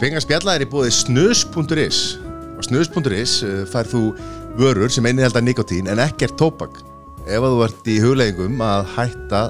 [0.00, 1.96] Spengar spjalla er í búið snus.is
[2.56, 3.98] og snus.is uh, fær þú
[4.56, 6.78] vörur sem einnig held að nikotín en ekkert tóbak.
[7.28, 9.42] Ef að þú ert í hugleggingum að hætta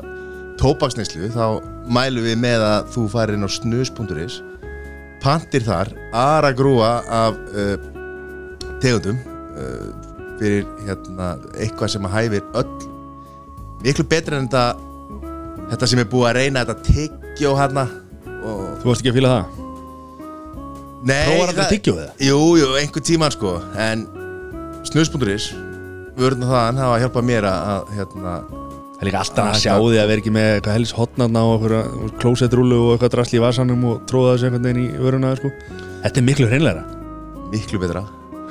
[0.59, 4.41] tóbaksneislu þá mælum við með að þú fær inn á snus.is
[5.23, 6.91] pantir þar aðra grúa
[7.21, 7.87] af uh,
[8.83, 9.23] tegundum
[9.55, 9.87] uh,
[10.43, 11.31] fyrir hérna,
[11.63, 12.91] eitthvað sem að hæfir öll.
[13.87, 14.67] Miklu betur en þetta
[15.77, 17.87] þetta sem er búið að reyna þetta tyggjó hérna
[18.43, 19.60] og Þú varst ekki að fíla það?
[21.01, 22.13] Nei, Prófar aldrei það- tyggjó eða?
[22.21, 24.07] Jú, jú, einhver tíman sko En
[24.85, 25.51] snus.is
[26.21, 28.35] Vörðna þaðan hafa hjálpað mér að að, hérna,
[29.01, 31.41] Það er líka alltaf Ah, að sjá því að vera ekki með eitthvað helst hotnarna
[31.49, 35.31] og eitthvað klósettrúlu og eitthvað drasli í vasanum og tróða þessu einhvern veginn í vöruna
[35.39, 35.51] sko.
[36.05, 36.85] Þetta er miklu hreinlegra
[37.51, 38.03] miklu betra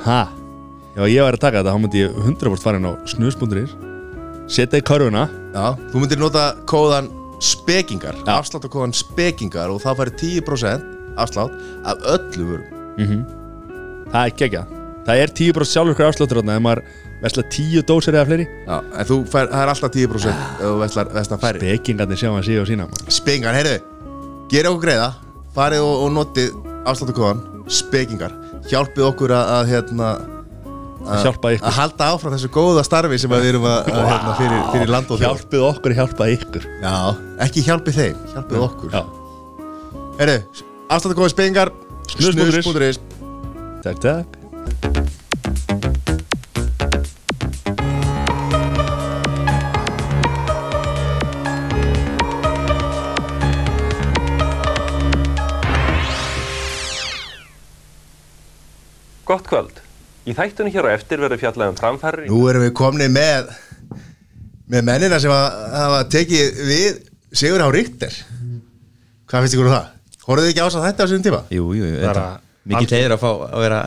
[0.07, 0.17] Ha?
[0.97, 3.75] Já, ég væri að taka þetta, þá myndi ég 100% fara inn á snus.is
[4.49, 8.17] Setja í körfuna Já, þú myndir nota kóðan spekingar.
[8.25, 10.81] Afslátt á kóðan spekingar Og þá færi 10%
[11.25, 11.55] afslátt
[11.87, 13.23] af öllu vörum.
[14.09, 14.65] Það er ekki
[15.09, 16.81] Það er 10% sjálfur afsláttur ef maður
[17.23, 18.47] vesla 10 dósir eða fleiri.
[18.67, 22.29] Já, en þú fær, það er alltaf 10% Ef þú veslar, veslar færi Bekingarnir sjá
[22.29, 22.87] hann síða og sína.
[23.11, 23.77] Spekingar, heyrðu
[24.51, 25.09] Gerið okkur greiða
[25.55, 26.53] Farið og, og notið
[26.87, 28.35] afslátt á kóðan Spekingar.
[28.69, 30.11] Hjálpið okkur að, að hérna
[31.09, 34.65] Að að halda áfram þessu góða starfi sem að við erum að, að hérna, fyrir,
[34.73, 35.23] fyrir land og þjóð.
[35.23, 36.65] Hjálpið okkur, hjálpa ykkur.
[36.83, 36.95] Já,
[37.45, 38.97] ekki hjálpið þeim, hjálpið okkur.
[38.97, 39.01] Já,
[40.19, 40.35] Herru,
[40.89, 41.71] afstættu góði spengar.
[42.09, 42.99] Snus.is
[43.85, 44.35] takk, takk
[59.29, 59.77] Gott kvöld.
[60.25, 63.53] Í þættunum hér á eftir verður fjallað um framfæri Nú erum við komni með
[64.69, 66.99] með mennina sem hafa tekið við
[67.33, 68.13] Sigur Há Ríkter
[69.29, 69.98] Hvað finnst ykkur um það?
[70.29, 71.41] Hóruðu þið ekki ás að þetta á þessum tíma?
[71.49, 71.85] Jú, jú,
[72.69, 73.79] Mikið tegir að fá að vera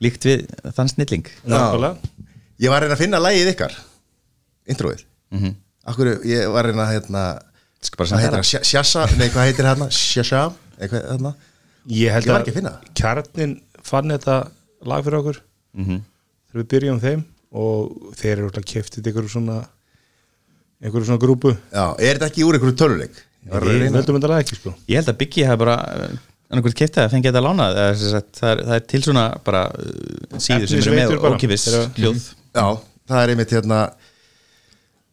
[0.00, 0.44] líkt við
[0.76, 2.12] þann snilling Nákvæmlega
[2.64, 3.74] Ég var að reyna að finna lægið ykkar
[4.72, 5.04] Introið
[5.36, 5.52] Mhm.
[5.90, 7.22] Akkur, ég var að reyna að hérna
[7.86, 8.46] Hvað heitir það?
[8.46, 9.02] Sja- Sjassa?
[9.18, 9.86] Nei, hvað heitir hérna?
[9.92, 10.40] Sjassa?
[10.80, 11.32] Eitthvað hérna?
[11.86, 12.94] Ég held Ég var að ekki að finna það.
[13.00, 13.52] kjarnin
[13.86, 14.36] fann þetta
[14.86, 15.40] lag fyrir okkur
[15.76, 16.00] Mhm.
[16.48, 19.58] þegar við byrjum þeim og þeir eru alltaf keftið ykkur svona
[20.82, 23.14] einhverju svona grúpu Já, er þetta ekki úr einhverju töluleik?
[23.46, 24.72] Við veldum þetta ekki sko?
[24.90, 25.76] Ég held að Biggi hafi bara
[26.46, 30.36] annarkvæmt keitt að fengi þetta lánað eða það, er, það er til svona bara uh,
[30.38, 32.28] síður sem eru með Þeirra- hljóð.
[32.56, 32.66] Já,
[33.10, 33.80] það er einmitt hérna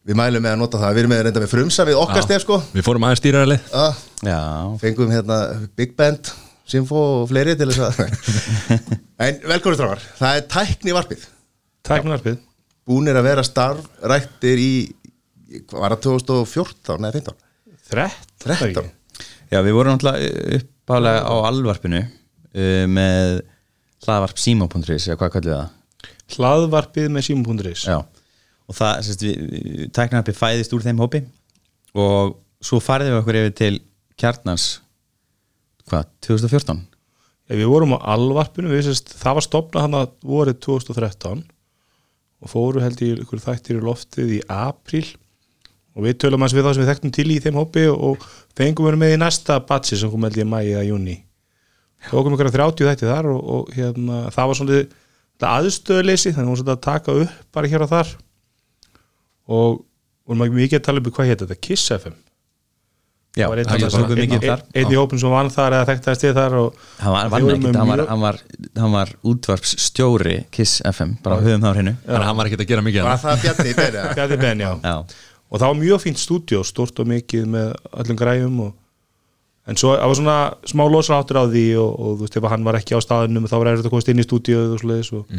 [0.04, 2.42] Við mælum með að nota það Við erum með reynda með frumsa við okkar stef
[2.44, 2.58] sko.
[2.74, 4.40] Við fórum aðeins stýraralið ah, Já,
[4.82, 5.38] Fengum hérna
[5.78, 6.32] Big Band
[6.68, 8.02] Symfó og fleiri til þess að
[9.24, 11.24] En velkomið strákar, það er tækni varpið
[11.88, 12.38] Tæknarpið
[12.84, 14.70] Búnir að vera starfrættir í
[15.72, 17.00] var það 2014?
[17.00, 17.36] Nei, 15
[17.90, 18.92] 13 13
[19.52, 23.42] Já, við vorum náttúrulega uppálega á alvarpinu uh, með
[24.04, 25.74] hlaðvarp símó.is eða hvað kallið það?
[26.34, 31.22] Hlaðvarpið með símum.is Já, og það, sérst, við, tæknarpi fæðist úr þeim hópi
[31.94, 33.74] og svo farið við okkur yfir til
[34.20, 34.68] kjarnans
[35.90, 36.84] hvað, 2014?
[37.44, 41.44] Ef við vorum á alvarpinu, við sérst, það var stopnað hann að vorið 2013
[42.44, 45.06] og fóru held ég ykkur þættir í loftið í apríl
[45.94, 48.24] og við tölum hans við það sem við þekktum til í þeim hópi og
[48.58, 51.16] fengum við með í næsta batsi sem kom held ég í mæi eða júni
[52.08, 54.82] þá kom ykkur að 30 þætti þar og, og hérna, það var svona
[55.54, 58.10] aðstöðleysi þannig að hún svona að taka upp bara hér og þar.
[59.54, 59.80] Og
[60.24, 62.14] vorum ekki mikið að tala um hvað hétt þetta, Kiss FM
[63.34, 64.60] Já, Það var svona mikið þar.
[64.78, 67.88] einn í hópin sem vann þar eða þekktaðist þið þar og hann var, ekkert, hann
[67.88, 68.36] var, mjög- hann var,
[68.78, 71.94] hann var útvarpsstjóri Kiss FM, bara höfum það á hreinu.
[72.04, 73.08] Þannig að hann var ekkert að gera mikið
[75.52, 78.72] Og það var mjög fínt stúdíó, stort og mikið með öllum græjum og
[79.70, 80.38] en svo það var svona
[80.68, 83.54] smá losráttur á því og, og þú veist, ef hann var ekki á staðinum þá
[83.56, 85.38] var erfitt að komast inn í stúdíóið og svoleiðis og,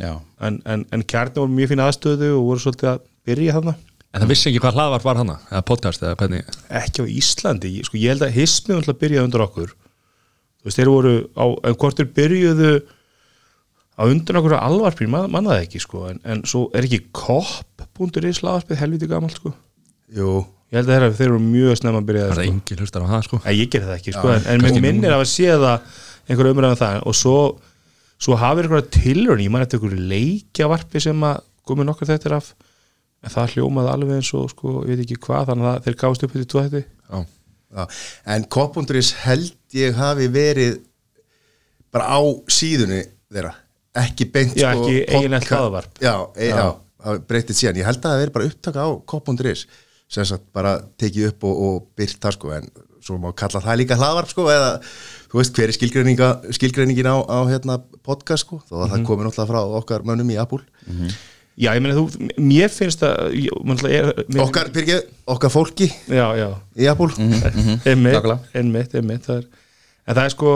[0.00, 0.12] já.
[0.46, 3.76] En, en, en kjarni voru mjög fín aðstöðu og voru svolítið að byrja þarna.
[4.10, 6.48] En það vissi ekki hvað hlaðvarp var hana Eða podcast eða hvernig
[6.80, 9.74] ekki á Íslandi, sko, ég held að hismið var alltaf að byrja undir okkur.
[10.60, 12.72] Þú veist, þeir voru á, en hvort þeir byrjuðu
[14.00, 18.40] á undir okkur á alvarpin, man, mannaði ekki sko, en, en svo er ekki kopp.is
[18.46, 19.52] laðarspið helviti gamalt sko.
[20.16, 20.38] Jú,
[20.72, 22.54] ég held að þeir, þeir eru mjög snemma að byrja Það það er sko.
[22.54, 23.40] engin hlustar á það sko.
[23.44, 26.00] Nei, ég gerði það ekki, sko, en, en mér minnir að sé það
[26.30, 27.36] einhver umræðan það og svo,
[28.20, 32.50] svo hafið einhverja tilraun ég man eftir einhverju leikjavarpi sem að komið nokkur þetta af
[33.20, 36.24] en það hljómaði alveg eins og sko, ég veit ekki hvað þannig að þeir gáðist
[36.26, 37.18] upp þetta Já.
[37.76, 37.82] já.
[38.32, 40.78] En Koppundurins held ég hafi verið
[41.92, 42.20] bara á
[42.50, 43.52] síðunni þeirra
[43.98, 46.02] ekki beint Já, sko, ekki eiginlegt hlaðvarp.
[46.02, 46.66] Já, e, já.
[47.04, 47.80] það breytið síðan.
[47.80, 49.64] Ég held að það veri bara upptaka á Koppundurins
[50.10, 52.70] sem sagt bara tekið upp og, og byrt það sko en
[53.00, 54.70] svo má kalla það líka hlaðvarp sko eða
[55.30, 55.76] þú veist hver er
[56.58, 60.38] skilgreiningin á, á hérna, podcast sko þó að það komi náttúrulega frá okkar mönnum í
[60.42, 60.64] Apple.
[61.60, 63.34] Já, ég meina þú, mér finnst að
[63.90, 66.48] er, mér, okkar, Birgir, okkar fólki Já, já,
[66.78, 67.10] í Apple.
[67.20, 68.38] Einmitt, Nákvæmlega.
[68.56, 69.48] einmitt, einmitt það er,
[70.06, 70.54] en það er sko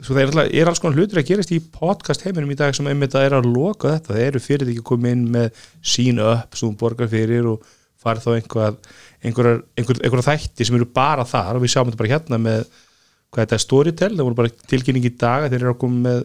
[0.00, 2.76] svo það er, alltaf, er alls konar hlutur að gerast í podcast heiminum í dag
[2.76, 4.14] sem einmitt að er að loka þetta.
[4.14, 7.66] Það eru fyrir því að koma inn með sín upp sem borgar fyrir og
[8.00, 8.78] farið þá einhver,
[9.20, 11.58] einhverjar einhver, einhver þætti sem eru bara þar.
[11.58, 12.64] Og við sjáum þetta bara hérna með
[13.30, 16.22] hvað þetta er Storytel, það voru bara tilkynning í dag þeir eru að koma með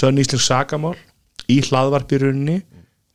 [0.00, 0.96] sönn íslensk sagamál
[1.50, 2.56] í hlaðvarp í rauninni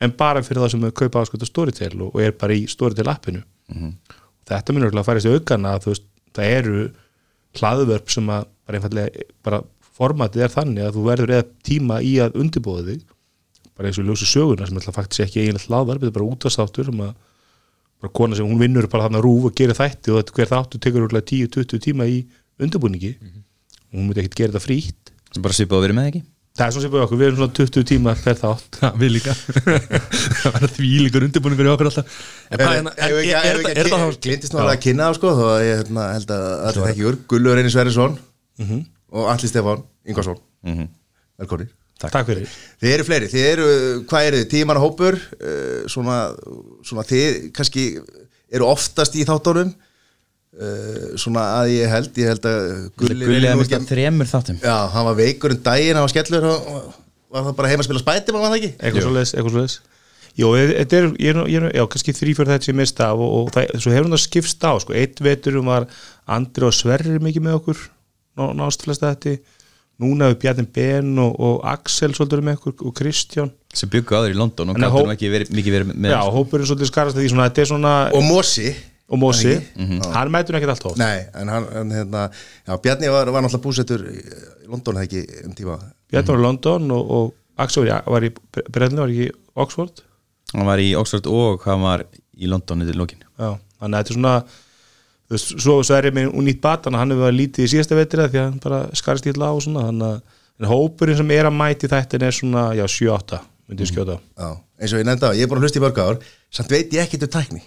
[0.04, 3.08] en bara fyrir það sem þau kaupa áskölda Storytel og, og er bara í Storytel
[3.12, 3.42] appinu.
[4.46, 6.82] Þetta mun örgulega að færast í aukana þú veist, það eru
[7.56, 9.60] hlaðvörp sem að bara einfallega bara
[9.96, 13.04] formatið er þannig að þú verður eða tíma í að undirbúða þig
[13.76, 16.88] bara eins og ljósi söguna sem alltaf faktis ekki eiginlega hlaðvarp, þetta er bara útastáttur
[16.92, 17.10] um að
[18.00, 20.80] bara kona sem hún vinnur bara þarna rúf og gerir þætti og þetta hver þáttu
[20.84, 22.22] tekur örgulega 10-20 tíma í
[22.60, 23.10] undirbúningi.
[23.92, 25.12] Og hún myndi ekkert gera þetta frítt.
[25.32, 26.22] Sem bara svipað að vera með ekki?
[26.56, 28.78] Það er svona sem við okkur, við erum svona 20 tíma hver þátt.
[28.80, 29.34] Já, við líka.
[30.40, 32.18] Það verður því líkur undirbúningur í okkur alltaf.
[32.48, 35.08] En hvað er ekki- ef við er ekki það að þá glindist alveg að kynna
[35.08, 37.18] á sko þó að ég hérna, held að allir þekkjur.
[37.32, 38.16] Gullur Reyni Sverrisson.
[38.64, 38.80] Mhm.
[39.12, 40.40] Og Alli Stefán Ingvarsson.
[41.36, 42.44] Velkonir Takk, fyrir.
[42.82, 43.66] Þið eru fleiri, þið eru,
[44.10, 45.16] hvað eru þið, tímanna hópur?
[45.40, 46.16] Uh, svona,
[46.84, 47.86] svona þið kannski
[48.52, 49.70] eru oftast í þáttunum.
[50.56, 52.60] Uh, svona að ég held ég held að
[53.00, 54.60] Gulli mista ekki- þremur þáttum.
[54.60, 56.68] Já, hann var veikur um daginn, hann var skellur og,
[57.32, 58.70] var það bara heima að spila spæti, var það ekki?
[58.78, 59.78] eitthvað svo leis, eitthvað svo leis
[60.36, 63.20] Jó, e- þetta er, ég, er er já, kannski þrýfjörð þetta sem ég mista af
[63.24, 65.86] og, og það, svo hefur það skipst á, sko, eitt veturum var
[66.28, 67.84] Andri og Sverrir mikið með okkur
[68.36, 69.36] ná, nást flesta þetta
[70.02, 73.52] núna hefur Bjarni Ben og, og Axel svolítið með okkur og Kristján.
[73.76, 76.68] Sem byggu áður í London og En nú ekki verið, mikið verið með Já, hópurinn
[76.68, 78.74] svolítið skarast því svona, þetta er svona Og Mosi.
[79.06, 80.00] Og Mósi, Mhm.
[80.12, 82.24] hann mætur ekkert allt hótt Nei, en hann, hann hérna,
[82.66, 84.18] já, Bjarni var, var náttúrulega búsettur í
[84.68, 85.76] London, það ekki, um tíma.
[86.10, 88.32] Bjarni var í London og, og Axel var í, var í
[88.68, 90.02] Brellin, var ekki í Oxford?
[90.52, 92.02] Hann var í Oxford og hann var
[92.36, 93.22] í London í lokin.
[93.38, 94.34] Já, þannig að þetta er svona
[95.26, 97.98] þú veist, svo, svo er ég með nýtt batan hann hefur verið lítið í síðasta
[97.98, 100.20] vetrið því að hann bara skarst í illa á og svona þannig að
[100.56, 104.14] en hópurinn sem er að mæti þetta er svona, já, 7-8 myndi ég skjóta.
[104.38, 104.50] Já,
[104.80, 106.20] eins og ég nefndi á, ég er búin að hlusta í mörg ár
[106.54, 107.60] samt veit ég ekkert um tækni.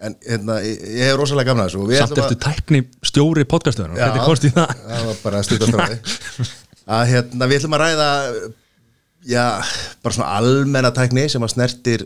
[0.00, 2.80] En hérna, ég, ég hef rosalega gamna þessu og við Samt ætlum að- eftir tækni
[3.08, 4.74] stjóri podcastöður Já, Hvernig kosti það?
[4.88, 5.98] það var bara stutastráði
[6.98, 8.08] að hérna, við ætlum að ræða
[9.30, 9.44] já,
[10.02, 12.04] bara svona almenna tækni sem að snertir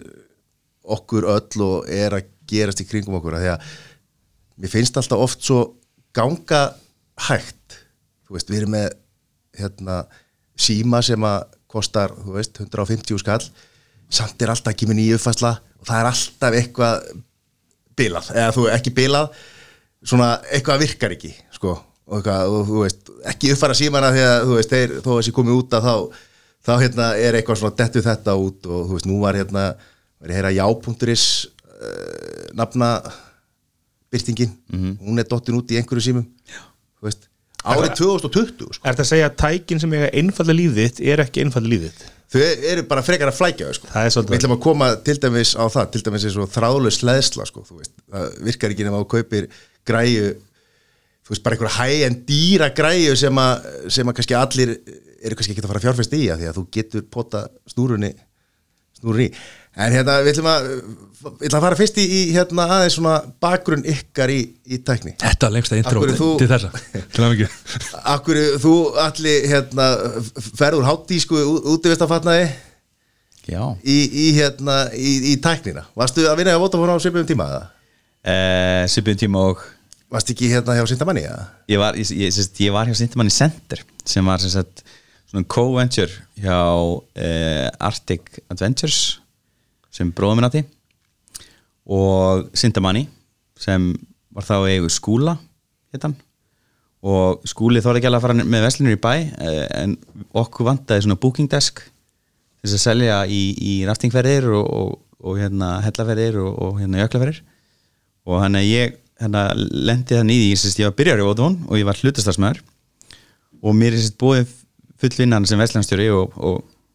[0.99, 3.69] okkur öll og er að gerast í kringum okkur að því að
[4.61, 5.61] mér finnst alltaf oft svo
[6.15, 6.65] ganga
[7.29, 7.81] hægt.
[8.25, 8.89] Þú veist, við erum með
[9.59, 10.01] hérna,
[10.59, 13.43] síma sem að kostar, þú veist, 150 skall.
[14.15, 17.09] Samt er alltaf ekki með nýju uppfæsla og það er alltaf eitthvað
[17.99, 19.35] bilað, eða þú ekki bilað
[20.05, 24.57] svona eitthvað virkar ekki sko, og, eitthvað, og þú veist ekki uppfæra símana að þú
[24.59, 25.95] veist þeir, þó að þessi komið út að þá,
[26.69, 29.67] þá hérna er eitthvað svona dettu þetta út og þú veist nú var hérna
[30.25, 31.27] ég að heyra já.is
[31.69, 32.91] uh, nafna
[34.15, 34.57] byrtingin,
[35.03, 36.27] hún er dottin út í einhverju símum.
[37.65, 38.83] Árið 2020 sko.
[38.85, 41.87] Er þetta að segja að tækin sem eiga einfalda líf þitt er ekki einfalda líf
[41.87, 42.03] þitt?
[42.35, 43.91] þau eru bara frekar að flækja sko.
[43.95, 47.47] Er við ætlum að koma til dæmis á það til dæmis eins og þráðlaus sleðsla
[47.49, 49.49] sko, það virkar ekki nema að kaupir
[49.87, 50.35] græju
[51.25, 54.75] þú veist, bara einhverja hæ en dýra græju sem að, sem að kannski allir
[55.25, 58.11] eru kannski ekki að fara að fjárfesta í að því að þú getur pota snúrunni
[58.99, 59.35] snúrunni í
[59.75, 60.69] en hérna, við ætlum að
[61.25, 65.15] við ætlum að fara fyrst í, í hérna aðeins svona bakgrunn ykkar í, í tækni
[65.21, 66.03] Þetta var lengsta intro
[66.39, 66.71] til þessa
[67.15, 67.57] Til mikið
[68.15, 69.89] Akkur þú allir hérna,
[70.59, 71.41] ferður háttísku
[71.75, 72.49] útivistafatnaði
[73.49, 77.49] já í, í, hérna, í, í tæknina Varstu að vinna á Vodafone á svipum tíma?
[77.51, 77.65] eða?
[78.25, 79.65] uh, svipum tíma og
[80.13, 81.25] Varstu ekki hérna hjá Sintamanni?
[81.27, 81.49] eða?
[81.73, 84.85] ég var, ég, ég, sérst, ég var hjá Sintamanni Center sem var sem sagt,
[85.31, 89.24] svona co-venture hjá uh, Arctic Adventures
[89.95, 90.65] sem bróðum minn átti
[91.85, 93.07] og Sintamanni
[93.61, 93.93] sem
[94.35, 95.37] var þá eigu skúla
[95.95, 96.17] hittan
[97.05, 99.99] og skúli þorði ekki alveg að fara með veslinur í bæ eh, en
[100.33, 105.41] okkur vantaði svona booking desk til þess að selja í, í raftingferðir og, og, og
[105.41, 107.43] hérna hellaferðir og, og hérna jöklaferðir.
[108.25, 111.69] Og hann að ég hérna, lendi þannig í því, ég, ég var byrjar í Vodafone
[111.69, 112.63] og ég var hlutastarsmaður
[113.65, 114.49] og mér er sérst búið
[115.01, 116.33] fullvinnan sem veslanstjóri og,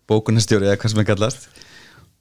[0.09, 1.45] bókunastjóri eða hvað sem er kallast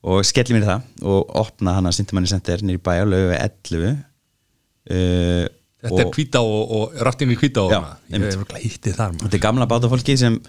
[0.07, 5.47] og skelli mér það og opna hann að Sintamanni Center nýri bæja lögu 11 uh,
[5.79, 7.77] Þetta er hvítá og, og rattinni hvítá og Já,
[8.99, 9.15] hana.
[9.21, 10.41] Þetta er gamla bátafólki sem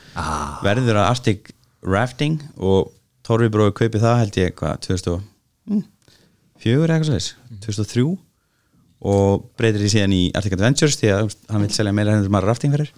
[0.65, 1.51] verður að Arctic
[1.85, 2.89] Rafting og
[3.27, 7.29] Torfi bróði kaupið það held ég hvað, 2004 eitthvað svo þess
[7.67, 8.07] 2003
[9.13, 12.49] og breytir því síðan í Arctic Adventures því að hann vil selja meira hendur maður
[12.51, 12.89] rafting fyrir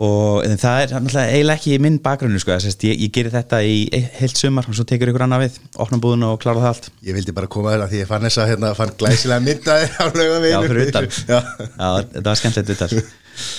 [0.00, 3.60] og en það er náttúrulega eiginlega ekki minn bakgrunnu sko, að ég, ég gerir þetta
[3.68, 3.74] í
[4.16, 6.88] heilt sumar og svo tekur ykkur annað við, opna búðuna og klára það allt.
[7.04, 9.90] Ég vildi bara koma þér að því ég fann þess að hérna, fann glæsilega myndaði
[10.00, 11.10] á laugaveginu Já, fyrir utan.
[11.28, 11.38] Já.
[11.68, 12.96] Já, þetta var skemmtilegt utan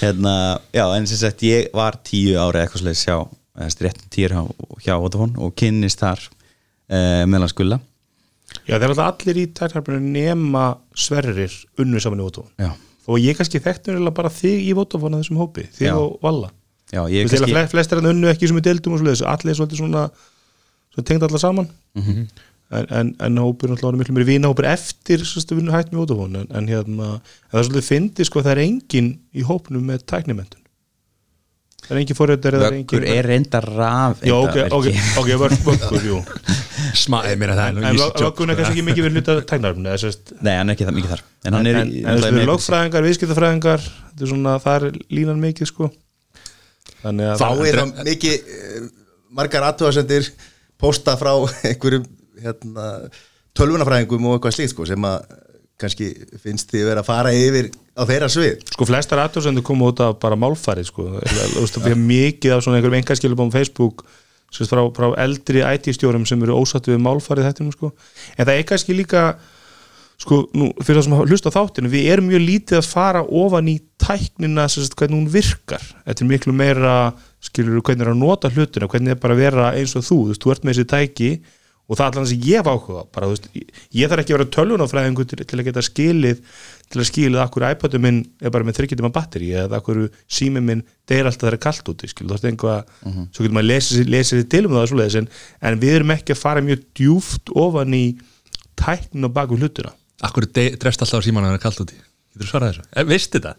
[0.02, 0.34] hérna,
[0.74, 3.18] Já, en sem sagt ég var tíu ári eitthvað svolítið sjá
[3.86, 4.44] réttum tíur hjá,
[4.86, 7.80] hjá Vodafone og kynnist þar uh, meðlan skulla
[8.68, 10.66] Já, þeir alltaf allir í tæknarfinu nema
[10.98, 12.52] sverrir unnu saman í Vodafone.
[12.60, 12.72] Já,
[13.12, 15.96] og ég kannski nefnilega bara þig í Vodafone að þessum hópi, þig Já.
[15.98, 16.52] og Valla.
[16.92, 20.06] Já kannski flestir hann unnu ekki sem við deildum og svoleiðis, allir svolítið svona,
[20.94, 21.70] svona tengd allar saman.
[22.00, 22.26] Mhm.
[22.72, 26.44] en, en, en hópur náttúrulega miklu mér vina hópur eftir svo vinnu hætt með Vodafone
[26.46, 30.06] en, en hérna, en það er svolítið fyndi sko það er engin í hópnum með
[30.08, 30.62] tæknimentun
[31.84, 34.88] það er engin Vöggur engin er reynda raf Já, ok, ok,
[35.20, 36.22] ok, vörg, vöggur, jú
[36.98, 40.54] Smaðið mér að það er En vöggun er kannski ekki mikið við hluta sérst Nei,
[40.58, 41.24] hann er ekki það mikið þar.
[41.46, 45.92] En hann er en, í- lögfræðingar, viðskiptafræðingar þetta er svona, það er línan mikið sko.
[47.02, 48.90] Þannig að Þá er það mikið eh,
[49.40, 50.32] margar aðtöðasendir
[50.82, 51.32] posta frá
[51.70, 52.08] einhverjum
[52.42, 52.88] hérna,
[53.58, 55.22] tölvunafræðingum og eitthvað slíkt sko, sem að
[55.82, 56.12] kannski
[56.44, 58.66] finnst því að vera að fara yfir á þeirra svið.
[58.70, 62.62] Sko flestar aðtöðsendur koma út af bara málfæri sko, þú veist, við erum mikið af
[62.66, 64.04] svona einhverjum engaskilum á Facebook
[64.52, 67.92] sagt, frá, frá eldri IT-stjórum sem eru ósattu við málfærið þetta sko.
[68.38, 69.24] en það er kannski líka
[70.22, 73.72] sko, nú, fyrir það sem hlusta á þáttinu við erum mjög lítið að fara ofan
[73.72, 76.98] í tæknina, sagt, hvernig hún virkar þetta er miklu meira,
[77.44, 80.30] skilur hvernig er að nota hlutina, hvernig er bara að vera eins og þú, þú
[80.34, 81.32] veist, þú ert með þessi tæki
[81.92, 82.70] og það er allan sem ég
[83.58, 86.44] ég, ég þarf ekki að vera tölvunafræðingu til, til að geta skilið
[86.92, 90.62] til að skilið akkur iPadu minn er bara með þryggjutum að batteri eða akkur sími
[90.64, 92.92] minn deyr alltaf þegar það er kallt úti skil, þú veist einhvað,
[93.32, 95.32] svo getur maður lesið lesi sér til um það svoleiðis, en,
[95.70, 98.06] en við erum ekki að fara mjög djúft ofan í
[98.80, 99.92] tæknin og baku hlutina.
[100.22, 102.00] Akkur drefst alltaf á síman að það er kallt úti?
[102.32, 102.88] Getur þú svarað þessu?
[102.94, 103.56] Eh, Veistu þetta?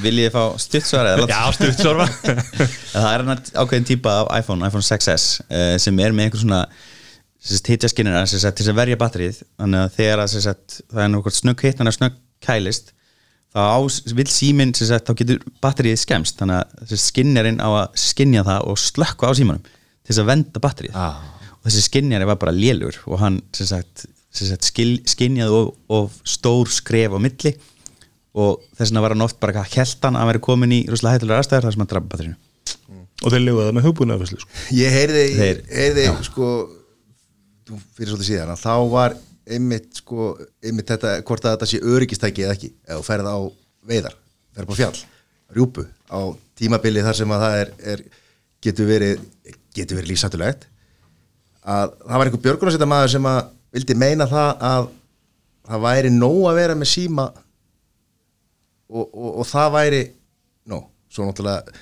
[0.00, 2.06] Viljið þið fá stuttsvar eða Já, stutt svarfa
[2.94, 6.62] það er hann ákveðin típa af iPhone, iPhone 6s uh, sem er með einhver svona
[7.44, 9.42] hitjaskinnina til þess að verja batterið.
[9.60, 12.92] Þannig að þegar að, sem sagt, það er nákvæmt snögg hitt þannig að snögg kælist
[13.54, 13.78] þá á,
[14.18, 18.66] vil síminn sem sagt, þá getur batterið skemst þannig að skinnjarinn á að skinja það
[18.72, 21.20] og slökka á símanum til þess að venda batterið Ah.
[21.60, 25.70] og þessi skinnjari var bara lélur og hann sem sagt, sem sagt, skil, skinjaði of,
[25.88, 27.54] of stór skref á milli
[28.34, 31.68] og þess vegna var hann oft bara heldan að vera komin í rúslega hættulega aðstæður
[31.68, 32.36] þar sem hann draf batterinu
[33.24, 34.50] og þeir það með hugbúnaðafæslu sko.
[34.74, 36.48] Ég heyrði, Þeir- heyrði sko
[37.70, 40.34] þú- fyrir svolítið síðan að þá var einmitt sko,
[40.64, 43.38] einmitt þetta hvort að þetta sé öryggistæki eða ekki þú ferð á
[43.84, 44.16] veiðar,
[44.56, 44.96] ferð på fjall
[45.54, 46.20] rjúpu á
[46.58, 48.04] tímabili þar sem að það er, er
[48.64, 49.24] getur verið
[49.74, 50.68] getur verið lífsættulegt
[51.64, 53.40] að það var einhver björgunarsetta maður sem að
[53.74, 54.88] vildi meina það að
[55.64, 57.28] það væri nóg að vera með síma
[58.88, 60.02] og, og, og það væri
[60.70, 61.78] nóg, svo náttúrulega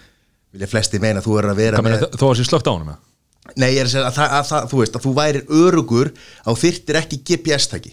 [0.52, 2.72] vilja flesti meina að þú er að vera Hvað með þó að sé slögt á
[2.74, 3.11] honum eða?
[3.58, 6.10] Nei, ég er að segja að, það, að það, þú veist, að þú værir örugur
[6.46, 7.92] á þyrtir ekki GPS-tæki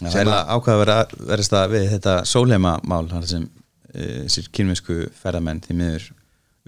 [0.00, 0.98] Það er ákvað að vera,
[1.28, 6.06] verðist það við þetta sólheima mál þar sem uh, sér kynvesku ferðamenn því miður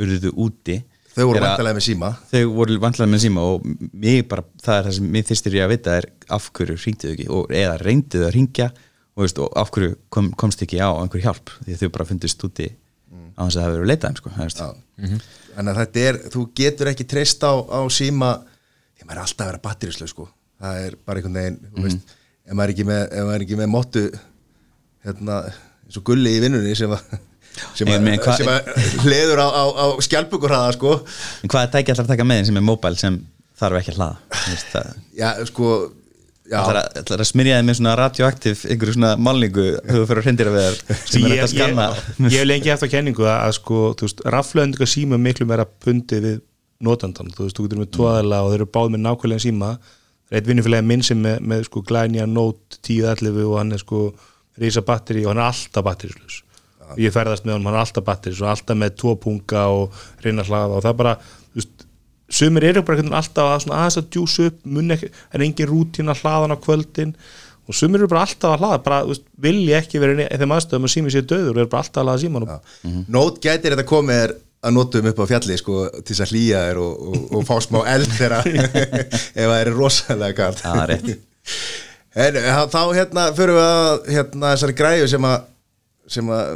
[0.03, 0.77] urðuðu úti.
[1.15, 2.11] Þau voru að- vantarlega með síma.
[2.33, 3.67] Þau voru vantilega með síma og
[4.29, 7.29] bara, það er það sem mér þyrstir ég að vita er af hverju hringduðu ekki
[7.39, 11.25] og eða reynduðu að ringja og, veist, og af hverju kom, komst ekki á einhver
[11.25, 12.69] hjálp því að þau bara fundist úti
[13.37, 14.35] á þess að það hefur verið leitað sko.
[15.53, 18.31] Þannig að þetta er, þú getur ekki treyst á, á síma.
[18.97, 20.29] Því maður er alltaf að vera batterislu sko.
[20.63, 22.15] það er bara einhvern veginn þú veist,
[22.47, 23.03] ef maður er ekki með,
[23.35, 24.03] er ekki með mottu
[25.03, 25.39] hérna,
[25.87, 27.17] eins og gulli í vinnunni sem að
[27.77, 28.69] sem að,
[29.03, 30.93] hleður á, á, á skjálpukurraða sko.
[31.43, 33.19] En hvað er tæki alltaf að taka með sem er móbæl sem
[33.61, 34.39] þarf ekki að hlaða?
[34.73, 35.73] Það já sko
[36.53, 40.51] Það er að smyrja þið með svona radioaktiv einhverju svona þegar þú fyrir að hrindir
[40.51, 41.87] að við þar sem er að skanna?
[42.27, 46.21] ég, hef lengi eftir kenningu að, að sko, þú veist, raflöðinga síma miklu meira pundi
[46.23, 46.39] við
[46.83, 49.73] notandan, þú veist, þú getur með tóðala og þeir eru báð með nákvæmlega síma.
[50.33, 54.07] Eitt vinnufélagi minn sem með, með sko glænja Note 1011 og hann er sko
[54.61, 56.43] rísa batteri og hann er alltaf batterislaus
[56.93, 60.03] og ég ferðast með hann, hann er alltaf batteri og alltaf með tvo punga og
[60.25, 61.15] reyna að hlaða og það bara,
[62.33, 66.23] sumir eru bara alltaf að aðeins að djúsa upp mun ekki, er engin rútín að
[66.25, 67.15] hlaða hann á kvöldin.
[67.71, 70.89] Og sumir eru bara alltaf að hlaða bara, veist, vilja ekki vera í þeim aðstöðum
[70.89, 72.49] að sími sér döður og eru bara alltaf að hlaða síman og
[73.15, 76.59] Nót gætir þetta komið er að notum upp á fjalli sko, til þess að hlýja
[76.69, 78.51] þér og, og, og fá smá eld þegar
[79.43, 81.09] ef það er rosalega galt það er rétt.
[82.27, 85.49] en, ha- þá hérna fyrir við að hérna, þessari græju sem að
[86.13, 86.53] sem að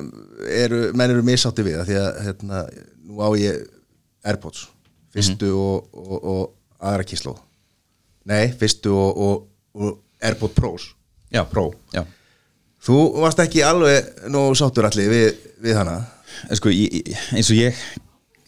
[0.63, 2.63] eru, menn eru misátti við af því að hérna,
[3.07, 3.63] nú á ég
[4.27, 4.67] Airpods
[5.17, 7.35] fyrstu og, og, og aðra kísló
[8.27, 9.47] nei, fyrstu og, og,
[9.77, 9.95] og
[10.27, 10.91] Airpod Pros.
[11.33, 11.71] Já, Pro.
[11.95, 12.03] Já.
[12.87, 15.99] Þú varst ekki alveg nú sáttur allir við, við hana?
[16.51, 17.81] En sko, ég, eins og ég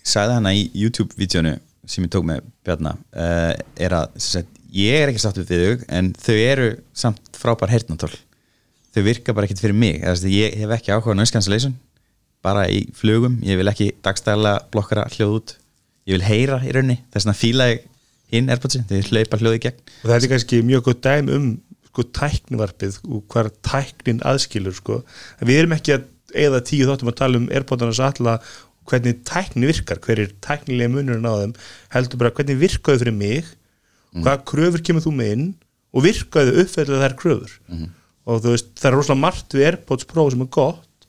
[0.06, 1.56] sagði hana í YouTube-vídeónu
[1.88, 5.90] sem ég tók með Bjarna uh, er að sagt, ég er ekki sáttur við þau
[5.98, 8.12] en þau eru samt frábær heyrnatól
[8.94, 10.00] þau virka bara ekkert fyrir mig.
[10.00, 11.76] Eða, þess að ég hef ekki áhuga noise cancellation
[12.44, 15.56] bara í flugum, ég vil ekki dagstæðlega blokkara hljóð út
[16.09, 17.87] ég vil heyra í raunni, þess vegna fíla ég
[18.33, 19.83] hinn Airpodsi, þegar hlaupa hljóð í gegn.
[20.03, 21.49] Og það er kannski mjög góð dæm um
[21.88, 25.03] sko, tæknivarpið og hvar tæknin aðskilur sko.
[25.38, 28.38] En við erum ekki að eða tíu þáttum að tala um Airpodarnas alla
[28.88, 31.55] hvernig tækni virkar, hver er tæknilega munurinn á þeim,
[31.93, 33.49] heldur bara hvernig virkaðu fyrir mig,
[34.17, 35.49] hvaða kröfur kemur þú með inn
[35.93, 37.57] og virkaðu uppfæðlega þær kröfur.
[38.29, 41.09] Og þú veist, það er rosalega margt við Airpods Pro sem er gott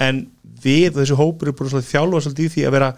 [0.00, 0.26] en
[0.62, 2.90] við þessi hópur er bara svona þjálfa svolítið í því að vera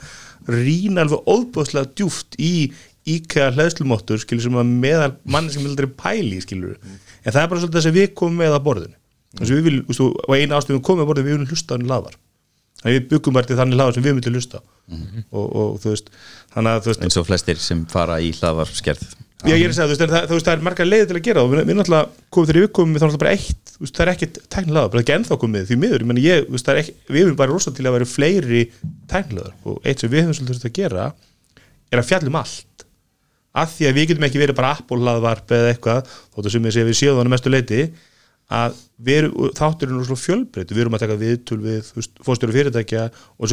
[0.47, 2.71] rýna alveg óbúðslega djúft í
[3.09, 7.63] IKEA hlæðslumóttur skilur sem að meðal manni sem vildur pæli skilur en það er bara
[7.63, 8.97] svolítið þess að við komum með að borðinu.
[9.39, 11.73] Þess að við viljum, veistu, og eina ástöðum komum með að borðinu við viljum hlusta
[11.73, 12.19] á hann laðvar
[12.79, 14.63] þannig við byggum til þannig laðvar sem við myndum hlusta á.
[15.35, 16.13] Og, og þú veist
[16.55, 19.09] þannig að þú veist, eins og flestir sem fara í hlaðvarskerð
[19.47, 21.43] Já, ég er að segja, þú veist, það, það er margar leiði til að gera
[21.45, 24.03] og við, við náttúrulega komum þegar við komum við þá náttúrulega bara eitt, veist, það
[24.03, 26.95] er ekkit tæknilega, bara ekki ennþá komið því miður, ég meni ég, veist, er ekki,
[27.07, 28.63] við erum bara rosa til að vera fleiri
[29.13, 31.05] tæknilegar og eitt sem við höfum svolítið að gera
[31.93, 32.85] er að fjalla um allt.
[33.63, 36.75] Af því að við getum ekki verið bara Apple hlaðvarp eða eitthvað, þóttu sem ég
[36.75, 37.83] sé við séum þannig mestu leiti
[38.59, 38.73] að
[39.07, 41.79] við erum, þátturinn er svona fjölbreytt við erum að taka viðtul við
[42.27, 43.07] fórstjóru fyrirtækja
[43.39, 43.45] og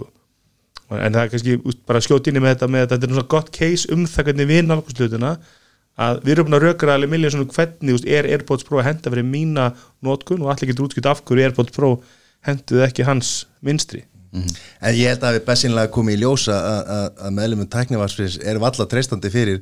[0.00, 0.12] svo
[0.98, 1.56] en það er kannski
[1.88, 4.28] bara skjót inn í með þetta með þetta, þetta er svona gott case um það
[4.30, 5.32] hvernig við nálgum slutina
[6.02, 8.86] að við erum búin að rökra alveg miljón svona hvernig úst, er AirPods Pro að
[8.88, 9.66] henda fyrir mína
[10.02, 11.90] nótkun og allir getur útskipt af hverju AirPods Pro
[12.48, 14.04] henduð ekki hans minstri
[14.80, 18.62] En ég held að við bestinlega komið í ljósa að- að að meðlumum tæknivarsfyrir eru
[18.62, 19.58] valla treystandi fyrir,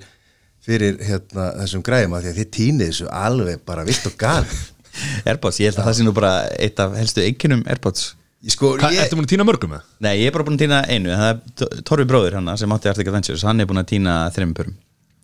[0.62, 4.44] fyrir hérna, þessum græðum að því að þið týnið þessu alveg bara vilt og gal
[5.28, 8.12] Airpods, ég held að það sé nú bara eitt af helstu einkennum Airpods
[8.48, 9.88] sko, Hvað, ég, ertu múin að týna mörgum með?
[10.00, 12.88] Nei, ég er bara búin að týna einu það er Torfi bróður hann sem átti
[12.88, 14.76] Arctic Adventures hann er búin að týna þreim pörum.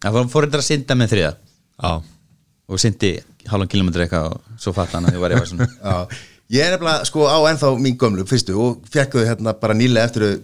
[0.04, 1.30] Það fór- þetta að synda með þriða
[1.76, 1.92] Já.
[2.66, 3.12] Og syndi
[3.46, 6.20] hálfum kilometri eitthvað og svo fatt hann að ég var eitthvað svona já,
[6.56, 10.10] ég er nefnilega sko á ennþá mín gömlu fyrstu og fekk þau hérna bara nýlega
[10.10, 10.40] eftir þau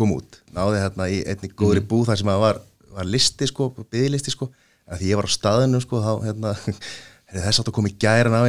[0.00, 0.40] kom út.
[0.56, 2.60] Náði hérna í einni góðri búð þar sem að var,
[2.96, 4.48] var listi sko, byggðlisti sko.
[4.90, 6.54] Því ég var á staðinu sko þá hérna
[7.30, 8.42] er þess átt að koma í gæran á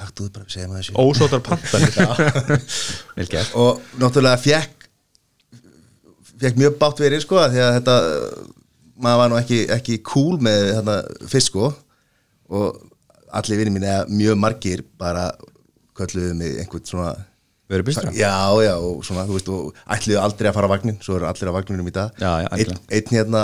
[0.00, 0.92] þetta taktuðu bara, segjum að þessu.
[0.96, 1.40] Ósótar
[3.34, 3.54] gert.
[3.60, 4.88] Og náttúrulega fekk
[6.40, 7.96] fekk mjög bátt verið sko því að þetta
[9.00, 10.96] maður var nú ekki, ekki cool með þetta
[11.32, 11.72] fyrst sko.
[12.50, 12.80] Og
[13.30, 15.30] allir vinni mín eða mjög margir bara
[15.98, 17.10] kölluðu mig einhvern svona
[17.70, 18.34] Verið bystra já
[18.64, 21.50] já og svona þú veist og ætluðu aldrei að fara á vagnin svo eru allir
[21.54, 22.16] á vagninum í dag.
[22.18, 23.42] Já, já, einn, einn hérna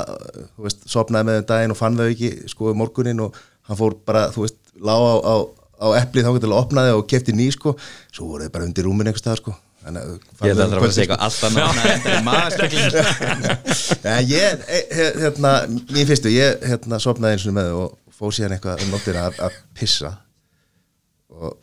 [0.56, 3.38] þú veist sopnaði með daginn og fann þau ekki sko um morgunin og
[3.70, 5.34] hann fór bara þú veist lá á, á,
[5.76, 7.74] á eplið þá til að opnaði og kefti ný sko.
[8.14, 9.56] Svo voru þau bara undir rúmin einhvers staðar sko.
[9.86, 11.82] Þannig að Ég held að það þau segja eitthvað alltaf nána
[14.26, 15.52] ég, e- hérna,
[15.94, 19.38] mín fyrstu, ég hérna, sopnaði eins og með og fór síðan eitthvað um nóttina að,
[19.46, 20.10] að pissa.
[21.36, 21.54] Og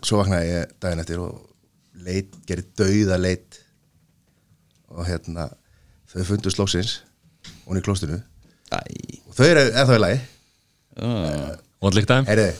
[0.00, 1.34] svo vaknaði ég daginn eftir og
[2.06, 3.60] leit, gerði dauða leit.
[4.94, 5.50] Og hérna
[6.14, 7.00] þau fundu slóksins
[7.66, 8.20] hún í klóstinu
[8.72, 8.80] Æ,
[9.28, 10.18] og þau eru ennþá í lagi.
[10.96, 11.63] Vondlíkt
[12.28, 12.54] Heyriði,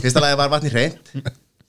[0.00, 1.12] fyrsta lagi var vatni hreint.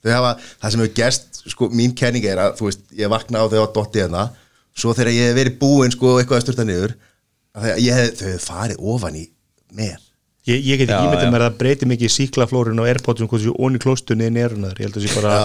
[0.05, 3.41] Þau hafa, það sem hefur gerst sko, mín kenning er að, þú veist, ég vakna
[3.41, 4.25] á þau á dotti hérna,
[4.77, 6.97] svo þegar ég hef verið búinn sko, eitthvað að styrta niður
[7.55, 9.23] að hef, þau hef farið ofan í
[9.77, 10.01] mér.
[10.45, 13.55] Ég, ég get ekki ímyndið mér að það breyti mikið síklaflórun og airpodsum hvað þessi
[13.65, 15.37] onni klóstunni inn í erunar ég held að það sé bara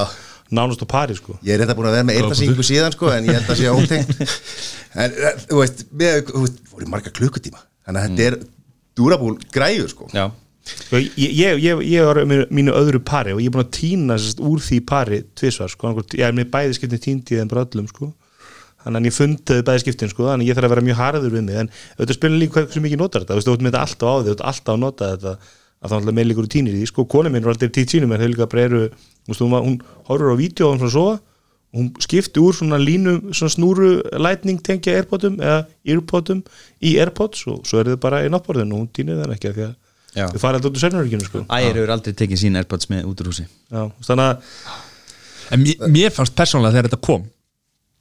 [0.51, 1.39] nánast á pari sko.
[1.47, 3.73] Ég er reynda búin að vera með eyrnasingu síðan sko, en ég held að sé
[3.73, 4.37] ótengt.
[5.01, 8.37] En eh, þú veist, með, þú veist voru marga klukkutíma, þannig að þetta er
[8.99, 10.09] durabúl græjur sko.
[10.11, 10.25] Já,
[10.61, 14.17] Sko, ég, ég, ég, var með mínu öðru pari og ég er búin að týna
[14.45, 18.11] úr því pari tvisvar, sko, ég er með bæði skiptin týndið en bara öllum, sko.
[18.85, 21.35] Þannig að ég fundaði bæði skiptin, sko þannig að ég þarf að vera mjög harður
[21.37, 23.75] við mig, en auðvitað spilin líka hversu mikið notar þetta, þú veist, þú ert með
[23.75, 25.35] þetta alltaf á því þú ert alltaf að nota þetta,
[25.81, 27.91] að það er alltaf með líkur týnir í því, sko, kona mín er alltaf tíð
[27.95, 28.85] sínum en þau líka bara eru,
[29.25, 29.77] þú veist, hún, hún
[30.09, 31.19] horfur á vídeo og hún svona sofa.
[31.71, 36.41] Og hún skipti úr svona línu, svona snúru lightning tengja airpodum eða earpodum
[36.83, 39.61] í airpods og svo er þau bara í náttborðinu og hún týnir það ekki að
[40.11, 40.27] Já.
[40.27, 43.21] þau fara alltaf út úr sennurökinu sko Ægir hefur aldrei tekið sín Airpods með út
[43.23, 44.47] úr húsi Já, þannig að
[45.51, 47.25] En mér, mér fannst persónulega þegar þetta kom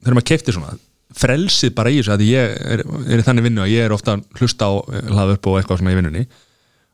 [0.00, 0.76] þegar maður kefti svona
[1.20, 4.14] frelsið bara í þessu að ég er, er í þannig vinnu að ég er ofta
[4.14, 4.72] að hlusta á
[5.10, 6.22] hlaða upp og eitthvað svona í vinnunni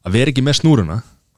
[0.07, 0.97] að vera ekki með snúruna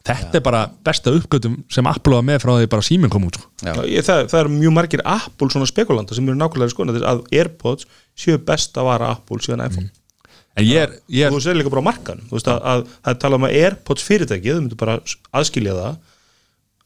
[0.08, 3.38] þetta er bara besta uppgötum sem Apple var með frá því bara síminn kom út
[3.38, 3.48] sko.
[3.64, 3.72] Já.
[3.84, 7.88] ég, það, það er mjög margir Apple svona spekulanta sem eru nákvæmlega sko að AirPods
[8.18, 10.07] séu best að vara Apple síðan iPhone en ég
[10.82, 13.38] er, ég er þú sér líka bara markan þú veist að, að það er talað
[13.40, 14.98] um að Airpods fyrirtæki þau myndu bara
[15.38, 15.98] aðskilja það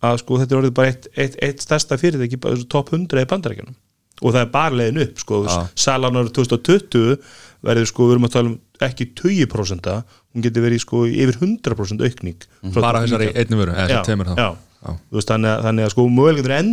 [0.03, 3.77] að sko þetta er orðið bara eitt, eitt, eitt stærsta fyrirtæki, top 100 í bandarækjunum
[4.23, 5.57] og það er bara leiðin upp sko, Já.
[5.75, 7.17] salan árið 2020
[7.63, 9.89] verður sko, við erum að tala um ekki 20%
[10.33, 13.09] hún getur verið sko yfir 100% aukning frá bara 2019.
[13.09, 14.51] þessari einni vöru eða já, þessari tveimur þá já.
[14.83, 16.71] Þú Veist, þannig, að, þannig að sko mögulegur mm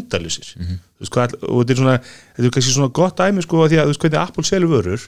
[0.60, 0.78] Mhm.
[1.00, 3.78] veist, hvað, all- og þetta er svona þetta er kannski svona gott dæmi sko því
[3.78, 5.04] að þú veist hvernig Apple selur vörur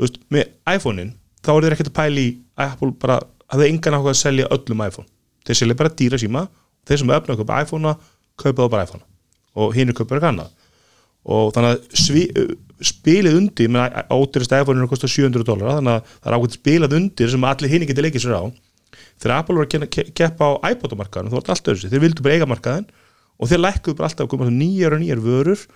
[0.00, 1.12] þú veist, með iPhone-in
[1.44, 3.18] þá er þeir ekkert að pæli í að Apple bara
[3.50, 5.08] hafði engan áhuga að selja öllum iPhone.
[5.44, 6.46] Þeir selja bara dýra síma
[6.88, 7.94] þeir sem öfna að kaupa iPhone-a
[8.40, 9.04] kaupa þá bara iPhone
[9.60, 10.56] og hinn er kaupa eitthvað annað.
[11.30, 12.22] Og þannig að svi,
[12.80, 16.56] spilið undir menn ódýrasta iPhone er að kosta 700 dólar þannig að það er ákveðt
[16.56, 18.44] spilað undir sem allir hinn getur leikið sér á.
[19.20, 22.48] Þegar Apple var að keppa á iPod-markaðan þú vart alltaf þessi, þeir vildu bara eiga
[22.48, 22.86] markaðan
[23.36, 25.66] og þeir lækkuðu bara alltaf að nýjar og nýjar vörur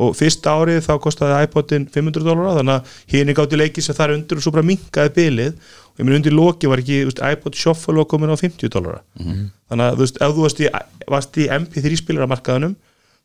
[0.00, 4.14] og fyrsta árið þá kostaði iPodin 500 dólar þannig að hinn gátti leikið sér þar
[4.14, 5.56] undir og svo bara minkaði bilið.
[5.90, 9.02] Og ég minn undir loki var ekki veist, iPod Shuffle var komin á 50 dólar
[9.68, 10.68] þannig að þú veist, ef þú varst í,
[11.10, 12.76] varst í MP3 spilara markaðanum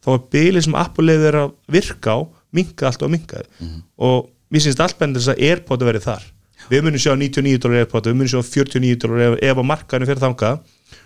[0.04, 2.19] þá var bilið sem Apple leiði þeir að virka á
[2.56, 3.45] minkaði alltaf og minkaði
[3.97, 6.28] og mér finnst allt bendur þess að Airpod verið þar.
[6.69, 10.10] Við munum sjá 99 dólar Airpod við munum sjá 49 dólar ef, ef að markaðinu
[10.10, 10.60] fyrir þangað.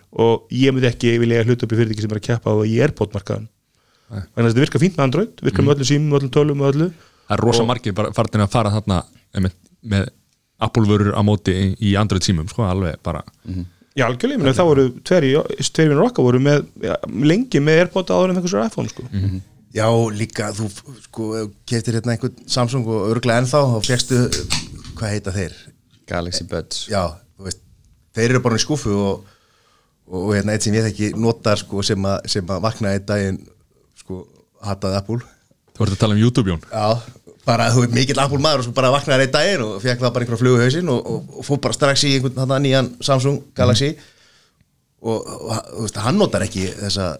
[0.09, 3.13] Og ég myndi ekki vilja hluta upp í fyrirtæki sem er að keppa á Airpod
[3.13, 3.47] markaðan
[4.09, 6.71] þannig að þetta virkar fínt með Android virkar með öllu símum, með öllum tölum, með
[6.73, 6.87] öllu.
[7.29, 9.01] Það er rosa margir bara farin að fara þarna
[9.39, 10.07] með
[10.59, 13.23] Apple vörur á móti í, í Android símum sko, alveg bara.
[13.97, 15.25] Já, algjörlega, ég meina, þá voru tveir
[15.89, 19.05] vinnur okkar voru með, já, lengi með Airpod áður en sér iPhone sko.
[19.75, 20.69] Já, líka, þú
[21.03, 21.25] sko,
[21.69, 24.21] keftir hérna einhvern Samsung og örglega ennþá þá fegstu,
[24.97, 25.57] hvað heita þeir?
[26.09, 26.87] Galaxy Buds.
[26.89, 27.03] Já,
[27.37, 27.61] þú veist,
[28.17, 29.27] þeir eru bara í skúfu og,
[30.09, 33.39] og, og hérna eitt sem ég þekki notar sko sem að, sem að vaknaði daginn
[34.09, 34.25] sko,
[34.65, 35.21] hataði Apple.
[35.77, 36.63] Þú ert að tala um YouTube Jón.
[36.73, 36.87] Já,
[37.45, 40.13] bara þú veit mikill Apple maður og svo bara vaknaði einn daginn og fekk það
[40.15, 43.43] bara einhverja flugu hausinn og, og, og fór bara strax í einhvern þarna nýjan Samsung
[43.57, 43.93] Galaxy.
[44.99, 47.11] Og, og þú veist, hann notar ekki þessa,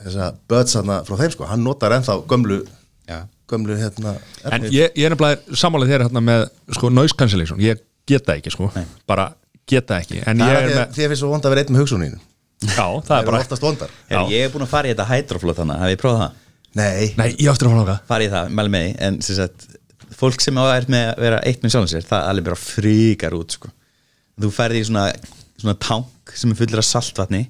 [0.00, 2.64] þessa buds þarna frá þeim sko, hann notar ennþá gömlu
[3.06, 3.20] Já.
[3.50, 4.16] gömlu hérna
[4.50, 7.78] en ég, ég er nefnilega sammálið þeirra hérna með sko, noise cancellation, ég
[8.10, 8.72] geta ekki sko,
[9.06, 9.28] bara
[9.70, 10.24] geta ekki.
[10.26, 12.18] Að við svo vond að vera einn með hugsuninu
[12.60, 13.92] já, það Það er bara oftast vondar.
[14.10, 16.38] Ég er búin að fara í þetta hydroflot þannig, hafið ég prófað það?
[16.70, 19.38] Nei, nei, ég áttur að fara nága Fara í það, mæli með því, en sem
[19.40, 19.66] sagt
[20.20, 23.56] fólk sem er með að vera eitt með sjálfum sér það alveg bara fríkar út
[23.56, 23.70] sko.
[24.40, 25.04] þú ferði í svona,
[25.60, 27.42] svona tank sem er fullur af saltvatni.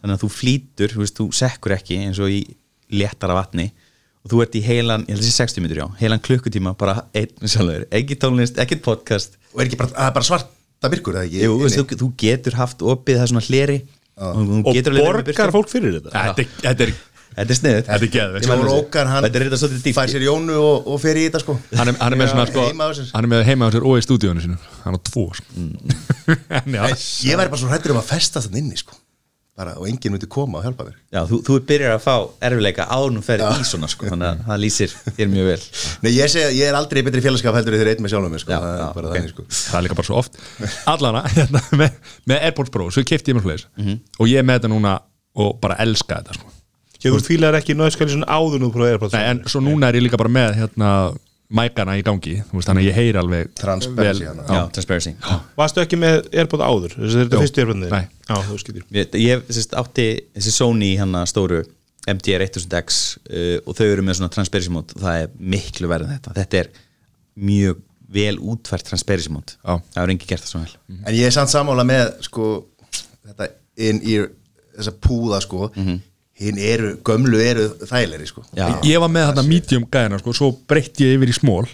[0.00, 2.40] Þannig að þú flýtur, þú veist, þú sekkur ekki eins og í
[2.92, 3.68] léttara vatni.
[4.22, 7.04] Og þú ert í heilan, ég held að sé 60 minnur já heilan klukkutíma, bara
[7.12, 9.36] einn með sjálfur ekki tónlist, ekki podcast.
[9.52, 10.90] Og er ekki bara, það er bara svarta
[11.26, 11.42] ekki?
[11.42, 13.78] Jú, veist, þú, þú getur haft opið það svona hleri
[14.16, 16.12] og, borgar fólk fyrir þetta?
[16.12, 16.94] Þetta er- þetta er
[17.32, 18.46] Þetta er sniðut Þetta er geðveikt.
[18.50, 21.22] Jó Rókan, hann Þetta er þetta svolítið dýpt fær sér Jónu og, og fer í
[21.30, 21.54] þetta sko.
[21.78, 23.06] Hann er, hann er með svona sko, heima á sér.
[23.14, 25.46] hann er með heima á sér og í stúdíónu sinu hann á tvo sko.
[26.60, 28.98] en já, Nei, Ég væri bara svo hrættur um að festa þann inni sko
[29.58, 32.14] bara, og enginn myndi koma og hjálpa mér Já, þú, þú byrjar að fá
[32.48, 35.58] erfileika ánum ferð í svona sko, þannig að það lýsir þér mjög vel.
[36.06, 38.42] Nei, ég segi að ég er aldrei betri félagskap heldur þegar einn með sjálfum mér
[38.44, 39.16] sko, Já, það er já, bara ok.
[39.18, 39.44] þannig sko.
[39.58, 40.40] Það er líka bara svo oft.
[40.94, 42.00] Allana, hérna, með,
[42.32, 44.00] með Airpods Pro svo kefti ég mér fleis Mhm.
[44.18, 44.94] og ég er með þetta núna
[45.36, 46.48] og bara elska þetta sko.
[47.02, 49.12] Ég þú fílar ekki náðskali svona áður nú prófið Airpods.
[49.18, 50.90] Nei, en svo núna er ég líka bara með hérna,
[51.52, 54.24] mækana í gangi þú veist, þannig að ég heyri alveg Transparency.
[54.24, 55.12] Já, transparency.
[55.58, 56.96] Varstu ekki með Airpod áður?
[56.96, 58.02] Þessi þetta fyrstu Airpod Nei.
[58.28, 61.62] Já, þú skilur Ég, ég sérst, átti þessi Sony hann stóru
[62.08, 66.08] MDR 1000X uh, og þau eru með svona transparency mode og það er miklu verið
[66.08, 66.34] en þetta.
[66.40, 66.70] Þetta er
[67.46, 69.54] mjög vel útfært transparency mode.
[69.62, 69.76] Já.
[69.94, 70.74] það er engi gert það svo vel.
[71.06, 72.48] En ég er samt sammála með sko
[73.28, 73.48] þetta
[73.86, 74.16] inn í
[74.72, 75.68] þessa púða sko
[76.40, 78.44] hinn eru, gömlu eru þægilegri sko.
[78.56, 81.66] Ég var með þarna medium gæðina sko, svo breytti ég yfir í smól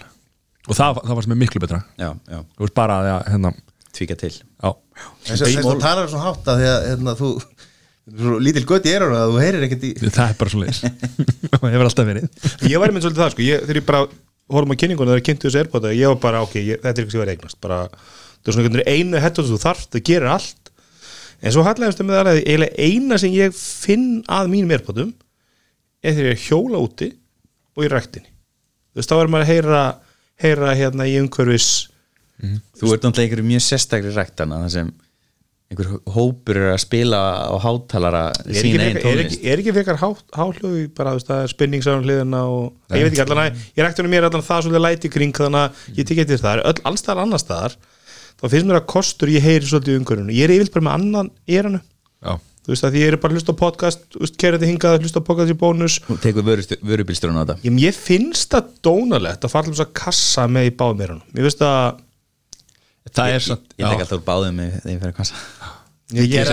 [0.69, 1.81] og það, það var sem er miklu betra.
[2.01, 3.53] Já, já, þú veist bara að ja, hérna,
[3.97, 4.35] tvíka til.
[4.35, 4.71] Já,
[5.29, 7.31] Þess að þú talar svona hátt að því að hérna, þú
[8.19, 10.79] svo lítil gött í erun að þú heyrir ekkert í það er bara svo leis
[10.83, 12.29] og hefur alltaf verið.
[12.69, 13.45] Ég væri með svolítið það sko.
[13.45, 14.05] Ég, Þegar ég bara
[14.49, 17.03] horfum á kynninguna þegar ég kynntu þessu Airpod ég var bara, ok, ég, þetta er
[17.03, 17.59] eitthvað sem ég var eignast.
[17.65, 17.81] Bara,
[18.41, 20.68] það er svona einu hettu þú þarft, það gerir allt
[21.43, 25.13] en svo hallægast með það að eiginlega eina sem ég finn að mínum Airpodum
[26.03, 27.13] er þegar ég er að hjóla úti
[27.79, 28.33] og í ræktinni.
[28.91, 29.83] Þú veist, þá er maður að heyra,
[30.43, 31.71] heyra hérna í umhverfis
[32.39, 34.91] Þú ert náttúrulega einhverju mjög sérstakri ræktana þar sem
[35.69, 37.19] einhver hópur er að spila
[37.51, 39.35] á hátalara er ekki, sína einn er tónlist.
[39.35, 40.07] ekki, er ekki frekar há,
[40.39, 44.63] háhljóði bara er hliðina og ég veit ekki allan að ég rækti mér allan það
[44.65, 47.77] svolítið læti kring þannig að ég tek eftir það öll, alls staðar annars staðar
[48.39, 51.31] þá finnst mér að kostur ég heyri svolítið umhverjunu ég er yfirlt bara með annan
[51.59, 52.33] éranu já,
[52.65, 55.23] þú veist að ég er bara að hlusta á podcast þú veist, kerandi hingað, hlusta
[55.23, 55.99] á podcast í bónus.
[56.05, 57.57] Þú tekur vörubilstjórun á þetta.
[57.65, 61.39] Ég, ég finnst það dónalegt að fara til þess að kassa með í báðum éranum
[61.39, 62.05] ég finnst að
[63.09, 65.35] Það er satt Ég tek alltaf úr báðum þegar ég fyrir að kassa.
[66.13, 66.49] Ég Ég ég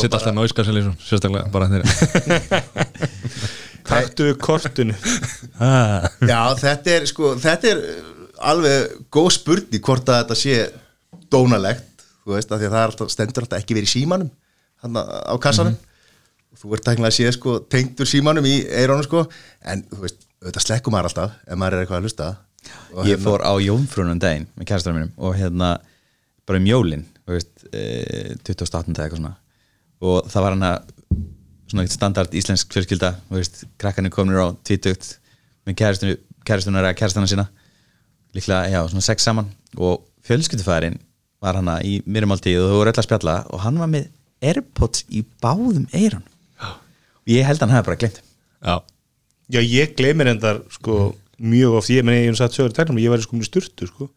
[0.00, 2.62] set alltaf náiskassan lísum Sérstaklega bara þeirra
[3.88, 4.92] Taktu kortinu.
[6.28, 8.10] Já, þetta er sko, þetta er uh,
[8.50, 10.56] alveg góð spurning hvort að þetta sé
[11.32, 14.30] dónalegt, þú veist, af því að það alltaf, stendur alltaf ekki verið í símanum
[14.82, 15.76] hann á kassanum.
[16.58, 19.24] Þú ert tæknilega að sé sko tengdur símanum í eirónu sko,
[19.68, 22.28] en þú veist auðvitað slekkum maður alltaf ef maður er eitthvað að hlusta.
[22.94, 25.78] Og Ég hérna- fór á Jónfrunum daginn með kærastanum mínum og hérna
[26.46, 28.94] bara um jólin þú veist, e, 28.
[28.94, 29.36] eða eitthvað svona.
[30.00, 30.78] Og það var hann að
[31.68, 35.18] svona eitt standard íslensk fjölskylda þú veist, krakkarnir komnir á tvítugt
[35.66, 35.76] með
[36.46, 37.48] kærastunar eða kærastana sína.
[38.34, 39.50] Líklega, já, svona sex saman.
[39.76, 40.98] Og fjölskyldufæðurinn
[41.44, 44.08] var hann í myrjumáltíð og þau voru öll að spjalla og hann var með
[44.48, 46.26] Airpods í báðum eiran
[46.62, 48.20] og ég held að hann hefði bara glemt.
[48.64, 48.76] Já.
[49.48, 50.98] Já, ég gleymir endar sko
[51.38, 53.88] mjög oft, ég meni ég hef satt sögur í tæknum ég væri sko með sturtu
[53.88, 54.08] sko.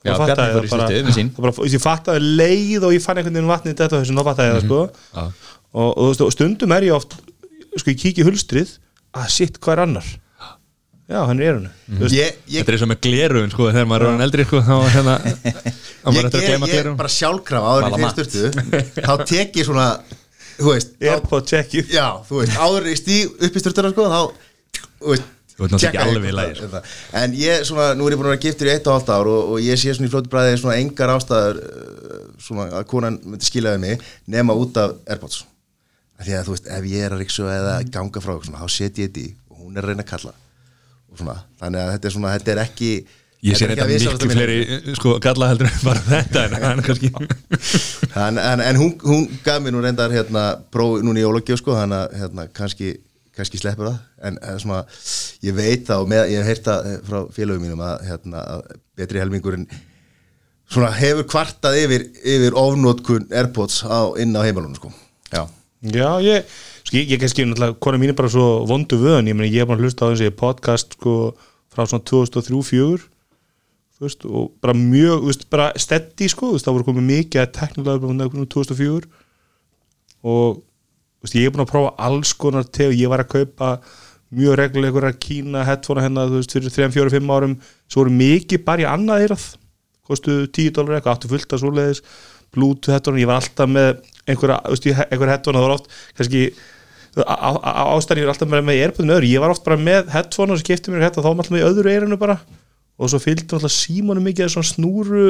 [0.00, 1.30] Já, Bjarni fór í sturtu með sín.
[1.36, 4.28] það bara, ég fattaði leið og ég fann einhvern veginn vatnið þetta og þessu, þá
[4.30, 4.78] fattaði ég það sko.
[5.70, 7.18] Og, og, þú og stundum er ég oft
[7.76, 8.76] sko ég kíki í hulstrið
[9.20, 10.08] að sitt hvað er annar
[11.10, 12.04] já, hann er í erunu mm.
[12.04, 14.94] Þetta er eins og með glerugun sko Þegar maður er orðinn eldri sko Þá er
[14.94, 15.16] hérna
[16.14, 19.88] ég, glerugun bara sjálfkrafa áður fyrir styrtu þá tek ég svona,
[20.56, 21.92] þú veist Airpod checkið.
[21.92, 25.72] Já, þú veist, áður ég stíg upp í styrtuna sko, þá, þú veist Þú ert
[25.74, 26.80] náttúrulega ekki alveg í það- þetta.
[27.20, 29.28] en ég svona, nú er ég búin að vera giftur í eitt og halvt ár
[29.28, 33.18] og, og ég sé svona í flóti bræði svona engar ástæður uh, svona að konan
[33.26, 35.42] myndi skilaði mig nema út af Airpods.
[36.16, 38.72] Af því að þú veist, ef ég er að riksu eða ganga frá svona, þá
[38.72, 40.32] set ég þetta í og hún er að reyna að kalla
[41.18, 42.92] þannig að þetta er svona, þetta er ekki
[43.40, 47.08] Ég sé þetta miklu fleiri sko galla heldur en bara þetta en er kannski
[48.26, 50.42] en, en, en hún, hún gaf mér nú reyndar hérna,
[50.72, 52.90] prófi núna í ólagjöf sko, þannig að hérna, kannski,
[53.36, 54.00] kannski sleppur það.
[54.28, 54.82] En, en svona,
[55.46, 59.22] ég veit með, ég hef heyrt það eh, frá félögum mínum að, hérna, að betri
[59.22, 59.64] helmingurinn
[60.70, 64.92] svona hefur kvartað yfir, yfir ofnótkun Airpods á, inn á heimalunum sko.
[65.32, 65.46] Já,
[65.80, 66.50] já, ég,
[66.84, 67.46] sko, ég, ég kannski
[67.80, 70.12] kona mín er bara svo vondu vöðun ég meni ég er bara að hlusta á
[70.12, 71.14] þessi podcast sko
[71.72, 73.06] frá svona 2003-2004
[74.00, 77.50] þú veist, og bara mjög, veist, bara steady sko, veist, það voru komið mikið að
[77.58, 79.08] teknilega bara 2004
[80.20, 80.60] og
[81.20, 83.72] veist, ég er búin að prófa alls konar teg, ég var að kaupa
[84.30, 87.56] mjög reglulega einhverja kína headphone hérna, þú veist, fyrir 3-4-5 árum
[87.90, 89.46] svo voru mikið bara í annað eirað
[90.06, 92.04] kostuðu 10 dólar eitthvað, áttu fullt af svoleiðis
[92.54, 96.44] bluetooth headphone, ég var alltaf með einhverja, þú veist, einhverja headphone það var oft, kannski
[97.18, 100.68] ástæðan ég var alltaf með, erbúðin öðru, ég var oft bara með headphone og svo
[100.68, 102.36] kefti mér hérna, þá var alltaf með öðru eirinu bara.
[103.00, 105.24] Og svo fylgdi alltaf símanu mikið svona snúru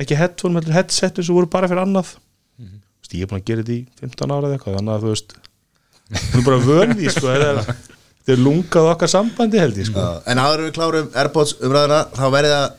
[0.00, 2.14] ekki headphone, með headsetu sem voru bara fyrir annað.
[2.58, 2.84] Mm -hmm.
[3.02, 5.10] veist, ég er búin að gera þetta í 15 ára eða eitthvað, þannig að þú
[5.10, 5.34] veist
[6.12, 7.74] hún er bara vöndi, sko þetta er,
[8.20, 9.98] þetta er lungað okkar sambandi held ég, sko.
[9.98, 12.70] Já, en áður en við klárum Airpods umræðina þá verðið að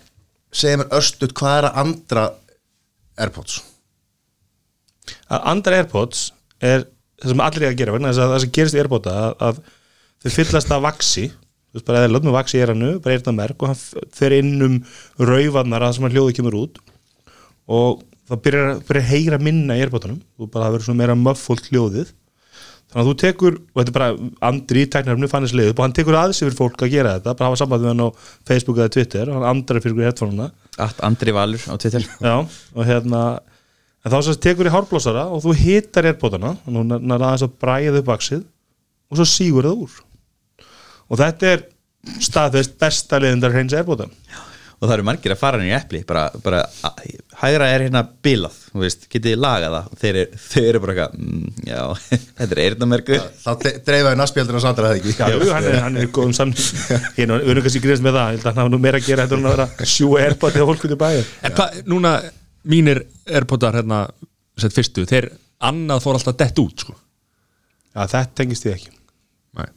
[0.54, 2.26] segja mér östut hvað er að andra
[3.18, 3.62] Airpods
[5.34, 6.26] að andra Airpods
[6.64, 6.86] er
[7.22, 9.34] það sem allir er að gera vegna þess að það sem gerist í Airpoda að,
[9.48, 9.62] að
[10.24, 11.26] þau fyllast af vaksi
[11.74, 14.10] þú veist bara eða lögum með vaksi í eranu bara er þetta merk og hann
[14.14, 14.74] fer inn um
[15.18, 16.76] raufannar að sem hann hljóði kemur út.
[17.66, 21.72] Og það byrjar, að heyra minna í Airpodunum og bara það verður svona meira möffult
[21.72, 22.12] hljóðið.
[22.94, 24.10] Þannig að þú tekur, og þetta er bara
[24.52, 27.50] andri í tæknarfnu fannist leiðið og hann tekur aðeins yfir fólk að gera þetta, bara
[27.50, 28.10] hafa samband við hann á
[28.46, 30.52] Facebook eða Twitter og hann andrar fyrir headphone-una
[34.04, 37.46] en þá sem sagt tekur í hárblásara og þú hittar erbótana og nú er aðeins
[37.48, 40.00] að bræða upp vaksið og svo sígur það úr.
[41.12, 41.68] Og þetta er
[42.24, 44.10] staðfest besta leiðindar hreins erbóta
[44.84, 46.58] og það eru margir að fara í epli bara, bara
[47.40, 49.86] hægra er hérna bilað þú veist, getið þið lagað það?
[49.94, 51.80] Og þeir, eru- þeir eru bara eitthvað mm, já,
[52.42, 55.16] þetta er eyrnamerku þá de- dreifaði naspjaldina og Sandra það ekki?
[55.16, 56.60] Já, jú, hann er, hann er góðum samt
[57.16, 59.08] hérna, við erum kannski grínast með það, ég held að hann hafa nú meira að
[59.08, 60.96] gera þetta en að vera að sjúa erbóti á fólk út
[62.64, 64.06] mínir Airpodar hérna
[64.58, 65.32] sett fyrstu, þeir
[65.64, 66.94] annað fór alltaf dett út sko.
[67.94, 68.92] Já, þetta tengist ég ekki.
[69.58, 69.68] Nei.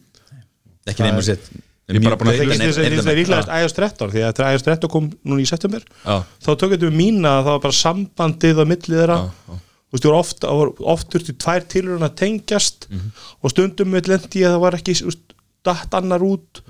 [0.89, 1.41] ekki nefnum sér.
[1.87, 4.65] Ég er bara búin að Það Þetta er er- líklegast iOS 13 því að iOS
[4.67, 6.17] 13 kom núna í september Já.
[6.43, 9.19] þá tökum við mína að það var bara sambandið á millið þeirra.
[9.23, 9.61] Já.
[9.87, 13.13] Þú veist, þú voru oft, það þurfti tvær tilurinn að tengjast Mhm.
[13.43, 16.61] og stundum við lendi að það var ekki þú veist, datt annar út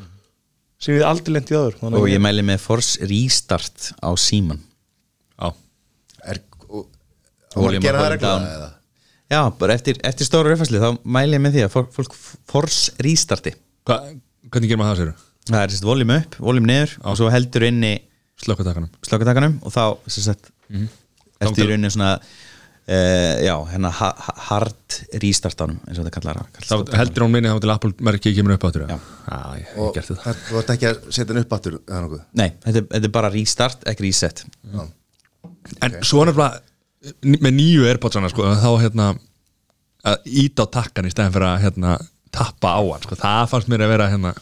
[0.78, 4.60] sem við aldrei lendi aður og ég mæli með Force Restart á síman
[7.56, 8.70] og að Volume gera það reglulega eða?
[9.34, 12.14] já, bara eftir, eftir stóra rauðfæsli þá mæli ég með því að fólk, fólk
[12.52, 13.54] Force Restarti.
[13.88, 13.96] Hva,
[14.52, 15.22] hvernig gerir maður það sér?
[15.46, 17.94] það er sérst voljum upp, voljum niður og svo heldur inni
[18.42, 20.88] Slökkutakanum slökkutakanum og þá sérst Mhm.
[21.40, 26.40] eftir í rauninni svona uh, já, hérna ha ha hard restartanum eins og þetta kallar
[26.58, 28.98] Þá heldur hún minni þá til Apple merki kemur upp áttur Já.
[28.98, 30.34] Já, ég hef og gert þetta.
[30.50, 32.22] þú ert ekki að setja hann upp nokkuð?
[32.42, 34.44] Nei, þetta, er- þetta er bara restart, ekki reset.
[35.82, 36.60] En svo nefnilega
[37.22, 39.08] með nýju Airpodsana sko, þá hérna
[40.06, 41.96] að íta á takkan í stæðan fyrir að hérna,
[42.34, 43.18] tappa á hann sko.
[43.18, 44.34] það fannst mér að vera hérna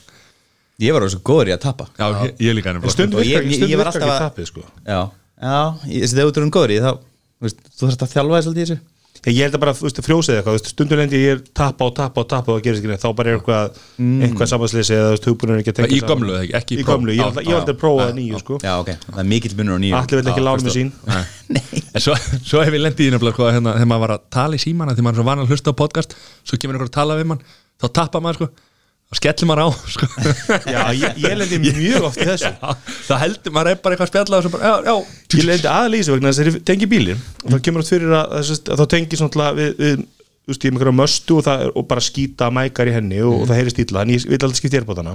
[0.83, 1.85] Ég var svo góður í að tappa.
[1.95, 2.81] Já, ég, ég líka Og
[3.23, 3.45] ég-
[3.79, 4.63] virkar ekki, tappið sko.
[4.83, 5.01] Já,
[5.39, 6.91] já, ég- þessi þegar þú erum góður í þá
[7.45, 8.55] þú þarfst að þjálfa þessu
[9.25, 12.21] Ég held að bara, frjósið eitthvað, þú veist, stundum lendi ég er tappa og tappa
[12.21, 13.79] og tappa og það gerist ekki neitt, þá bara er eitthvað,
[14.27, 16.11] eitthvað sambansleysi eða, hugbúinur ekki að tengja Í saman.
[16.13, 18.59] gömlu, ekki- ekki í Í gömlu, ég held að- prófa það nýju, sko.
[18.61, 19.95] Já, ok, það er mikill munur á nýju.
[20.03, 20.93] Allir vil ekki lána með sín.
[21.95, 24.57] En svo, svo hef ég lendið í nefnilega sko, hérna, þegar maður var að tala
[24.59, 27.29] í síman þegar maður van að hlusta á podcast svo kemur einhver að tala við
[27.31, 27.43] mann
[27.81, 28.49] þá tappa maður sko
[29.15, 30.09] þá skellir maður á sko.
[30.67, 32.51] Já, ég, ég lendi mjög oft í þessu.
[32.51, 35.49] Já, það heldur maður er bara eitthvað að spjalla og svo bara, já, já, Ég
[35.49, 37.25] lendi þessu vegna þess að ég tengi bílinn.
[37.45, 40.05] Og þá kemur átt fyrir að, að, að, þá tengi svona við, við
[40.45, 43.39] þú veist, ég með einhverja möstu og, það, og bara skýta mækar í henni og,
[43.41, 45.15] og það heyrist illa en ég vil alltaf skipta erbátana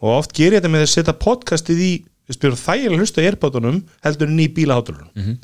[0.00, 1.90] og oft ger ég þetta með að setja podcastið í
[2.32, 5.34] þægilega hlusta í erbátunum heldur en í bílahátulunum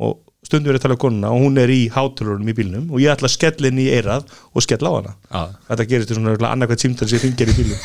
[0.00, 3.02] og stundum verið að tala um konuna og hún er í hátulunum í bílnum og
[3.02, 5.42] ég ætla að skella inn í eirað og skella á hana Já.
[5.68, 7.82] þetta gerist í svona annarkvæmt símtal sem ég fingir í bílnum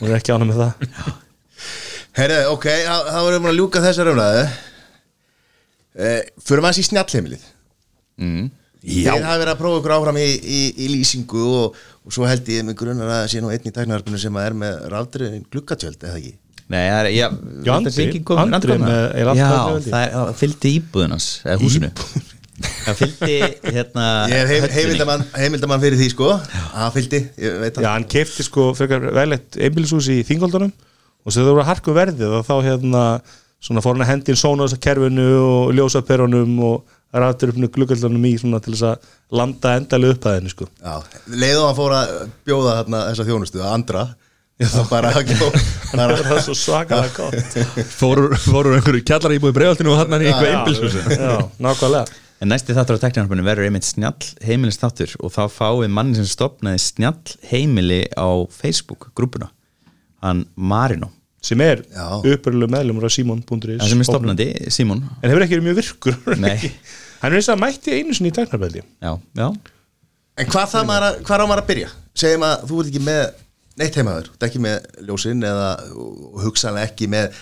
[0.00, 0.72] og er ekki ána með það
[2.20, 4.40] Herra, ok, þá þá erum við að ljúka þessar umræðu
[6.00, 7.44] eh, Förum aðeins í snjallheimilið
[8.24, 8.48] mm.
[8.80, 12.24] Já Þeir hafa verið að prófa ykkur áfram í, í, í lýsingu og, og svo
[12.24, 14.78] held ég með grunar að það sé nú einn í tæknararpinu sem að er með
[14.94, 16.32] rafdriðin gluggatjöld, eða ekki?
[16.70, 17.26] Nei, það er, já,
[17.66, 21.26] Já, Andri- ekki komin- Andri Andri með- er alltaf Já, það, er, það fylgdi íbúðunans
[21.44, 21.90] eða húsinu.
[22.60, 23.36] Það fylgdi
[23.72, 26.28] hérna Ég er heim, heimildamann, heimildamann fyrir því sko.
[26.52, 31.32] Það fylgdi, ég veit Já, að hann kefti sko frekar velett einbílishús í Þingóldunum og
[31.32, 33.04] svo það voru að harku verðið og þá hérna
[33.60, 38.60] svona fór hann að hendi inn sónasa kerfinu og ljósaperunum og rætturupnu gluggaldunum í svona
[38.62, 40.68] til þess að landa endalega upp að henni sko.
[40.78, 40.94] Já,
[41.32, 42.12] leiðu hann fór að
[42.46, 44.06] bjóða þarna
[44.60, 47.54] að Það bara að gjóða það var svo svakalega gott.
[47.96, 52.02] Fóru, fóru einhverju kjallar íbúið bregaldinu og hann er í eitthvað Já, einbilshúsi
[52.40, 56.28] En næsti þáttur á tekniarpunni verður einmitt snjall heimilist þáttur og þá fáið manni sem
[56.28, 59.50] stopnaði snjall heimili á Facebook grúpuna
[60.24, 61.10] hann Marino.
[61.44, 61.82] Sem er
[62.20, 65.04] uppurlega meðlumur á simon.is það sem er stopnandi, Simon.
[65.20, 66.72] En hefur ekki verið mjög virkur Nei.
[67.20, 68.34] hann er eins og mætti einu sinni í
[69.36, 69.46] já,
[70.40, 71.88] En hvað, það að- hvað á maður að byrja?
[72.16, 73.22] Segjum að þú ert ekki með
[73.78, 75.70] neitt heimaður, ekki með ljósinn eða
[76.42, 77.38] hugsanlega ekki með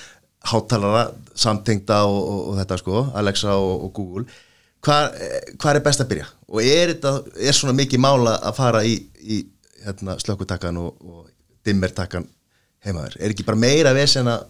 [0.48, 4.26] hátalara, samtengda og, og, og þetta sko, Alexa og, og Google
[4.84, 5.16] hvað,
[5.58, 6.28] hvað er best að byrja?
[6.48, 9.40] Og er þetta, er svona mikið mála að fara í, í
[9.84, 11.26] hérna, slökkutakkan og, og
[11.66, 12.28] dimmertakkan
[12.86, 13.18] heimaður?
[13.18, 14.46] Er ekki bara meira vesen að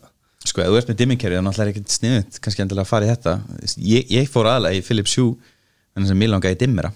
[0.46, 3.06] sko, ef þú ert með dimmingkerfi þá náttúrulega er ekkert sniðut kannski endilega að fara
[3.08, 3.34] í þetta
[3.82, 6.92] ég, ég fór aðalega í Philips Hue en þess að mér langaði dimmera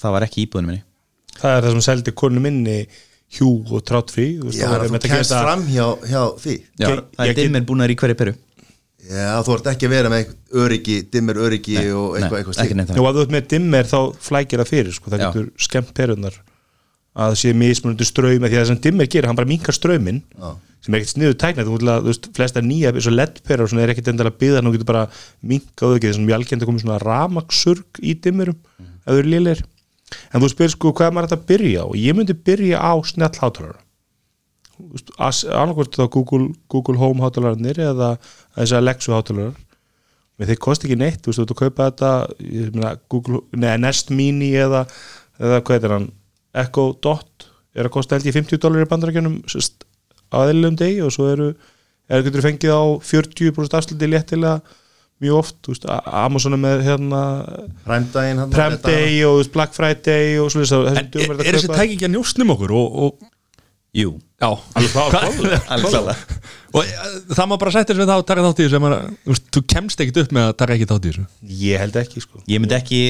[0.00, 0.82] það var ekki íbúðinu minni
[1.36, 2.76] það er það sem seldi konu minni
[3.38, 6.54] hjú og tráttfrí Já, þú kemst fram hjá, hjá því.
[6.80, 8.34] Já, Ég- það er dimmer búin í hverju peru.
[9.10, 12.74] Já, þú ert ekki að vera með öryggi, dimmer öryggi Nei, og eitthvað, eitthvað ekki
[12.76, 15.10] slíkt Jú, ef þú ert með dimmer þá flækir það fyrir sko.
[15.10, 15.28] það Já.
[15.30, 16.36] getur skemmt perunar
[17.16, 20.20] að það sé mismunandi ströym því að það sem dimmer gerir, hann bara minkar ströyminn
[20.36, 20.50] Já.
[20.84, 23.94] sem er ekkert sniður tækna þú veist, flesta nýja, eins og LED-perur og svona er
[23.94, 25.06] ekkert endalega byggðan og getur bara
[25.42, 29.64] minkað ekki þessum mjálkend að koma svona ramaxurg í dimmerum ef þau eru lélir
[30.30, 31.86] en þú spyrir sko hvað er maður að byrja á?
[31.86, 33.80] Og ég myndi byrja á snjall hátalara.
[35.20, 38.14] Annarkvort þá Google, Google Home hátalararnir eða
[38.56, 39.58] þessi Alexa hátalarar
[40.40, 42.10] Men þeir kosti ekki neitt, þú veist, þú að kaupa þetta
[42.72, 44.86] meina, Google, neða Nest Mini eða,
[45.36, 46.06] eða hvað heitir hann?
[46.62, 47.44] Echo Dot,
[47.76, 49.36] er að kosta held ég 50 dólar í bandarækjunum
[50.40, 51.50] aðeinlegum degi og svo eru
[52.08, 54.56] eða getur fengið á 40% afsluti léttilega
[55.20, 57.20] mjög oft, veist, Amazon er með hérna
[57.84, 62.08] Prime-daginn hann- Prime Day og Black Friday og svo þess að er, þessi tæki ekki
[62.08, 63.28] að njóstnum okkur og, og
[63.96, 66.16] Jú, já, Alveg klála
[66.70, 69.62] og eh, það má bara við það að taka þátt í þessu þú veist, þú
[69.72, 71.24] kemst ekkit upp með að taka ekki þátt í þessu.
[71.60, 72.42] Ég held ekki, sko.
[72.50, 73.00] Ég myndi ekki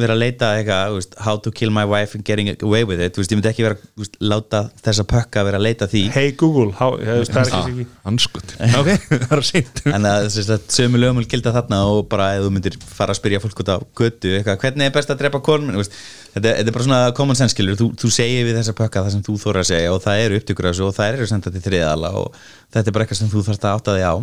[0.00, 3.02] vera að leita eitthvað, þú veist, how to kill my wife and getting away with
[3.02, 5.88] it, þú veist, ég myndi ekki vera þú veist, láta þessa pökka vera að leita
[5.88, 6.04] að því.
[6.16, 9.84] Hey Google, how, veist, það er ekki ekki Anskot, ok, það er seint.
[9.90, 13.20] En að þess að sömu lögumul gilda þarna og bara ef þú myndir fara að
[13.20, 15.44] spyrja fólk út á götu, eitthvað, hvernig er best að drepa
[15.76, 16.00] veist,
[16.32, 19.14] þetta, þetta er bara svona common sense skilur, þú, þú segir við þessa pökka það
[19.16, 21.56] sem þú þóra að segja og það eru upptökur af þessu og það eru sendað
[21.58, 22.34] til þriðala og
[22.72, 24.14] þetta er bara eitthvað sem þú þarfst að átta þig á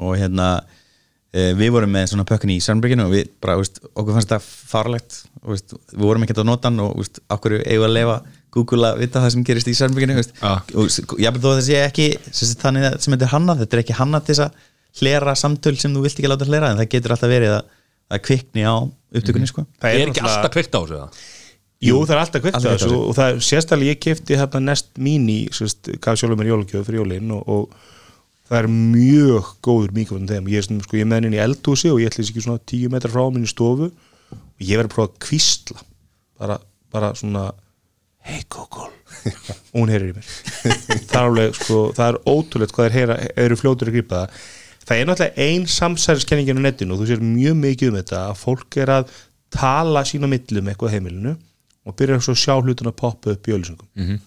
[0.00, 0.48] og hérna
[1.34, 4.46] e, við vorum með svona pökkin í Sörnbrygginu og við bara, veist, okkur fannst það
[4.72, 8.18] farlegt og veist, við vorum ekkert á notan og veist, okkur eigum að lefa
[8.50, 10.52] Google að vita það sem gerist í Sörnbrygginu Já.
[10.74, 13.60] og ég held þó að það sé ekki sem þannig að- sem þetta er hannað,
[13.62, 16.70] þetta er ekki hannað til þess að hlera samtöl sem þú vilt ekki láta hlera
[16.72, 17.68] en það getur alltaf verið að,
[18.10, 18.74] að kvikni á
[19.14, 19.62] upptökunni sko.
[19.78, 21.20] Það Er ekki náttúrulega- alltaf kveikt á þessu það?
[21.80, 24.90] Jú, það er alltaf kveikt að þessu og það er sérstaklega ég kefti hérna Nest
[25.00, 25.38] Mini,
[26.04, 30.50] gaf sjálfur mér jólugjöf fyrir jólin og, og það er mjög góður mikrofón þeim.
[30.52, 33.14] Ég sko, ég er með henni í eldhúsi og ég ætla ekki svona 10 metrar
[33.14, 35.88] frá minni stofu og ég verið að prófa að kvísla.
[36.40, 36.60] Bara,
[36.92, 37.48] bara svona
[38.28, 38.90] hey Google
[39.72, 40.32] og hún heyrir í mér.
[40.60, 44.40] Það er alveg sko, það er ótrúlegt hvað þeir heyra, eru fljótur að grípa það.
[44.84, 48.40] Það er náttúrulega ein samsæriskenningin á netinu og þú sér mjög mikið um þetta að
[48.42, 49.20] fólk er að
[49.54, 51.40] tala sína millum eitthvað heimilinu
[51.90, 54.20] og byrja svo að sjá hlutin að poppa upp í öllusingum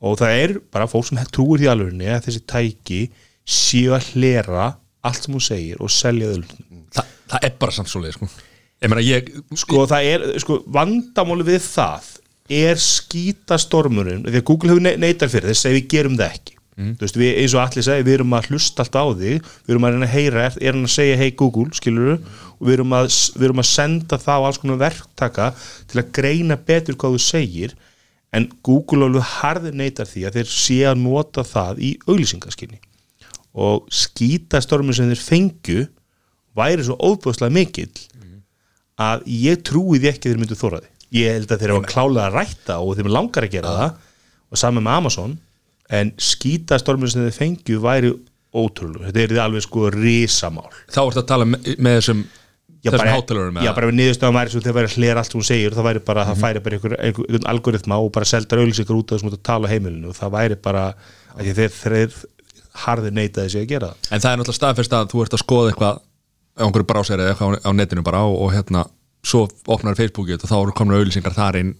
[0.00, 3.00] og það er bara fólk sem trúir því alvegni að þessi tæki
[3.50, 4.68] séu að hlera
[5.04, 7.04] allt sem hún segir og selja öllusingum Þa,
[7.34, 8.26] það er bara samt svoleið sko.
[8.82, 9.28] ég meina ég
[9.60, 12.08] sko það er, sko vandamáli við það
[12.50, 16.56] er skítastormurinn því að Google hefur ne- neitar fyrir þess að við gerum það ekki
[16.80, 19.74] þú veist, við, eins og allir segi, við erum að hlusta allt á þig, við
[19.74, 22.74] erum að reyna að heyra er, er hann að segja hey Google, skilur og við
[22.76, 25.48] erum, að, við erum að senda það á alls konar verktaka
[25.90, 27.74] til að greina betur hvað þú segir
[28.36, 32.78] en Google alveg harður neitar því að þeir sé að nota það í auglýsingaskinni
[33.60, 35.88] og skítastormur sem þeir fengju
[36.56, 37.90] væri svo óbúðslega mikill
[39.00, 42.26] að ég trúi því ekki þeir myndu þóra því ég held að þeir hafa klálega
[42.28, 43.94] að rætta og þeim langar að gera það.
[44.50, 45.36] Og saman með Amazon
[45.90, 48.12] en skítastormur sem þeir fengju væri
[48.50, 50.70] ótrúlega, þetta er alveg sko risamál.
[50.90, 52.28] Þá ert að tala með, með þessum
[52.80, 55.36] Já, þessum bara, hátalurum já, bara við niðurstöðum svo þegar væri að hlera allt sem
[55.36, 58.62] hún segir það væri bara, það færi bara einhver, einhver, einhver algoritma og bara seldar
[58.62, 60.84] auðlýsingar út af þessum út að tala heimilinu og það væri bara
[61.34, 62.16] að því þeir, þeir
[62.86, 64.08] harði neitaði sig að gera það.
[64.08, 67.34] En það er náttúrulega staðfest að þú ert að skoða eitthvað á einhverju bráseri eða
[67.34, 68.86] eitthvað á, netinu bara og, og hérna
[69.20, 71.74] svo opnar Facebookið og þá eru komin auðlýsingar þar inn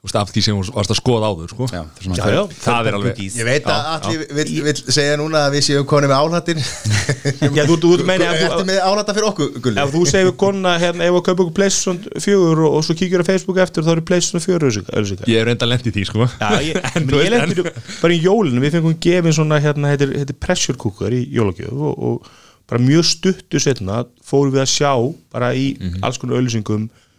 [0.00, 1.66] af því sem þú varst að skoða áður sko.
[1.68, 4.74] Já, það er svona Já, já, það er alveg Ég veit að allir vill, vill
[4.96, 6.60] segja núna að við séum koni með áhlattir
[7.58, 10.30] Já, þú, þú, þú meini ef Ertu þú, með áhlatta fyrir okkur, ef þú segir
[10.30, 13.60] við konna hérna, ef þú kaupa okkur Playstation 4 og, og svo kíkjur á Facebook
[13.60, 16.30] eftir þá eru 4 auðlýsingar ég er reynda lent í því sko.
[16.40, 17.66] Já, ég, En ég lendi
[18.00, 22.00] bara í jólinu, við fengum gefin svona hérna, heitir, heitir pressure cooker í jólagjöf og,
[22.00, 22.32] og
[22.70, 24.92] bara mjög stuttu setna fórum við að sjá
[25.34, 25.74] bara í
[26.06, 27.09] alls konar auðlýsingum þú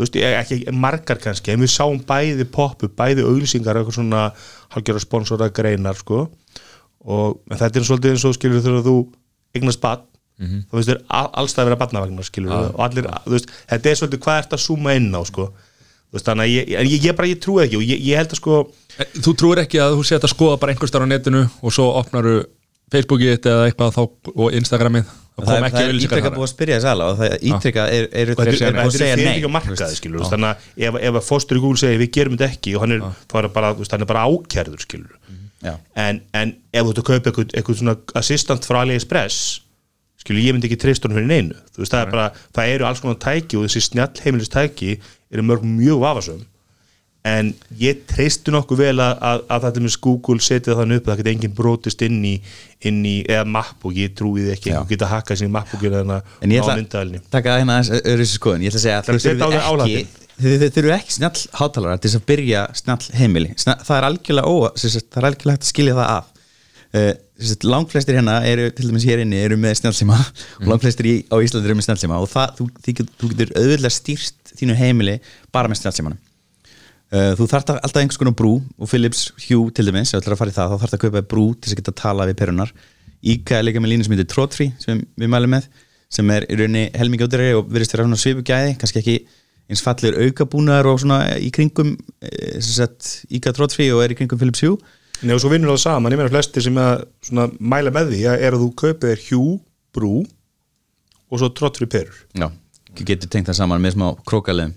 [0.00, 4.24] veist, ekki, margar kannski en við sáum bæði poppu, bæði auðlýsingar eitthvað svona
[4.74, 6.26] halgjörða sponsora greinar sko.
[7.04, 8.96] Og þetta er svolítið eins og skilur þegar þú
[9.54, 10.08] eignast badn
[10.40, 14.22] þú veist, þér alls það vera badnavagnar skilur og allir, þú veist, þetta er svolítið
[14.24, 15.46] hvað ert að zooma inn á sko.
[16.14, 18.40] Veist, þannig að ég, ég, ég bara, ég trúi ekki og ég, ég held að
[18.40, 18.58] sko
[18.94, 21.72] En þú trúir ekki að þú set að skoða bara einhver starf á netinu og
[21.74, 22.44] svo opnaru
[22.92, 24.02] Facebookið þitt eða eitthvað þá,
[24.34, 27.30] og Instagramið það kom ekki það er ítrekka búið að spyrja þess aðla og það
[27.30, 29.52] er ítrekka er, er, er, þetta er, er- er búið að þetta segja er nei.
[29.54, 32.74] markaði skilur þannig að ef, ef að fóstur í Google segir við gerum þetta ekki
[32.76, 35.24] og hann er, þá er það bara, er bara
[35.64, 35.78] Já.
[35.96, 39.38] en, en ef þú ert að kaupa eitthvað, eitthvað svona assistant frá AliExpress
[40.20, 41.56] skilur ég myndi ekki treyst honum fyrir neinu.
[41.72, 42.26] Þú veist, það er bara,
[42.56, 44.90] það eru alls konar tæki og þessi snjall heimilist tæki
[45.32, 46.42] eru mörg mjög vafasum
[47.24, 51.12] en ég treystu nokkuð vel að, að, að þetta með Google setja þannig upp að
[51.12, 52.34] það geta enginn brotist inn í,
[52.84, 54.74] inn í eða mappbók, ég trúi því ekki Já.
[54.74, 57.94] einhver geta hakkað sér í mappbókinu En ég á ætla myndaðalni að taka hérna aðeins
[58.02, 58.66] öðru þessi skoðun.
[58.66, 60.04] Ég ætla að segja að Það þið á álatinn.
[60.04, 63.52] ekki þið, þið þurfið ekki snjall hátalara til þess að byrja snjall heimili.
[63.60, 66.30] Sna, Það er algjörlega ó, sagt, það er algjörlega hægt að skilja það af.
[66.94, 67.12] Uh,
[67.66, 70.18] Langflestir hérna eru til dæmis hér inni eru með snjallsíma.
[70.60, 73.96] Og langflestir í, á Íslandi eru með snjallsíma og það, þú, þú, þú getur auðvitað
[73.96, 75.16] stýrt þínu heimili
[75.54, 76.20] bara með snjallsímanum.
[76.20, 76.33] Uh,
[77.14, 80.40] þú þarft alltaf einhvers konar brú og Philips Hue til dæmis, ef þú ætlar að
[80.40, 82.38] fara í það þá þarft að kaupa brú til þess að geta að tala við
[82.40, 82.72] perunar
[83.24, 85.68] Íka er líka með línu sem heitir Trótfrí sem við mælum með,
[86.12, 89.14] sem er í rauninni helmingjóttari og virðist vera svona svipugæði kannski ekki
[89.70, 94.18] eins fallir aukabúnaðar og svona í kringum eh, sem sagt, Íka Trótfrí og er í
[94.18, 94.76] kringum Philips Hue.
[95.24, 98.22] Nei og svo vinnur það saman, ég meina flesti sem að svona, mæla með því
[98.28, 99.44] að er að þú kaupir þér hjú,
[99.96, 100.14] brú
[101.32, 102.18] og svo trottfri perur.
[102.36, 102.50] Já,
[103.00, 104.76] getur tengt það saman með smá krókaleðum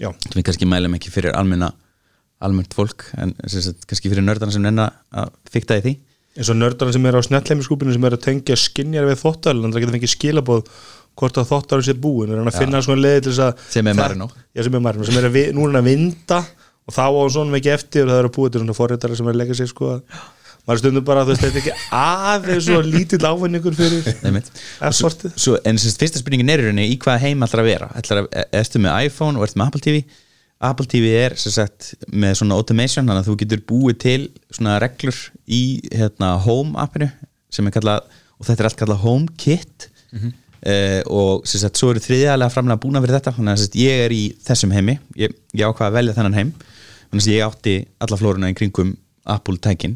[0.00, 1.72] við kannski mælum ekki fyrir almenna
[2.40, 5.92] almennt fólk, en sagt, kannski fyrir nördana sem nenna að fykta í því.
[6.38, 9.74] Eins og nördarinn sem er á snjallheimiskúpinu sem er að tengja skinjar við þóttal en
[9.74, 10.62] það getur fengið skilabóð
[11.20, 12.30] hvort að þóttalinn sé búin.
[12.30, 14.30] Er hann að finna svona leiði til þess að Sem er Marino.
[14.54, 16.38] Já, sem er Marino, sem er að, nú er hann að vinda
[16.86, 19.28] og þá á svona ekki eftir og það er að búið til svona forréttara sem
[19.28, 20.22] er að leggja sig sko að
[20.66, 24.02] maður stundum bara, veist, þetta er ekki aðeins svo lítill ávinningur fyrir
[25.34, 27.90] Svo, en sagt, fyrsta spurningin er í rauninni í hvaða heim að vera?
[27.96, 28.26] Að,
[28.60, 30.02] ertu með iPhone og ertu með Apple TV
[30.60, 34.18] Apple TV er sem sagt með svona automation, þannig að þú getur búið til
[34.52, 35.16] svona reglur
[35.48, 37.08] í hérna, Home appinu
[37.50, 39.88] sem er kallað og þetta er allt kallað Home Kit.
[40.12, 40.36] Mm
[41.08, 44.12] og sem sagt svo eru þriðjalega framlega búna fyrir þetta, þannig að sagt, ég er
[44.12, 46.50] í þessum heimi, ég, ég ákvað að velja þennan heim.
[47.08, 48.90] Þannig að ég átti alla flóruna í kringum
[49.24, 49.94] Apple tækin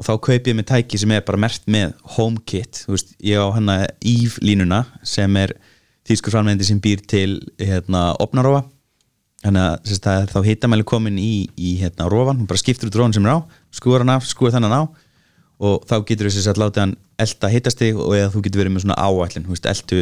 [0.00, 3.36] og þá kaup ég með tæki sem er bara mert með HomeKit, þú veist, ég
[3.36, 5.54] á hana Eve línuna sem er
[6.08, 8.64] þýskur framleiðandi sem býr til hérna, opnarófa
[9.44, 13.28] þannig að þá hitamæli komin í, í hérna, rófan, hún bara skiptur út rófan sem
[13.28, 13.38] er á
[13.76, 14.82] skúar hann af, skúar þannan á.
[15.60, 18.72] Og þá getur þú sér að láta hann elda hittastig og eða þú getur verið
[18.72, 19.44] með svona áætlun.
[19.44, 19.98] Þú veist, eldu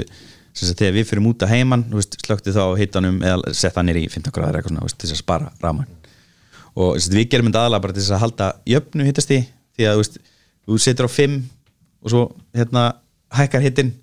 [0.59, 3.89] sagt, þegar við fyrir út að heiman þú veist, slöktu þá hittanum eða setja hann
[3.91, 5.91] nýr í 15 gráður eitthvað svona þú veist, þess að spara ráman
[6.79, 9.39] og sagt, við gerum þetta aðalega bara til þess að halda jöfnu hittasti
[9.79, 10.21] því að þú veist,
[10.69, 11.39] þú setur á 5
[12.03, 12.27] og svo
[12.57, 12.85] hérna
[13.39, 13.95] hækkar hittin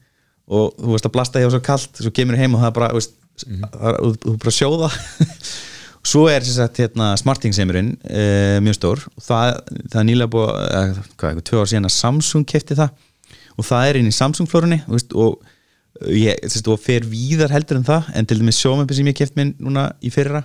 [0.46, 2.92] og þú veist að blasta hjá svo kalt svo kemur heim og það er bara
[2.96, 4.92] veist, það er, þú, þú bara sjóða.
[6.06, 8.26] Svo er sagt hérna smartingseimurinn e,
[8.62, 9.56] mjög stór og það,
[9.90, 12.92] það er nýlega búið eh, hvað, eitthvað, tvö ár síðan að Samsung kefti það
[13.56, 16.46] og það er inn í Samsung flórunni og, og ég,
[16.84, 20.14] fer víðar heldur en það en til dæmis sjómömpi sem ég keft minn núna í
[20.14, 20.44] fyrra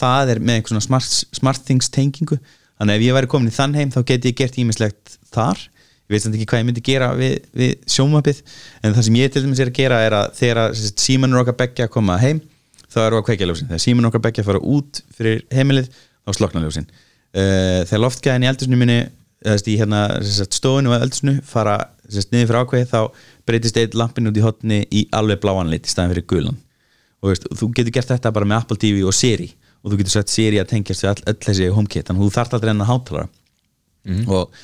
[0.00, 2.38] það er með einhvern svona smart, smart things tengingu
[2.76, 5.62] þannig að ef ég væri komin í þann heim þá geti ég gert ímislegt þar.
[6.06, 8.42] Ég veit samt ekki hvað ég myndi gera við, við sjómömpið
[8.86, 11.88] en það sem ég til dæmis er að gera er að þegar símanur okkar beggja
[11.90, 12.38] koma heim
[12.86, 13.70] þá við að kveikja ljósin.
[13.72, 16.86] Þegar símanur okkar beggja fara út fyrir heimilið þá slokna ljósin.
[17.36, 19.00] Uh, þegar loftgæðin í eldusnu minni
[19.46, 23.00] í hérna stofinu og eldusnu fara niður fyrir ákveð þá
[23.46, 26.58] breytist eitt lampin út í hotni í alveg bláan lit í staðin fyrir gulan.
[27.22, 29.50] Og veist, þú getur gert þetta bara með Apple TV og Siri
[29.82, 32.36] og þú getur sett Siri að tengjast við all, öll þessi HomeKit þannig að þú
[32.36, 33.28] þarft aldrei enn að hátalara
[34.06, 34.54] og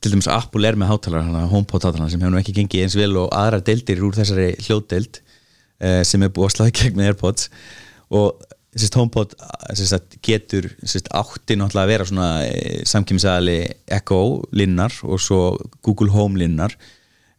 [0.00, 3.14] til dæmis Apple er með hátalara HomePod hátalara sem hefur nú ekki gengið eins vel
[3.20, 5.20] og aðrar deildir úr þessari hljóðdeild
[5.80, 7.46] eh, sem er búið að slaga gegn með Airpods.
[8.14, 8.42] Og
[8.74, 9.36] sérst, HomePod
[9.78, 13.56] sérst, getur sérst, átti náttúrulega að vera svona e, samkýmsæðali
[13.96, 14.20] Echo
[14.52, 15.40] linnar og svo
[15.86, 16.74] Google Home linnar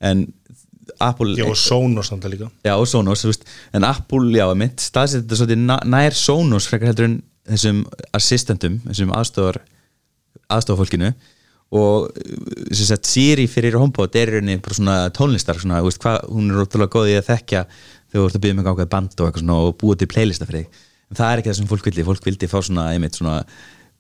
[0.06, 0.26] en
[1.04, 2.50] Apple Já, og Sonos að líka.
[2.66, 6.68] Já, og Sonos, þú veist, en Apple, já, mitt staðsett þetta svolítið na- nær Sonos
[6.68, 7.84] frekar heldur en þessum
[8.14, 9.60] assistentum þessum aðstofar
[10.50, 11.14] aðstofafólkinu
[11.76, 12.12] og
[12.72, 16.62] sagt, Siri fyrir HomePod er rauninni bara svona tónlistar svona, þú veist, hvað, hún er
[16.64, 19.56] ótrúlega góð í að þekkja þegar þú ert að byggja með ákveð band og svona
[19.66, 22.28] og búa til playlista fyrir þig en það er ekki það sem fólk vildi, fólk
[22.30, 23.40] vildi fá svona einmitt svona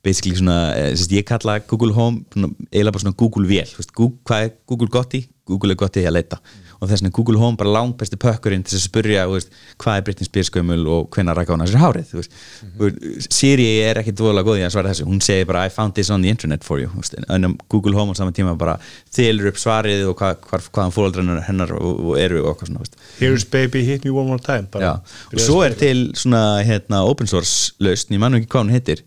[0.05, 3.47] basically svona, eh, sagt, ég kalla Google Home eiginlega bara svona Google
[3.95, 5.25] Google, hvað er Google gott í?
[5.45, 6.39] Google er gott í að leita
[6.85, 9.99] og þess vegna Google Home bara langt besti pökkurinn til að spyrja þú veist, hvað
[9.99, 14.13] er Britney Spears gömul og hvenær rækka hún að sér hárið mm Siri er ekki
[14.15, 15.05] dvoðalega góð í að svara þessu.
[15.09, 16.89] Hún segir bara I found this on the internet for you.
[17.33, 18.77] En Google Home á saman tíma bara
[19.15, 22.85] þylur upp svarið og hvað, hvað, hvaðan fóreldrar hennar og, og eru og svona.
[23.19, 27.75] Here's baby, hit me one more time og svo er til svona hérna, open source
[27.83, 29.03] lausn, ég mann ekki hvað hún heitir.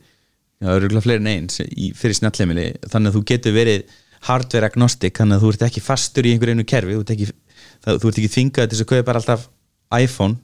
[0.59, 1.61] Það eru örugglega fleiri en eins
[1.99, 6.27] fyrir snjallheimili, þannig að þú getur verið hardware agnostic, þannig að þú ert ekki fastur
[6.27, 7.29] í einhverju einu kerfi, þú ert ekki,
[7.89, 9.49] það, þú ert ekki þingað til að kaupa alltaf
[9.99, 10.37] iPhone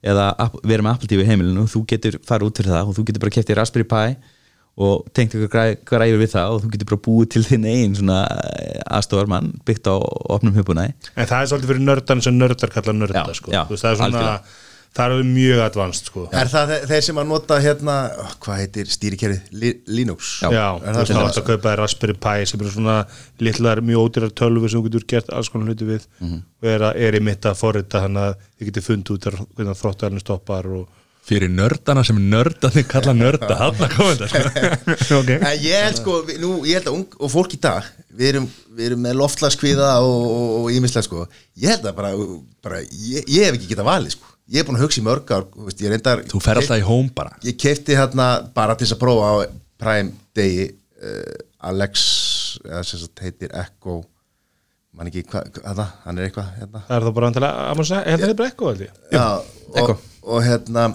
[0.00, 0.26] eða
[0.64, 3.34] vera með Apple TV heimilinu, þú getur farið út fyrir það og þú getur bara
[3.36, 4.36] kæftið Raspberry Pi
[4.80, 8.20] og tengt ykkur græður við það og þú getur bara búið til þinn einn svona
[8.96, 9.96] aðstofarmann byggt á
[10.32, 13.52] opnum hugbúnaði En það er svolítið fyrir nördan sem nördar kalla nörda Já, sko.
[13.52, 14.38] það er svona algjörlega.
[14.96, 16.24] Það er mjög advanced sko.
[16.34, 17.94] Er það þe- þeir sem að nota hérna
[18.42, 19.40] hvað heitir stýrikerið?
[19.52, 20.50] Li Linux Já.
[20.50, 22.96] Já, Er það veist svona- að kaupa Raspberry Pi sem eru svona
[23.40, 26.42] litlar mjög ódýrar tölvu sem þú getur gert alls konar hluti við Mhm.
[26.62, 29.78] og er, að- er í mitt að forrita þannig að þið getur fundið út hvernig
[29.80, 30.88] þróttuælinn stoppar og
[31.30, 35.36] fyrir nördana sem nördarnir kalla nörda hann að koma þetta okay.
[35.36, 37.84] En ég held sko, nú, ég held að ung, og fólk í dag,
[38.16, 41.28] við erum, við erum með loftlaskviða og ímislega sko,
[41.60, 42.10] ég held að bara,
[42.64, 45.32] bara ég, ég hef ekki getað valið sko, ég er búin að hugsa í mörg
[45.32, 48.76] ár, þú veist, ég reyndar þú fer alltaf í home bara Ég kefti hérna bara
[48.76, 49.34] til þess að prófa á
[49.80, 51.36] Prime degi uh,
[51.70, 52.06] Alex,
[52.64, 54.00] eða sem sagt heitir Echo,
[54.96, 58.24] man ekki hvað, hvað, hann er eitthvað hérna það er þá bara antilega, Amazon, er
[58.24, 58.98] þetta bara ég?
[59.14, 59.24] Já,
[59.76, 59.94] Echo.
[59.94, 60.88] og, og hérna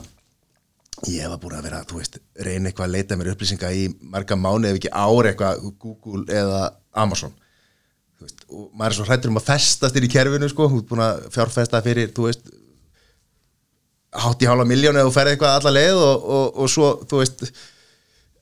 [1.12, 4.38] ég var búin að vera, þú veist reyna eitthvað að leita mér upplýsinga í marga
[4.40, 6.62] mánu ef ekki ár eitthvað Google eða
[6.96, 7.34] Amazon
[8.16, 10.82] þú veist, og maður er svo hrættur um að festast inn í kerfinu sko, þú
[10.82, 12.48] ert búin að fjárfesta fyrir þú veist
[14.24, 17.22] hátt í hálfa miljón eða þú ferði eitthvað alla leið og, og, og svo, þú
[17.22, 17.46] veist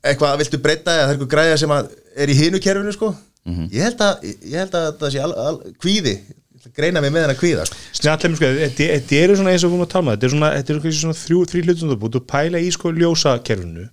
[0.04, 1.92] eitthvað viltu breyta eða það er eitthvað græða sem að
[2.24, 3.12] er í hinu kerfinu sko.
[3.44, 6.14] Ég, held að, ég held að það sé al, al, kvíði.
[6.24, 7.80] Ég ætla að greina mig með hennar kvíða sko.
[8.00, 10.34] Snjallum, sko, þetta þetta eru svona eins og við erum að tala með þetta er
[10.36, 13.88] svona, þetta eru kannski svona þrjú, þrjú hlutum þú búið að pæla í sko ljósakerfinu.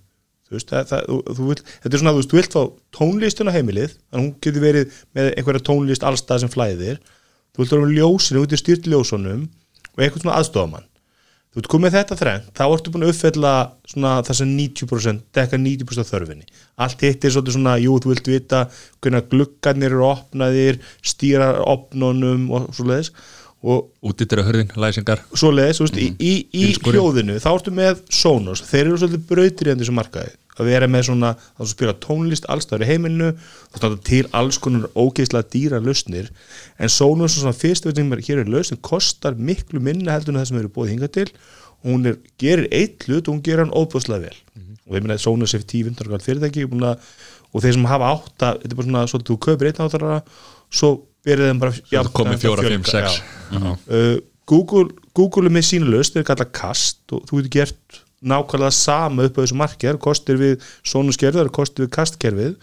[0.51, 2.63] Þú veist, það, það, þú, þú vill, þetta er svona, þú veist, þú vilt fá
[2.97, 7.01] tónlistun á heimilið þannig að hún getur verið með einhverja tónlist allstað sem flæðir.
[7.51, 10.90] Þú vilt vera með ljósinu, út í styrt ljósunum og eitthvað svona aðstofamann
[11.51, 13.51] þú ert komið þetta þrenn, þá ertu búin að uppfella
[13.91, 16.47] svona þess að 90% dekka 90% af þörfinni,
[16.85, 18.63] allt hitt er svona, jú, þú vilt vita
[19.03, 23.11] hvernig gluggarnir eru opnaðir stýra opnunum og svo leiðis
[23.61, 25.19] og útittir að hörðin, læsingar.
[25.37, 29.69] Svo leiðis, veist, í, í, í hljóðinu þá ertu með Sonos, þeir eru svolítið brautir
[29.69, 34.01] í þessu markaði, að vera með svona þá spila tónlist allstæður í heimilinu þá standa
[34.07, 36.29] til alls konar ógeðslega dýra lausnir,
[36.77, 40.35] en Sonos er svona fyrst veit sem er, hér er lausn, kostar miklu minna heldur
[40.35, 41.27] en það sem eru búið hingað til.
[41.81, 44.41] Og hún er, gerir eitt hlut og hún gerir hann óbúðslega vel.
[44.85, 46.67] Og ég meina að Sonos er 10-15 ára fyrirtæki
[47.51, 50.19] og þeir sem hafa átta þetta er bara svona, svo þú kaupir einn átara
[50.71, 50.91] svo
[51.25, 53.17] byrjuð þeim bara komið fjölga, sex.
[53.51, 53.65] já.
[53.71, 54.15] uh,
[54.51, 59.23] Google, Google er með sínu löst, þeir kalla kast og þú getur gert nákvæmlega sama
[59.27, 59.57] upp á þessu
[59.89, 60.59] eru kostir við
[61.41, 62.55] eru kostir við kastkerfið.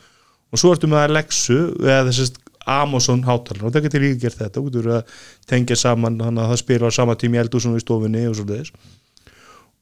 [0.53, 2.39] Og svo ertu með Alexu eða þessast
[2.69, 5.13] Amazon hátalar og það getur líka gert þetta, þú getur að
[5.49, 8.45] tengja saman þannig að það spila á sama tími í eldúsum í stofunni og svo
[8.49, 8.73] þess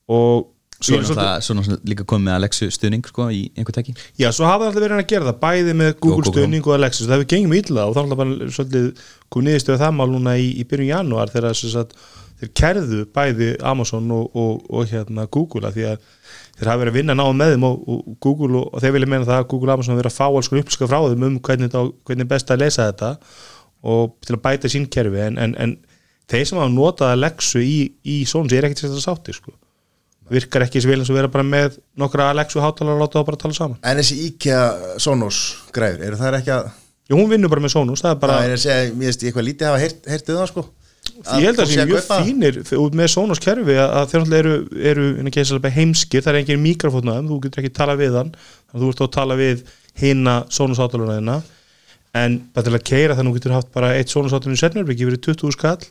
[0.09, 1.17] og Svo svolítið-
[1.57, 3.95] náttúrulega líka komið með Alexu stuðning sko, í einhver tæki.
[4.21, 6.33] Já, svo hafa það alltaf verið að gera það bæði með Google Google.
[6.33, 8.87] stöðning og Alexa svo það hefur gengið mjög illa og þá er alltaf bara svolítið
[9.33, 11.97] komið niðurstöðu það mál núna í, í byrjun janúar þegar sem sagt,
[12.41, 16.07] þeir kerðu bæði Amazon og, og, og hérna Google að því að
[16.57, 19.29] þeir hafa verið að vinna náðum með þeim og, og Google og, þeir vilja meina
[19.29, 21.71] það að Google og Amazon verið að fá alls konar upplýska frá þeim um hvernig,
[21.71, 23.13] þetta, hvernig er best að lesa þetta
[23.87, 25.21] og til að bæta sín kerfi.
[25.27, 25.77] En, en, en
[26.31, 29.55] þeir sem hafa notað Alexu í, í Sóns er ekkert sér sátti sko.
[30.33, 33.43] virkar ekki vel eins og vera bara með nokkra Alexu hátalara og láta það bara
[33.45, 33.79] tala saman.
[33.87, 35.39] En þessi IKEA Sonos
[35.73, 36.75] græður, eru það ekki að
[37.07, 39.21] Já, hún vinnur bara með Sonos, það er bara Það er að segja, mér veist,
[39.23, 40.65] ég eitthvað lítið hafa heyrt, heyrt um það sko
[41.07, 44.43] ég held að það sé mjög fínir út með Sonos kerfi að, að þeir náttúrulega
[44.43, 48.33] eru, eru innan geisalega heimskir, það er engin mikrofótna þú getur ekki tala við hann
[48.73, 49.65] að þú ert að tala við
[50.01, 51.41] hina Sonos átaluna þina
[52.17, 54.61] en bara til að keira þannig að þú getur haft bara eitt Sonos átalun í
[54.61, 55.91] setnarbyggi fyrir 20 skall.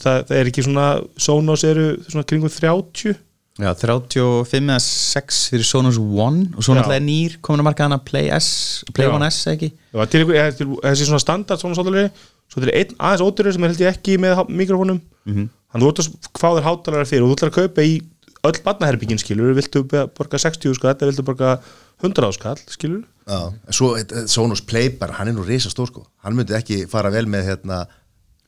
[0.00, 0.86] Það, það er ekki svona
[1.20, 3.18] Sonos eru svona kringum 30
[3.60, 7.98] Já, 35 eða 6 fyrir Sonos One og svo náttúrulega nýr komin að marka hana
[8.00, 8.46] Play S
[8.96, 9.12] Play Já.
[9.12, 9.68] One S ekki?
[9.92, 12.06] Já, til, eða til, þessi svona standard Sonos átalari
[12.52, 15.00] svo til einn aðeins ódurur sem er held ég ekki með mikrofónum.
[15.26, 15.48] Mhm.
[15.72, 17.22] þannig þú ert að hvað er hátalara fyrir.
[17.24, 17.94] Og þú ætlar að kaupa í
[18.44, 21.52] öll barnaherbyggin skilur viltu borga 60 skall eða viltu borga
[22.02, 25.86] 100 skall skilur Já, en svo eh, Sonos Play bara, hann er nú risa stór
[25.86, 26.02] sko.
[26.24, 27.84] Hann myndi ekki fara vel með hérna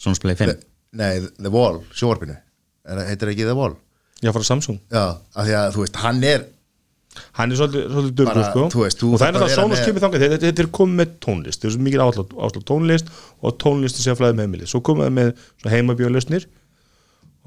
[0.02, 0.56] Sonos Play 5
[0.98, 2.34] Nei, The Wall, sjóvarpinu
[2.84, 3.76] Er- Heitir ekki The Wall?
[4.24, 4.78] já frá Samsung.
[4.90, 6.44] Já, af því að þú veist, hann er
[7.38, 8.64] hann er svolítið, svolítið Bara, sko.
[8.66, 10.24] og það er þarft að kemur þangað.
[10.24, 11.62] Þetta, þetta er komið með tónlist.
[11.62, 13.10] Það er svo mikið áslá, tónlist
[13.40, 16.46] og tónlist sé að flæði með heimili svo komið það með heimabjóðlausnir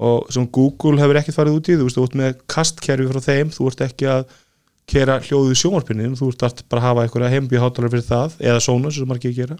[0.08, 1.78] og sem Google hefur ekkert farið út í.
[1.78, 3.50] Þú veist, þú ert með kastkerfi frá þeim.
[3.54, 4.28] Þú ert ekki að
[4.88, 9.08] kera hljóðu sjónvarpinni þú ert bara að hafa einhverja heimbjóðháttalar fyrir það eða Sonos sem
[9.10, 9.58] margir gera.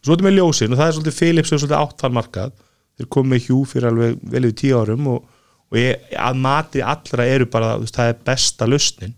[0.00, 2.16] Svo er þetta með ljósin og það er svolítið Philips sem er svolítið átt þann
[2.16, 2.54] markað.
[2.96, 5.24] Þeir komið hjú fyrir alveg vel yfir tíu árum og,
[5.68, 9.16] og ég, að mati allra eru bara þú veist, það er besta lausnin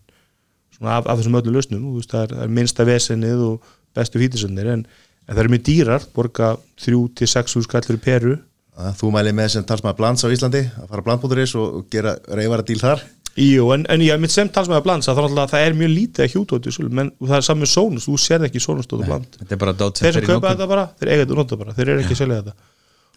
[0.84, 4.84] af, af þessum öllum lausnum veist, það, er, er minnsta vesennið og bestu fítisönnir en,
[5.26, 6.54] en það eru mjög dýrar borga
[6.84, 8.36] 3-6 skall fyrir peru.
[8.98, 12.78] Þú mæli með sem talsmaður Blans á Íslandi að fara blandbúturis og, gera reyfara díl
[12.78, 13.02] þar.
[13.38, 16.32] Jú, en, en ég mitt sem talsmaður blands að það, er er mjög lítið að
[16.32, 19.36] hjútóti menn það er saman með Sónus, þú sérð ekki Sónustóðu bland.
[19.46, 22.22] þeir sem kaupa þetta bara, þeir eiga þetta og nota bara þeir eru ekki að
[22.22, 22.56] selja þetta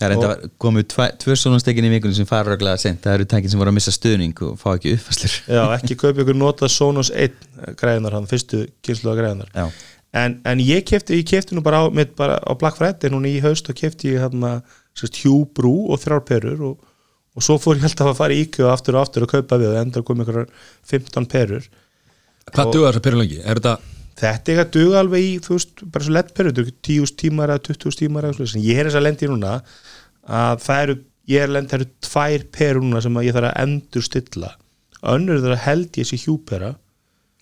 [0.02, 3.18] Það er enda komið tvæ- tvö Sonos tekin í vikunum sem fara röglega sent Það
[3.20, 6.39] eru tækin sem voru að missa stuðning og fá ekki uppfæslur Já, ekki kaupa ykkur
[6.41, 7.36] nota Sonos 1
[7.78, 9.68] græðunar, hann fyrstu kynslu að græðunar Já,
[10.24, 13.30] en, en ég kefti, ég kefti nú bara á, mitt bara á Black Friday núna
[13.30, 14.58] í haust og kefti ég hérna
[15.56, 16.89] Brew og þrjár perur og,
[17.38, 19.72] og svo fór ég alltaf að fara í IKEA aftur og aftur og kaupa við
[19.76, 20.43] og enda kom ykkur
[20.89, 21.64] 15 perur.
[22.52, 23.39] Hvað duða þessar perur lengi?
[23.45, 23.78] Er þetta
[24.22, 26.76] þetta er ekki að duga alveg í þú veist, bara svo lett perur, þetta eru
[26.89, 29.54] 10 tímar eða 20 tímar eða svo, en ég er þess að lendi núna
[30.28, 30.96] að það eru,
[31.32, 34.52] ég er lendi það eru tvær perur núna sem að ég þarf að endur stilla
[35.02, 36.76] önnur það að held ég sé hjúpera.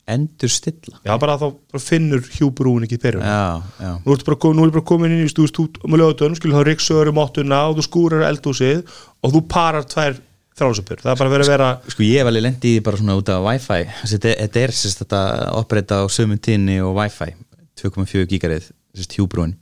[0.10, 1.52] Endur stilla já bara þá
[1.84, 3.92] finnur hjúbrúin ekki perur Já, já.
[4.02, 6.64] Nú ertu bara, nú er bara komin inn í veist, þú með lögutunum, skil þá
[6.66, 8.82] ryggsögur um óttuna og þú skúrar eldhúsið
[9.22, 10.18] og þú parar tvær
[10.60, 13.00] þrálsöpur, það er bara verið að vera Sko ég hef alveg lendi í því bara
[13.00, 13.86] svona út af Wi-Fi.
[14.16, 15.22] Þetta er sérst þetta
[15.62, 17.30] oppreita á sömu tíðni og Wi-Fi.
[17.80, 19.54] 2,4 gigarið, sérst hjúbrúin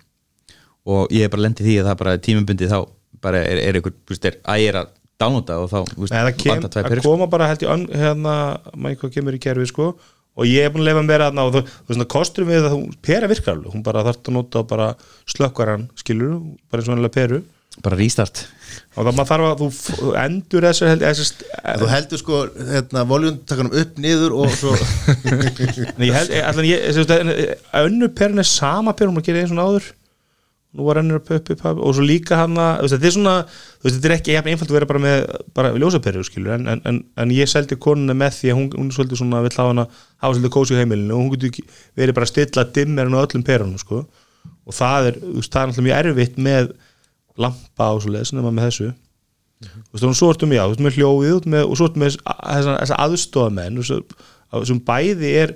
[0.87, 2.79] og ég hef bara lendi í því að það bara tímabundið þá
[3.23, 6.31] bara er, er einhver, þú veist, er ægir að downloada og þá, þú veist, það,
[6.37, 7.09] kem, vantar tvær það sko.
[7.09, 8.37] koma bara held ég hérna,
[8.75, 9.91] maður hvað kemur í kerfi sko
[10.37, 12.75] og ég er búin að lefa mér að ná þú þú veist, kostur við að
[12.77, 14.89] hún, pera virkar alveg hún bara þarf að nota og bara
[15.25, 17.41] slökkvar hann skilur, bara eins og hennilega peru
[17.83, 18.43] bara restart
[18.97, 21.03] og það maður þarf að þú þú endur þessar held
[21.81, 22.39] þú heldur sko
[22.71, 24.73] hérna, voljuntakanum upp, niður og svo
[25.97, 29.53] Nei, ég held, allan ég, ég, ég, önnu perin er sama perin, hún gerir eins
[29.53, 29.91] og áður
[30.77, 31.79] nú var önnur upp, upp, upp, upp.
[31.87, 33.33] Og svo líka hann að, þetta er svona
[33.83, 35.17] þetta er ekki jafn einfalt að vera bara með
[35.57, 38.93] bara ljósaperur, skilur, en, en, en, en ég seldi konuna með því að hún, hún
[38.95, 39.87] svolítið svona vill hafa hana,
[40.21, 43.45] hafa svolítið kósi á heimilinu og hún getur verið bara að stilla dimmer á öllum
[43.47, 44.03] perunum, sko.
[44.67, 46.71] Og það er, þú veist, það er náttúrulega mjög erfitt með
[47.37, 48.89] lampa og svoleiðis nema með þessu.
[49.67, 52.17] Þú veist, og svo ertum já, þú veist, með hljóðið með, og svo ertum með
[52.19, 55.55] þessa, þessa aðstofamenn að- sem bæði er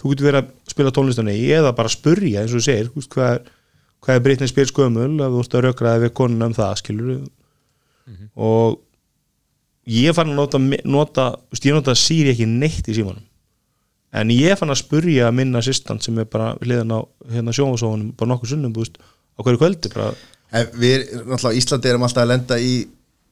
[0.00, 3.40] þú getur verið að spila tónlistan í eða bara spurja eins og segir hvað er,
[4.00, 7.10] hvað er Britney Spears gömul að þú ert að rökraði við konuna um það skilur
[8.36, 8.78] og
[9.90, 11.24] ég fann að nota, nota
[11.62, 13.22] ég nota Siri ekki neitt í símanum.
[14.12, 16.98] En ég fann að spurja minn assistant sem er bara hliðan á
[17.30, 20.12] hérna sjónvasóðunum bara nokkuð sunnum, þú veist, á hverju kvöldi bara,
[20.50, 22.72] En við, náttúrulega, Íslandi erum alltaf að lenda í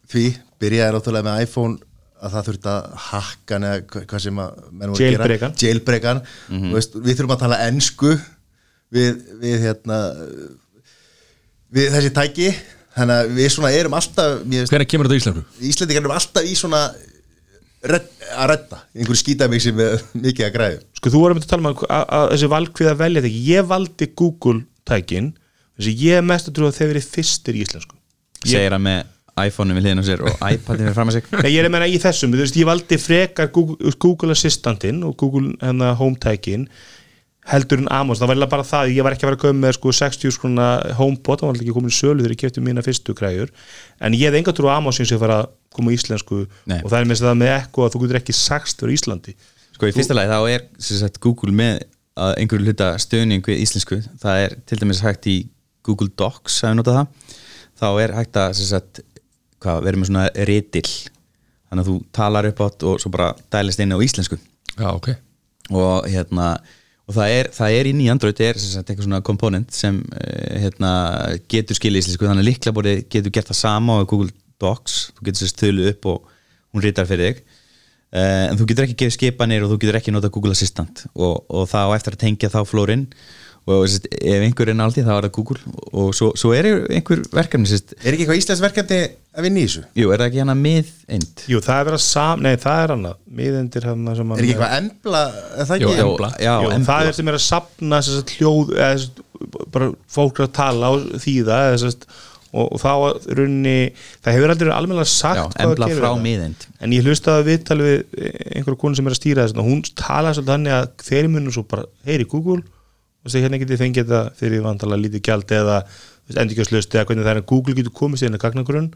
[0.06, 0.20] því,
[0.62, 1.78] byrjaði náttúrulega með iPhone
[2.22, 5.10] að það þurft að hakkan eða hva- hvað sem að menn voru að gera.
[5.18, 5.56] Jailbreakan.
[5.64, 6.20] Jailbreakan.
[6.52, 8.12] Þú veist, við þurfum að tala ensku
[8.94, 10.00] við, við hérna
[11.74, 12.48] við þessi tæki
[12.96, 15.44] þannig að við svona erum alltaf Hvernig kemur þetta í Íslandu?
[15.70, 16.82] Íslendingar erum alltaf í svona
[17.88, 21.70] redd, að redda, einhverju skítamixi með mikið að græðu sko þú varum að tala um
[21.70, 25.30] að, að, að þessi valkvið að velja þetta ég valdi Google tækin
[25.78, 27.94] þessi ég er mest að trúa að þeir verið fyrstir í íslensku.
[28.42, 31.32] Ég, segir hann með iPhone-um við hliðin á sér og iPad-in við fram að sig
[31.36, 35.04] Nei, ég er að menna í þessum, þú veist, ég valdi frekar Google, Google Assistantin
[35.06, 36.66] og Google hérna, Home tækin
[37.48, 39.62] heldur en Amazon, það var eiginlega bara það ég var ekki að vera að koma
[39.64, 40.66] með sko 60 skrona
[40.98, 43.52] HomePod, það var ekki komin í sölu þegar ég kefti mína fyrstu græjur,
[44.04, 46.80] en ég hef enga trú á Amazon sem fara að koma í íslensku Nei.
[46.82, 49.34] og það er með það með ekko að þú getur ekki sagst fyrir Íslandi.
[49.78, 51.84] Sko í fyrsta lagi þá er sem sagt, Google með
[52.18, 54.00] að einhverju hluta stöðning við íslensku.
[54.22, 55.36] Það er til dæmis hægt í
[55.86, 57.36] Google Docs að við nota það.
[57.78, 59.00] Þá er hægt að sem sagt,
[59.62, 60.90] hvað, vera með svona ritill
[61.68, 64.38] þannig að þú talar upp átt og svo bara dælist inn á íslensku.
[64.74, 65.12] Já, ok.
[65.76, 66.50] Og hérna
[67.08, 70.02] og það er, það er inn í Android er sem sagt, eitthvað svona komponent sem
[70.20, 70.90] eh, hérna,
[71.48, 72.26] getur skilja íslensku.
[72.28, 74.98] Þannig að líklaborði getur gert það sama á Google Docs.
[75.16, 76.34] Þú getur sér stölu upp og
[76.74, 77.40] hún rítar fyrir þig.
[78.08, 81.06] Uh, en þú getur ekki gefið skipanir og þú getur ekki nota Google Assistant.
[81.14, 83.08] Og, og þá á eftir að tengja þá flórin
[83.68, 87.20] og sérst, ef einhver er náldi þá er það Google og svo, svo er einhver
[87.36, 89.00] verkefni sérst, Er ekki eitthvað íslensk verkefni
[89.38, 89.82] að vinna í þessu?
[90.00, 92.82] jú, er það ekki hana mið eind Jú, það er verið að sam, nei það
[92.86, 95.24] er annað miðendir hann sem Er ekki eitthvað embla,
[95.58, 96.06] er það Jú, ekki?
[96.06, 96.30] Embla.
[96.40, 96.86] já, Jú, Embla.
[96.92, 99.10] það er sem er að sapna sem sagt, hljóð eða,
[99.76, 102.08] bara fólk að tala og þýða eða, sem sagt,
[102.48, 102.88] og, og þá
[103.36, 103.76] runni
[104.24, 106.22] það hefur aldrei almennilega sagt Já, embla frá þetta.
[106.24, 106.64] miðeind.
[106.80, 107.98] en ég hlustaði að viðtal við
[108.56, 109.52] einhverja konu sem er að stýra þess
[113.24, 115.78] og þeir hérna getið fengið þetta fyrir vantala lítið gjald eða
[116.28, 117.42] endurkjöfslust eða hvernig það er.
[117.42, 118.88] Að Google getur komið sér inn að gagnagrunn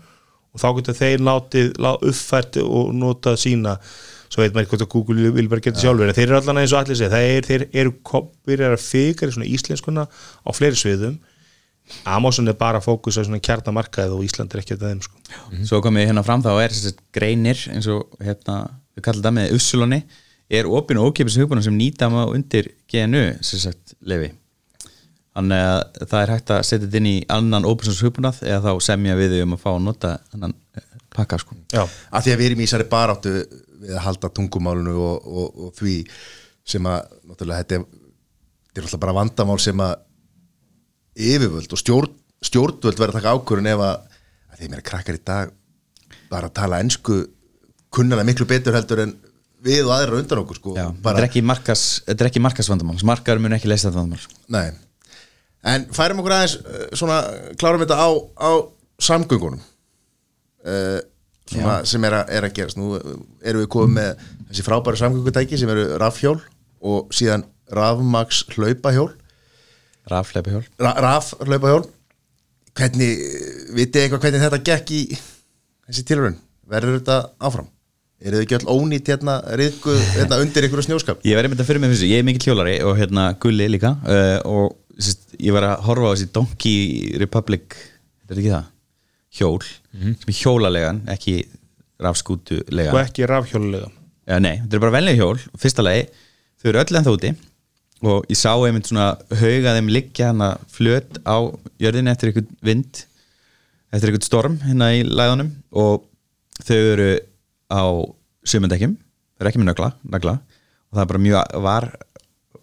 [0.52, 3.76] og þá getur þeir látið lá, uppfært og notað sína.
[4.32, 6.72] Svo veit maður hvort að Google vil bara geta sjálfur en þeir eru allan eins
[6.72, 7.94] og allir segja er, þeir eru
[8.48, 11.18] byrjar að fikar í íslenskuna á fleiri sviðum.
[12.08, 15.18] Amazon er bara fókus á kjarnamarkaðið og Ísland er ekki að þeim sko.
[15.68, 16.76] Svo komið hérna fram þá er
[17.12, 18.62] greinir eins og hérna,
[18.96, 19.98] við kallum það með Ussuloni
[20.52, 24.32] er opin og ókipis hugbúna sem nýta maður undir GNU sem sagt lefi
[25.32, 28.86] þannig að það er hægt að setja þetta inn í annan ópinsons hugbúnað eða þá
[28.88, 30.54] semja við þau um að fá að nota annan
[31.12, 31.56] pakka sko.
[31.72, 33.32] Já, að því að við erum í þessari baráttu
[33.82, 35.96] við að halda tungumálunu og, og, og því
[36.72, 39.94] sem að náttúrulega þetta er, þetta er náttúrulega bara vandamál sem að
[41.32, 44.22] yfirvöld og stjórn, stjórnvöld verður að taka ákvörun ef að,
[44.52, 45.52] að því mér er krakkar í dag
[46.32, 47.18] bara að tala ensku
[47.92, 49.16] kunnana miklu betur heldur en
[49.62, 50.74] við og aðra undan okkur sko.
[50.76, 51.84] Þetta er ekki markas
[52.46, 54.72] markasvandamál, markar mun ekki leysa þetta vandamál nei.
[55.72, 57.20] En færum okkur aðeins uh, svona
[57.60, 58.10] klárum þetta á,
[58.42, 58.50] á
[59.02, 59.62] samgöngunum.
[60.62, 60.98] Uh,
[61.46, 62.78] svona, sem er, a, er að gerast.
[62.80, 63.14] Nú uh,
[63.46, 66.40] erum við komið með þessi frábæru samgöngutæki sem eru rafhjól
[66.82, 69.12] og síðan rafmax hlaupahjól
[70.10, 71.84] rafleipa hjól ra, raf hlaupahjól
[72.76, 73.20] hvernig,
[73.76, 76.38] vitið eitthvað hvernig þetta gekk í þessi tilraun?
[76.72, 77.68] Verður þetta áfram
[78.22, 81.22] eru þau ekki öll ónýtt hérna, riðgu, hérna undir einhverju snjóskap?
[81.26, 83.94] Ég verði myndið að fyrir mig þessu, ég er mikill hjólari og hérna Gulli líka
[84.02, 88.68] uh, og sérst, ég var að horfa á þessi Donkey Republic þetta er ekki það,
[89.40, 91.40] hjól sem er hjólalegan, ekki
[92.02, 93.90] rafskútulegan og ekki rafhjólulega
[94.22, 96.04] Já, nei, þetta er bara venlega hjól Fyrsta lagi,
[96.62, 97.32] þau eru öll ennþá úti.
[98.02, 101.38] Og ég sá einmitt svona hauga þeim liggja hana flöt á
[101.82, 103.02] jörðinni eftir einhvern vind
[103.92, 106.08] eftir einhvern storm hérna í læðunum og
[106.66, 107.10] þau eru
[107.72, 107.84] á
[108.44, 110.38] sumundekjum þau eru ekki með nagla, nagla
[110.92, 111.88] og það er bara mjög var,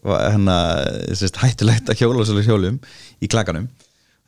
[0.05, 0.57] var hérna,
[1.17, 2.81] sérst, hættulegt að hjóla svolítið hjólum
[3.19, 3.65] í klakanum.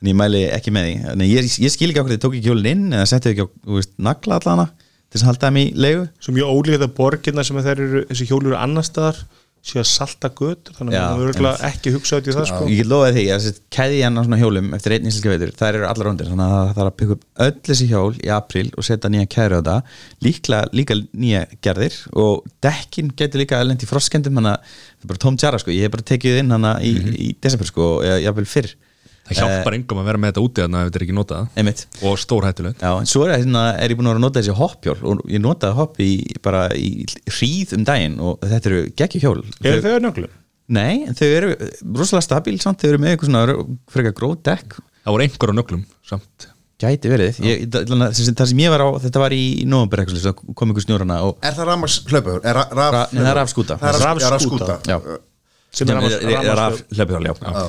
[0.02, 0.94] En ég mæli ekki með því.
[1.12, 3.50] En ég, ég skil ekki okkur þið tók ekki hjólinn inn eða settu ekki á
[3.76, 6.08] veist, nagla allana til þess að halda þeim í leigu.
[6.24, 9.22] Svo mjög ólíkt að borginna sem þeir eru þessi hjólur eru annar staðar
[9.62, 12.68] séu að salta götur þannig að það verður ekki hugsa út í það sko.
[12.72, 16.10] ég lofaði því að keðjan á svona hjólum eftir einn íslenska veitur, þær eru allar
[16.10, 19.12] undir þannig að það þarf að peka upp öll þessi hjól í april og setja
[19.14, 24.42] nýja kæru á það líklega líka nýja gerðir og dekkin getur líka elend í frostkendum
[24.42, 25.76] þannig að það er bara tóm tjara sko.
[25.76, 28.74] Ég hef bara tekið inn hana í, í desember sko eða jafnvel fyrr
[29.32, 31.84] Það hjálpar engum að vera með þetta úti þannig að þetta er ekki notað einmitt
[32.10, 34.42] og stór hættulegt Já, en svo er, hérna, er ég búin að vera að nota
[34.44, 36.12] þessi hoppjól og ég notaði hopp í,
[36.46, 36.92] bara í
[37.32, 40.38] hríð um daginn og þetta eru geggjahjól eru þau að nöglum?
[40.72, 41.52] Nei, þau eru
[41.98, 45.56] rosalega stabíl samt, þau eru með eitthvað svona frekar gróð dekk Það voru einhver á
[45.58, 46.52] nöglum samt
[46.82, 50.72] Gæti verið, ég, það, það, það sem ég var á þetta var í svo kom
[50.74, 52.40] ykkur snjórana og er það rafmax hlaupahjól?
[52.42, 53.78] Er ra, raf, Ra- nei, það er rafskúta.
[53.78, 54.32] það er raf, Rafskúta.
[54.32, 54.78] rafskúta.
[54.90, 55.20] Já.
[55.78, 57.68] sem er rafmagns- raf rafmagns- hlaupihjól, já.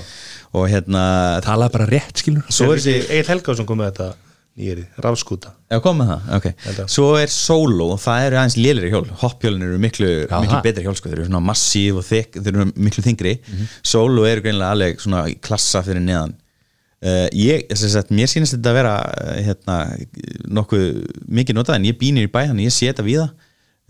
[0.53, 1.03] Og hérna
[1.45, 2.45] talaði bara rétt skilur.
[2.53, 4.09] svo er þessi Egil Helgásson kom með þetta
[4.53, 5.55] nýjeri, rafskúta?
[5.73, 6.49] Já, kom með það, ok.
[6.93, 9.07] Svo er solo og það eru aðeins lélir hjól.
[9.23, 10.67] Hoppjólin eru miklu, Já, miklu það.
[10.67, 11.09] betri hjól sko.
[11.09, 13.33] Þeir eru svona massíf og þykk, þeir eru miklu þingri
[13.95, 16.37] Solo eru greinlega alveg svona klassa fyrir neðan.
[17.03, 19.79] Uh, Ég, þess að sagt, mér sýnist þetta að vera uh, hérna,
[20.61, 20.85] nokkuð
[21.35, 23.25] mikið notað en ég býnir í bæ, þannig ég sé þetta víða.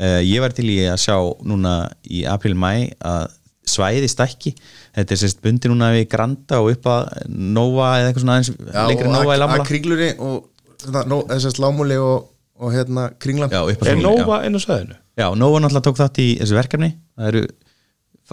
[0.01, 1.75] Uh, Ég var til í að sjá núna
[2.09, 2.71] í april-mæ
[3.05, 3.35] að
[3.69, 4.55] svæði stækki
[4.93, 8.51] Þetta er sérst bundi núna við Granda og upp að Nova eða eitthvað svona aðeins
[8.91, 10.35] lengri og Nova í Lamala að kringlunni og
[10.83, 12.27] svona, nó, þessast lámúli og,
[12.61, 13.53] og hérna kringlan.
[13.55, 14.05] Já, upp að Er já.
[14.05, 14.99] Nova inn á sveðinu?
[15.17, 16.91] Já, Nova náttúrulega tók þátt í þessu verkefni.
[17.17, 17.43] Það eru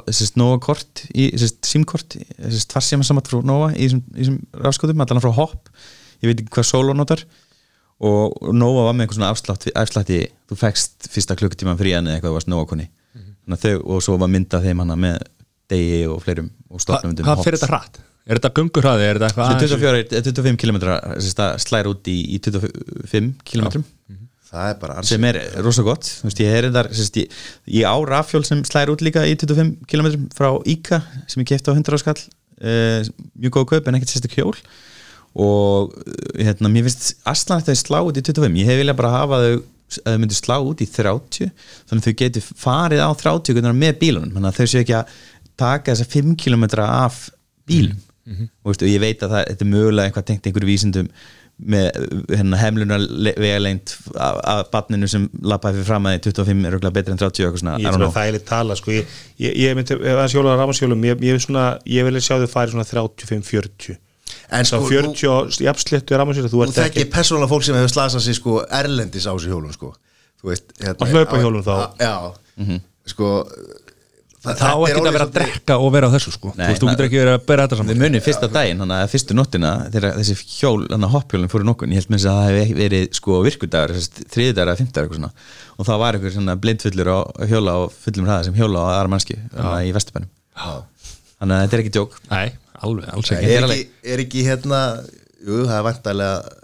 [0.09, 4.65] sérst, Nova kort í, sérst, símkort sérst, farsíma saman frá Nova í þessum, í þessum
[4.67, 5.71] rafskotum, allan frá Hopp.
[6.19, 7.23] Ég veit ekki hvað Solo notar.
[8.03, 12.31] Og Nova var með eitthvað svona afslátt, afslátti þú fekst fyrsta klukkutíma frían eða eitthvað
[12.31, 15.23] þú varst Nova koni mm þau, og svo var myndað þeim hana með
[15.71, 18.01] degi og fleirum og Hva, stofnumundum hvað fyrir þetta hratt?
[18.29, 20.77] er þetta gungurhraði, er þetta eitthvað aðeins- 24, eh, 25 km
[21.65, 23.85] slæra út í, í 25 km
[24.49, 26.07] það er bara ansi sem er rosa gott.
[26.19, 27.39] Þú veist, ég, er endar, ég,
[27.79, 31.69] ég á rafjól sem slæðir út líka í 25 km frá IKA sem ég kefti
[31.69, 32.21] á 100 áskall
[32.65, 33.01] uh,
[33.37, 34.55] mjög góð kaup en ekkert sérstu hjól.
[35.39, 38.97] Og uh, hérna, mér finnst Aslan þetta er slá út í 25 ég hef viljað
[39.01, 39.59] bara hafa þau
[39.89, 41.47] að þau myndu slá út í 30
[41.89, 44.33] þannig að þau getur farið á 30 hvernig með bílunum.
[44.35, 45.13] Þannig að þau séu ekki að
[45.59, 47.25] taka þessa 5 km af
[47.69, 47.99] bílum.
[48.29, 51.07] Og, veist, og ég veit að það, þetta er mögulega eitthvað tengt einhverju vísindum
[51.59, 51.87] með
[52.29, 53.01] hérna, hemlunar
[53.41, 57.19] vegaleint af, af barninu sem lappaði fyrir fram að því 25 er auðvitað betri en
[57.19, 58.93] 30 og eitthvað svona, I Ég er svona þægilegt tala sko.
[58.95, 61.65] ég, ég, ég myndi, ef það sjólaði rafmaskjólum ég, ég, svona,
[61.97, 63.97] ég vilja sjá þau færi svona 35-40
[64.59, 67.91] en sko, 40 og jafnsléttu rafmaskjólu þú þú ert þekki ekki persónulega fólk sem hefur
[67.97, 69.91] slasað sig sko erlendis á þessu hjólum sko.
[70.39, 71.75] Þú veist hérna, Á hlaupahjólum þá?
[71.75, 72.31] á-
[74.39, 76.51] sko það, þá ekki að vera að drekka og vera á þessu sko.
[76.55, 78.49] Nei, þú veist, þú það- getur ekki verið að bera þetta Við saman munum fyrsta
[78.55, 82.09] daginn, þannig að fyrstu nóttina þegar þessi hjól, þannig að hoppjólinn fóru nokkun ég held
[82.13, 83.93] með þess að það hefði verið sko virkudagur
[84.35, 85.31] þriðdagur eða fimmdagur eitthvað svona.
[85.79, 87.19] Og það var svona blindfullur á
[87.51, 90.31] hjóla og fullum hraða sem hjóla á aðra mannski í vesturbænum.
[91.39, 92.15] Þannig að þetta er ekki djók.
[92.31, 92.47] Nei,
[92.83, 93.51] alveg, alls er, ekki.
[93.55, 93.85] er, ekki,
[94.15, 94.79] er ekki hérna
[95.39, 96.58] jú, það er vantarlega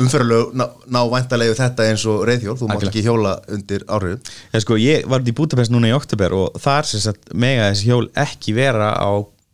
[0.00, 4.20] umferðalög ná, ná vantarlegu þetta eins og reyðhjól þú mátt ekki hjóla undir áhrifum
[4.54, 7.90] Já, sko, ég var í Budapest núna í oktober og þar sem sagt mega þessi
[7.90, 9.10] hjól ekki vera á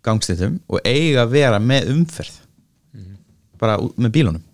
[0.07, 2.37] gangstéttum og eiga vera með umferð.
[3.59, 4.45] Bara út- með bílunum.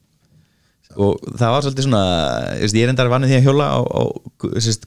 [0.94, 2.02] Og það var svolítið svona
[2.62, 4.02] ég er endar vanið því að hjóla á, á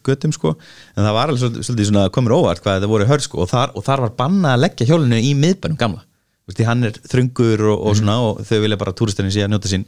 [0.07, 0.53] göttum sko,
[0.95, 3.73] en það var alveg svolítið, svona komur óvart hvað þetta voru hörð sko og þar,
[3.75, 6.05] og þar var bannað að leggja hjólinu í miðbænum gamla,
[6.47, 9.71] því hann er þröngur og, og svona og þau vilja bara túristarinn sé að njóta
[9.73, 9.83] sín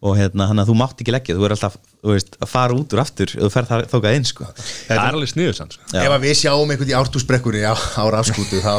[0.00, 2.76] og hérna, hann að þú mátt ekki leggja þú er alltaf, þú veist, að fara
[2.78, 5.74] út úr aftur ef þú ferð þar þókað inn sko það er alveg sniður sann
[5.74, 5.82] sko.
[6.00, 8.72] Ef að við sjáum einhvern í ártúsbrekkunni á, á rafskútu þá,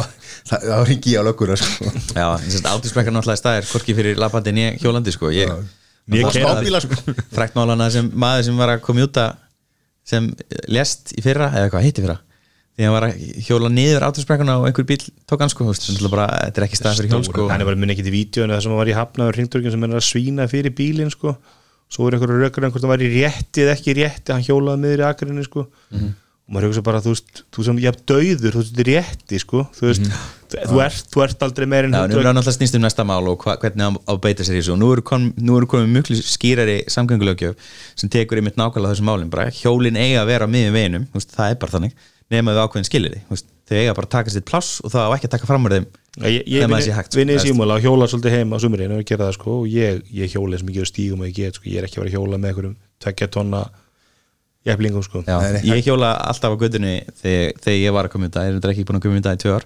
[0.49, 1.91] þá, þá ringi ég á lögguna sko.
[2.17, 2.26] Já,
[2.74, 5.53] átisbrekkan náttúrulega staðir hvorki fyrir labandi nýja hjólandi sko ég,
[6.11, 6.97] Ég Og smábíla sko.
[7.38, 9.36] fræktmálana sem maður sem var að koma út að
[10.11, 10.32] sem
[10.74, 12.17] lést í fyrra eða hvað heiti fyrra
[12.82, 14.97] því hann var að hjóla niður átisbrekkuna og einhver bíl
[15.29, 15.67] tók hann sko
[16.09, 17.45] bara, þetta er ekki stað fyrir hjól sko.
[17.51, 20.07] Þannig var minn ekki til vídjónu það sem var í hafnaður hringdurkin sem er að
[20.07, 21.36] svína fyrir bílinn sko.
[21.91, 24.79] svo er einhverju rökur einhvern það var í rétti eða ekki í rétti hann hjólaði
[24.86, 25.65] miður í akrinni sko.
[25.91, 28.89] og maður hugsa bara þú veist, þú sem ég haf döður þú veist, þetta er
[28.95, 29.65] rétti sko.
[29.75, 30.07] þú veist,
[30.55, 33.05] þú, ert, þú ert aldrei meir en Já, nú er það náttúrulega snýst um næsta
[33.07, 34.73] mál og hva, hvernig á að beita sér í þessu.
[34.75, 35.03] Og nú eru
[35.59, 39.51] eru komið mjög skýrari samgöngulögjöf sem tekur einmitt nákvæmlega þessum málum bara.
[39.51, 41.95] Hjólin eiga að vera á miðjum veginum það er bara þannig,
[42.32, 45.15] nema við ákveðin skilir því þau eiga bara að taka sér pláss og það á
[45.15, 45.86] ekki að taka fram úr þeim
[46.25, 48.95] ég, ég þegar maður sé hægt, vinni í símóla og hjóla svolítið heim á sumurinn
[48.97, 51.59] og gera það sko og ég, ég hjóla sem ég ger stígum og ég get
[51.59, 53.61] sko, ég er ekki að vera að hjóla með einhverjum tvekja tonna
[54.67, 55.23] jæflingum sko.
[55.25, 58.59] Já, ég hjóla alltaf á gödunni þegar, þegar ég var að koma í dag, ég
[58.59, 59.65] er ekki búin að koma í dag í tvö ár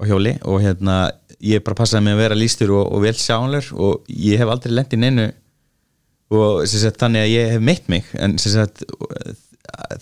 [0.00, 0.96] á hjóli og hérna
[1.44, 4.74] ég bara passaði mig að vera lístur og, og vel sjánlur og ég hef aldrei
[4.74, 5.28] lent í neinu
[6.30, 8.84] og sem sagt, þannig að ég hef meitt mig en sem sagt,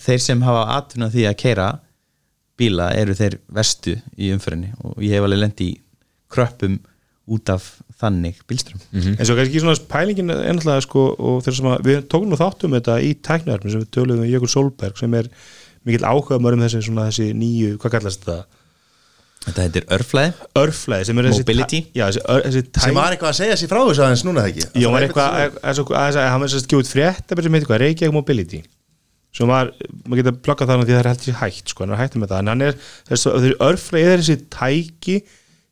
[0.03, 1.67] þeir sem hafa atvinnað því að keira
[2.59, 5.69] bíla eru þeir vestu í umfyrinni og ég hef alveg lent í
[6.31, 6.79] kröppum
[7.29, 7.65] út af
[7.99, 11.99] þannig bílstrum en svo kannski svona pælingin er náttúrulega sko og þeir sem að við
[12.11, 15.29] tókum nú þáttum þetta í tæknaðarfum sem við töluðum um Jökul Solberg sem er
[15.87, 18.39] mikill áhuga mörgum þessi svona þessi nýju, hvað kallast þetta
[19.39, 21.77] Þetta heitir örflæði örflæði er Mobility?
[21.95, 24.43] já, þessi, ör, þessi tæ sem var eitthvað að segja sér frá þessu aðeins núna
[24.49, 25.45] ekki Já, var eitthvað,
[26.01, 28.59] að hann var sérst gjóð frétt sem heitir hvað, Reykjavík Mobility
[29.35, 29.69] sem var,
[30.07, 32.39] maður getur pluggað það því það er heldur hægt, sko, hann er hægt með það.
[32.43, 32.79] En hann er,
[33.11, 35.17] þessi, örflega er þessi tæki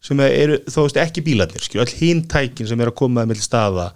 [0.07, 3.41] sem eru, þó veist ekki bílarnir, skilju, all hinn tækin sem er að koma með
[3.41, 3.87] staða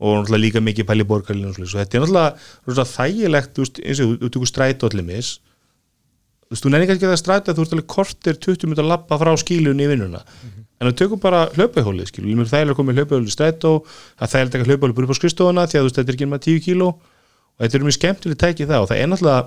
[0.00, 4.00] og náttúrulega líka mikið pæli borgarlinu og svo þetta er náttúrulega, þægilegt, þú veist, eins
[4.02, 7.54] og þú- þú tekur strætó allir mis þú veist, þú nefnir ekki að það stræta
[7.54, 10.20] þú ert alveg kortir 20 minnur að labba frá skílunni í vinnuna.
[10.80, 13.36] En en við tökum bara hlaupahjólið skilur, mér er þægilega að koma með hlaupahjólið í
[13.36, 15.98] strætó það er þægilega að taka hlaupahjólið bara upp á skrifstofuna því að þú veist,
[16.00, 16.88] þetta er ekki með 10 kíló
[17.54, 19.42] og þetta er mjög skemmtileg tækið það og það er náttúrulega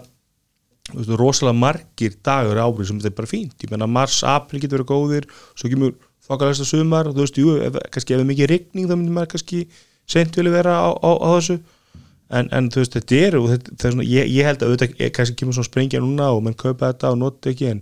[0.87, 3.55] þú veist, rosalega margir dagur ábrið sem þetta er bara fínt.
[3.63, 5.95] Ég menna mars, april getur verið góðir svo kemur
[6.27, 9.17] þokkalæsta sumar og þú veist, jú, ef, kannski ef það er mikið rigning þá myndir
[9.17, 9.63] maður kannski
[10.07, 11.57] seint vilja vera á, á, á þessu.
[12.27, 14.71] En, en þú veist, þetta er, og þetta, það er svona, ég, ég held að
[14.71, 17.81] auðvitað, ég, kannski kemur svona sprengja núna og menn kaupa þetta og nota ekki en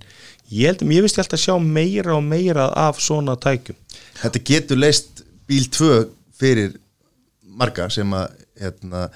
[0.54, 3.80] ég held að mér finnst ég alltaf að sjá meira og meira af svona tækjum.
[4.22, 5.90] Þetta getur leist bíl 2
[6.38, 6.78] fyrir
[7.58, 9.08] marga sem að hérna,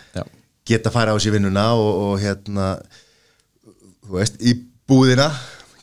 [0.69, 2.75] Geta fara á sér vinnuna og, og hérna
[4.05, 4.53] þú veist, í
[4.89, 5.29] búðina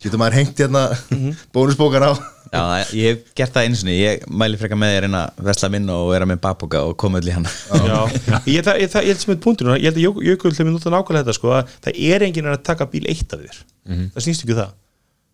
[0.03, 0.87] getur maður hengt hérna
[1.55, 2.12] bónusbókar á.
[2.47, 3.95] Já, það- ég hef gert það einu sinni.
[3.99, 7.18] Ég mæli frekar með þér inn að vesla minn og vera með bakboka og koma
[7.18, 7.99] öll í hann Já,
[8.55, 10.70] ég, það, ég, það, ég held sem þetta punktur ég held að Jök- Jökull hefur
[10.70, 13.59] notað nákvæmlega þetta sko, að það er enginn að taka bíl eitt af þér.
[14.14, 14.74] Það snýst ekki um það.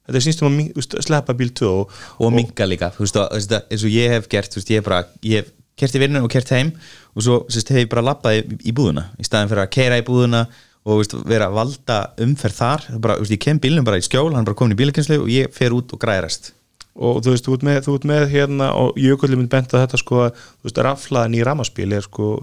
[0.08, 3.38] Þetta snýst um að sleppa bíl 2 og, og minga líka, þú veist, og, þú
[3.42, 6.02] veist, eins og ég hef gert þú veist, ég hef bara, ég hef kert í
[6.02, 6.74] vinnu og kert heim
[7.14, 9.74] og svo þú veist, hef ég bara lappað í, í búðuna, í staðin fyrir að
[9.76, 10.46] keira í búðuna
[10.82, 14.32] og veist, vera að valda umferð þar, bara, veist, ég kem bílnum bara í skjól
[14.34, 16.52] hann bara komin í bílakenslu og ég fer út og græðast
[16.92, 19.86] og þú veist, þú ert með, þú ert með hérna og Jökull mynd bent að
[19.86, 22.34] þetta sko þú veist, raflaðin í ramaspíl er sko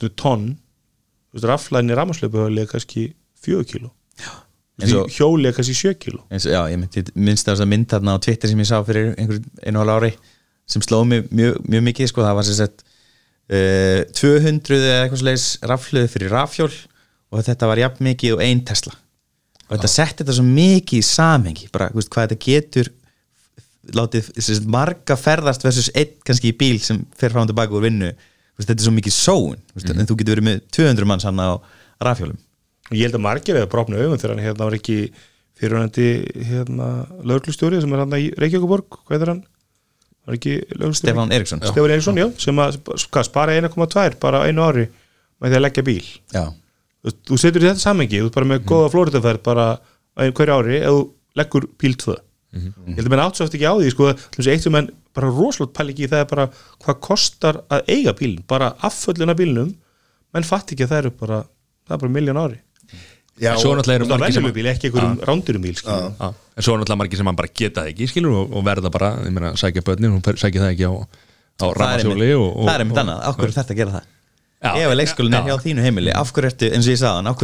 [0.00, 0.48] veist, tonn.
[1.30, 3.08] Þú veist, raflaðin í ramaslöpuhöli er kannski
[3.46, 3.92] 4 kíló.
[4.82, 6.24] Hjóli er kannski 7 kíló.
[6.34, 9.42] Já, ég myndi, minnst þess að mynd þarna á Twitter sem ég sá fyrir einhver
[9.62, 10.12] einu hálf ári
[10.66, 15.22] sem slóð mig mjög, mjög mikið, sko, það var sem sagt uh, 200 eða eitthvað
[15.22, 16.70] slegis rafluð fyrir rafhjól
[17.32, 18.94] og þetta var jafn mikið og ein Tesla.
[19.66, 22.92] Og þetta setti þetta svo mikið í samhengi bara, veist, hvað þetta getur
[23.96, 27.86] látið sagt, marga ferðast versus einn kannski í bíl sem fer frá og tilbaka úr
[27.86, 28.10] vinnu.
[28.56, 31.42] Veist, þetta er svo mikið sóun mm en þú getur verið með 200 manns hann
[31.42, 31.58] á
[32.02, 32.38] rafhjólum.
[32.90, 34.98] Og ég held að margir eða brotna augun þegar hann hérna var ekki
[35.56, 36.08] fyrirhandi
[36.46, 36.88] hérna
[37.24, 39.44] lögreglustjóri sem er hann í Reykjavíkuborg hvað er hann?
[40.26, 41.12] Var ekki lögreglustjóri?
[41.12, 44.86] Stefán Eriksson Stefán Eriksson, já, sem að hvað, spara 1,2 bara á einu ári
[45.40, 46.06] með því að leggja bíl.
[46.34, 46.44] Já,
[47.04, 49.66] þú, þú setur í þetta samengi, þú ert bara með góða flóriðaferð bara
[50.16, 51.02] hverju ári ef þú
[51.36, 52.16] leggur bíl 2
[52.56, 54.12] ég held að menn átsátt ekki á því sko,
[54.46, 56.46] eitt sem menn bara rosalegt pæli ekki það er bara
[56.84, 59.74] hvað kostar að eiga bílinn bara afföllina bílinnum
[60.34, 61.40] menn fatt ekki að það eru bara
[61.86, 62.60] það er bara miljón ári
[63.36, 66.80] Já, Svo og, náttúrulega er margir sem bíl, ekki einhverjum rándurum bíl en svo er
[66.80, 69.50] náttúrulega margir sem hann bara geta það ekki skilur og, og verða bara, ég meina,
[69.60, 73.00] sækja börnin hún sækja það ekki á, á ramasjóli einmitt- og, og, það er einmitt
[73.02, 74.06] annað, hverju er þetta að gera það?
[74.56, 75.50] Já, ef að leikskólinn er já.
[75.52, 77.36] hjá þínu heimili hverju ertu, eins og ég af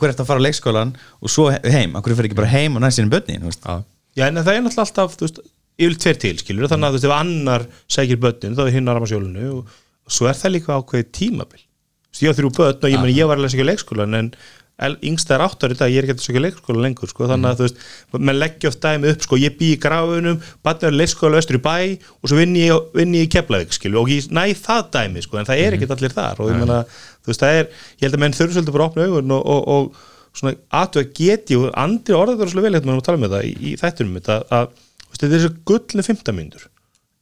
[0.00, 2.78] hverju ertu að fara á leikskólan og svo he- heim, hverju fyrir ekki bara heim
[2.80, 3.68] og næst sinni börnin, þú veist?
[4.16, 5.40] Já, en það er náttúrulega alltaf þú veist,
[5.76, 8.92] yfir tveir til skilur þannig að þú veist ef annar sækir börnin þá hinn á
[8.96, 9.74] ramasjólinu og,
[10.08, 11.60] og svo það líka ákveðið tímabil.
[11.60, 14.30] Þú veist, ég á þrjú börn og ég, meni, ég var að sækja leikskólan en
[14.76, 17.60] yngsta er áttar í dag, ég er ekki að sækja leikskólan lengur sko, þannig að
[17.60, 17.84] þú veist,
[18.18, 21.62] menn leggja oft dæmi upp sko, ég bý í grafunum, barnið er leikskóla vestur í
[21.64, 25.24] bæ og svo vinn ég, vinn ég í Keflavík skilur, og ég næ það dæmi
[25.24, 26.82] sko, en það er ekkert allir þar og ég meina,
[27.24, 30.36] þú veist, það er ég held að menn svolítið bara opna augun og, og, og
[30.36, 33.52] svona aðtöða geti og andri orðið það svolítið vel hérna að tala með það í,
[33.56, 36.66] í þættunum þetta að þú veist, þetta er gullni 15 mínútur.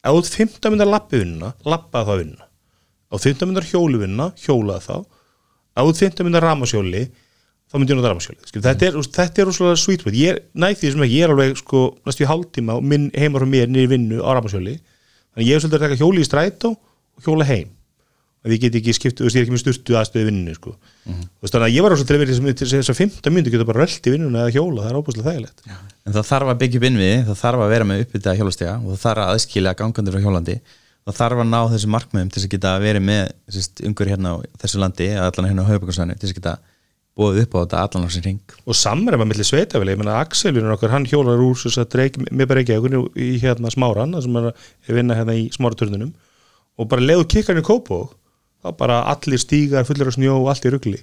[0.04, 2.48] Ef þú ert 15 mínútur lappi vinnuna lappaði þá vinnuna.
[3.14, 4.96] Á 15 mínútur hjóli vinnuna, hjólaði þá.
[5.74, 7.04] Ef þú ert 15 mínútur ramasjóli
[7.74, 10.14] þá myndi ég nota Skil, þetta er, þetta er rosalega sweet spot.
[10.14, 13.42] Ég næð því sem ekki, ég er alveg sko næstu í hálftíma og minn heimar
[13.42, 16.70] frá mér niður vinnu á ramasjóli þannig ég er svolítið að taka hjóli í strætó
[16.78, 17.72] og hjóla heim.
[18.44, 20.74] Að ég get ekki skipt, þú veist, ég er ekki með styrtu aðstöðu vinninu sko.
[21.08, 23.66] mm þannig að ég var svo til að vera til þess að 15 mínútur geta
[23.66, 25.64] bara rölt í vinnuna eða hjóla, það er óbúslega þægilegt.
[26.04, 28.88] En það þarf að byggja upp innviði, það þarf að vera með uppbyttaða hjólastega og
[28.92, 30.56] það þarf að aðskilja gangandi frá hjólandi.
[31.04, 33.22] Það þarf að ná þessu markmiðum til þess að geta verið með
[33.88, 36.54] ungur hérna á þessu landi allan hérna á höfbrukarsvæðinu til þess að geta
[37.14, 40.54] búið upp á þetta allan á sin ring og samræma millir sveitafélag, ég menna Axel
[40.54, 44.16] vinnur okkar, hann hjólar úr þess að dreik með bara ekki ekkur í hérna smáran
[44.16, 46.10] það sem er að vinna hérna í smáraturnunum.
[46.74, 48.00] Og bara leiðu kikkan í kópó
[48.64, 50.98] þá bara allir stígar fullir af snjó og allt í rugli.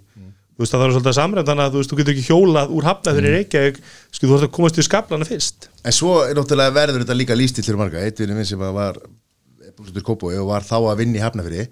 [0.51, 2.73] Þú veist það þarf svolítið að samræma þannig að þú veist þú getur ekki hjólað
[2.75, 3.79] úr hafnað fyrir Reykjavík
[4.11, 5.69] skil þú þarf að komast í skaplana fyrst.
[5.87, 8.75] En svo er náttúrulega verður þetta líka lístill fyrir marga, eitt vinni minn sem að
[8.75, 8.99] var
[10.05, 11.71] Kópói og var þá að vinna í Hafnafyrir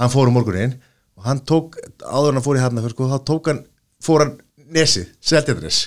[0.00, 0.78] hann fór um morgunin
[1.18, 3.60] og hann tók, áður en hann fór í Hafnafyrir sko, þá tók hann,
[4.04, 4.34] fór hann
[4.70, 5.80] nesið, seltjarnis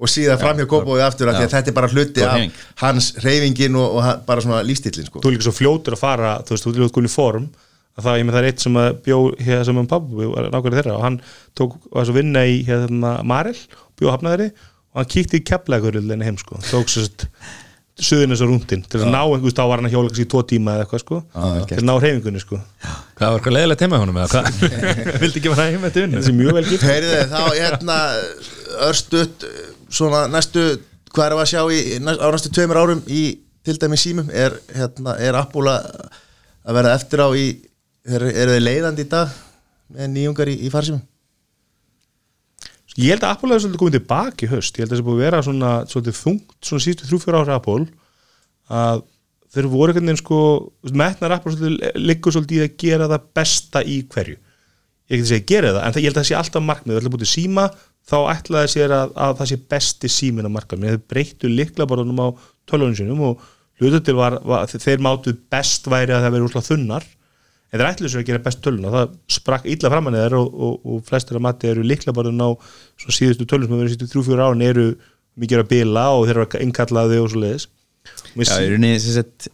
[0.00, 3.10] og síðan fram hjá Kópói aftur af því að þetta er bara hluti af hans
[3.20, 5.20] reyfingin og, og hann- bara svona lístillin sko.
[5.20, 7.50] þú er líka svo fljótur að fara þú veist, þú er líka í form
[7.98, 10.76] að það, ég með það er eitt sem að bjó hér sem um pappu, nákvæmlega
[10.80, 11.20] þeirra og hann
[11.58, 13.56] tók, var svo að vinna í hérna Marel,
[14.00, 14.46] bjó hafnaðri
[14.94, 16.56] og hann kíkti í keflaugurlinni heim sko.
[16.70, 17.04] Tók svo
[18.00, 20.42] suðin þessar rúndin til að ná einhvers, þá var hann að hjóla kannski í tvo
[20.52, 21.18] tíma eða eitthvað sko,
[21.68, 22.60] til að ná reyfingunni sko.
[23.18, 24.62] Hvað var eitthvað leðilegt heima hjá honum eða hvað?
[25.24, 26.20] Vildi ekki vera heim eftir vinnu?
[26.20, 27.98] þessi er mjög vel gift Heyrðu þá hérna
[28.88, 29.46] örstutt
[29.90, 30.64] svona næstu
[31.10, 33.24] hvað er að sjá í, næst, á næstu tveimur árum í
[33.66, 35.90] til dæmis símum er, hérna, er Apple að
[36.70, 37.46] að verða eftir á í
[38.06, 39.32] er, er þið leiðandi í dag
[39.96, 41.02] með nýjungar í, í farsímum
[42.98, 45.06] Ég held að Apple hefur svolítið komið tilbaka í höst ég held að það sé
[45.06, 47.84] búið að vera svona svolítið þungt svona síðustu þrjú-fjóra ára Apple
[48.80, 49.02] að
[49.54, 50.40] þeir voru einhvern veginn sko
[50.98, 54.40] metnar Apple svolítið liggur svolítið í að gera það besta í hverju.
[55.10, 56.92] Ég geti segja gera það, en það, ég held að það sé alltaf markmið.
[56.92, 57.64] Það ætla búið til síma,
[58.10, 62.28] þá ætlaði sér að, að það sé besti símin á markmið þeir breyttu liklaborðunum á
[62.70, 63.48] tölvunum sinum og
[63.80, 67.08] hlutu til var, var þeir mátu best væri að það veri úrsláð þunnar
[67.70, 70.54] en þeir ætluðu sér að gera best tölun og það sprakk illa framan eða og,
[70.66, 72.50] og, og flestir að mati eru liklaborðun á
[72.98, 74.86] svona síðustu tölun sem verið síðustu þrjú-fjóra árin eru
[75.40, 77.68] mikið að bila og þeir eru innkallaði og svo leiðis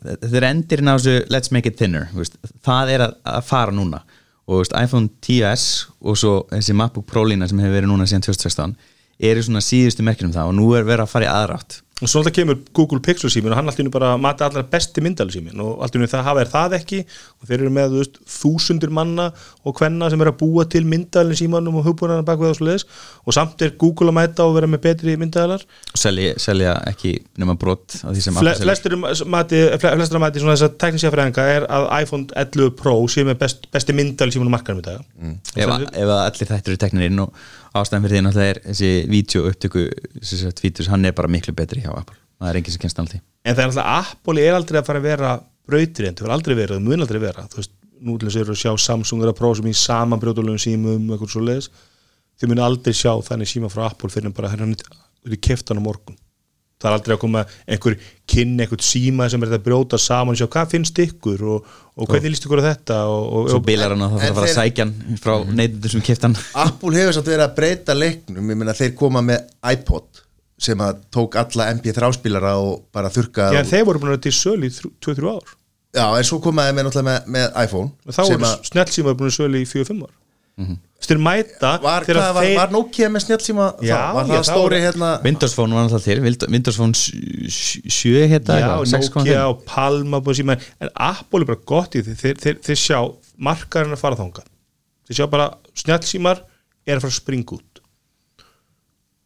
[0.01, 3.75] þetta er endirinn á þessu let's make it thinner veist, það er að, að fara
[3.75, 4.03] núna.
[4.47, 5.65] Og veist, iPhone 10s
[6.01, 8.77] og svo þessi MacBook Pro lína sem hefur verið núna síðan 2016
[9.31, 12.21] eru svona síðustu merkjum það og nú er verið að fara í aðrátt og svo
[12.21, 15.79] alltaf kemur Google Pixel símin og hann alltaf bara mati allar besti myndali símin og
[15.81, 16.99] alltaf það hafa er það ekki.
[17.41, 19.31] Og þeir eru með veist, þúsundir manna
[19.65, 22.69] og hvenna sem er að búa til myndalin símanum og hugbúnaðan bak við og svo
[22.69, 22.85] leiðis
[23.25, 27.15] og samt er Google að mæta og vera með betri myndadalar og selja, selja ekki
[27.41, 31.47] nema brot af því sem Fle, flestir mati, flestir mati svona þess að tekníska fræðinga
[31.57, 35.05] er að iPhone 11 Pro sé með best, besti myndali símanum markaðum í dag.
[35.17, 35.39] Mm.
[35.57, 37.33] ef, að- allir þættir eru teknir inn og
[37.81, 39.87] ástæðan fyrir því náttúrulega er þessi vídeo upptöku
[40.63, 42.19] vídeos, hann er bara miklu betri hjá Apple.
[42.41, 45.03] Það er enginn sem kennst náttúrulega en það er alltaf Apple er aldrei að fara
[45.03, 45.33] að vera
[45.67, 47.45] brautrind, það er aldrei verið, það mun aldrei vera.
[47.53, 47.75] Þú veist,
[48.07, 51.33] nú til þess að sjá Samsung er að prófa sem í saman brjóðulegum símum eitthvað
[51.33, 51.71] svo leiðis,
[52.37, 55.81] þau mun aldrei sjá þannig síma frá Apple fyrir en bara hann er keft hann
[55.81, 56.19] á morgun
[56.77, 57.97] það er aldrei að koma einhver
[58.29, 62.11] kynni, einhver síma sem er að brjóta saman og sjá hvað finnst ykkur og, og
[62.11, 64.51] hvernig líst ykkur á þetta og, og, svo bilar hann og það þarf að fara
[64.51, 66.37] að sækja hann frá neytundur sem keft hann.
[66.67, 68.53] Apple hefur samt verið að breyta leiknum.
[68.53, 70.23] Ég meina þeir koma með iPod
[70.67, 74.25] sem að tók alla MP3 spilara og bara þurka Já, þeir voru búin að vera
[74.27, 74.73] til sölu í
[75.05, 75.57] 2-3 ár.
[75.97, 79.33] Já, en svo komaði með náttúrulega með, með iPhone og þá voru að snjálsíma búin
[79.33, 80.15] að sölu í 4-5 ár
[81.07, 85.53] Þeir mæta var, var, þeir- var Nokia með snjálfsíma Já, var það stóri hérna Windows
[85.55, 89.19] Phone var náttúrulega til Windows Phone 7 hérna Já, eitthvað, 6,5.
[89.21, 92.81] Nokia og Palma búið síma, en Apple er bara gott í því þeir, þeir, þeir
[92.81, 92.99] sjá
[93.49, 94.49] markarinn að fara þangað.
[95.07, 96.41] Þeir sjá bara snjálsímar
[96.87, 97.83] er að fara að springa út.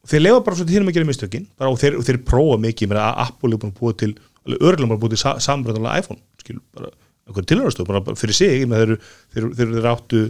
[0.01, 2.19] Og þeir lefa bara svo til hérna að gera mistökin bara, og, þeir, og þeir
[2.27, 2.91] prófa mikið.
[2.91, 4.11] Með að Apple er búin að búið til
[4.49, 6.91] alveg örgulega bara búið til sa, sambröðanlega iPhone skil, bara
[7.29, 8.97] bara fyrir sig, ég þeir,
[9.35, 10.23] þeir, þeir, áttu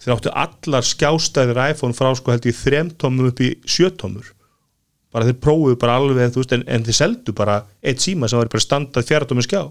[0.00, 4.32] þeir áttu allar skjástæðir iPhone frá sko held í þremtómum upp í sjötómur
[5.10, 8.50] bara þeir prófuðu bara alveg veist, en, en þeir seldu bara eitt síma sem var
[8.50, 9.62] bara standað fjaratómi skjá.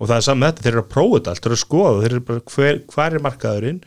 [0.00, 2.02] Og það er saman þetta, þeir eru að prófa þetta allt, þeir eru að skoða,
[2.02, 3.80] þeir eru bara hver, hver er markaðurinn,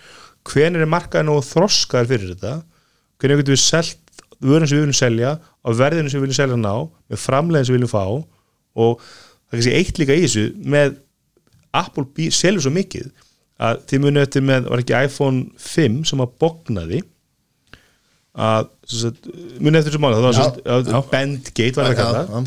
[0.46, 2.56] hven er markaðurinn og þroskaður fyrir þetta
[3.22, 6.60] hvernig getum við selt vörun sem við viljum selja á verðinu sem við viljum selja
[6.60, 6.74] ná
[7.12, 8.06] með framlegin sem við viljum fá.
[8.76, 9.06] Og
[9.52, 10.98] það er eitt líka í þessu með
[11.82, 13.10] Apple selur svo mikið
[13.66, 17.02] að þið munið eftir með, var ekki iPhone 5 sem að bognaði
[18.36, 18.66] að
[19.64, 22.42] munið eftir þessu máli, það var að Bandgate var það að kalla.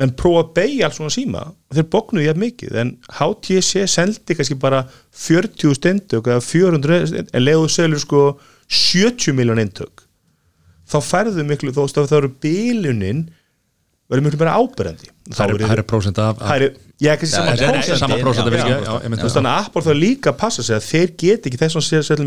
[0.00, 1.42] menn prófa að beigja alls svona síma
[1.76, 4.80] þeir bognuðu jafn mikið en HTC seldi kannski bara
[5.26, 8.22] 40 stendök eða 400 en leiðu selur sko
[8.70, 10.06] 70 miljón eintök.
[10.90, 13.20] Þá færðu miklu þó að það eru bílunin
[14.10, 15.10] verður miklu meira áberandi.
[15.30, 16.48] Það er hæri prósent af af-
[17.00, 17.60] já, kannski sama er-
[19.16, 19.36] er það.
[19.36, 21.78] þannig að Apple þarf líka að passa sig að þeir get ekki þess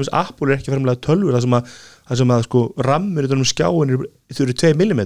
[0.10, 1.74] að Apple er ekki fremlega tölvur það sem að,
[2.24, 5.04] sem að sko, rammur utan um skjáin eru- þau eru 2 mm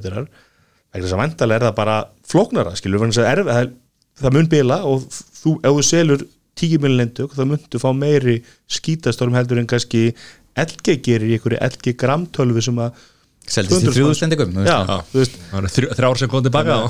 [1.04, 1.98] þess að vandalega er það bara
[2.32, 3.72] flóknara skilur, að erfi, það,
[4.24, 6.26] það mun bila og þú, ef þú selur
[6.58, 8.40] 10 mm lendug, þá muntu fá meiri
[8.72, 10.08] skítastorm heldur en kannski
[10.58, 12.96] LG gerir í einhverju LG gramtölvu sem að
[13.48, 14.96] Seldist í 200 þrjúðu stendingum Já, Já.
[15.12, 15.36] þú veist.
[15.52, 16.84] Það eru þrjú- þrjár sem kom tilbaka á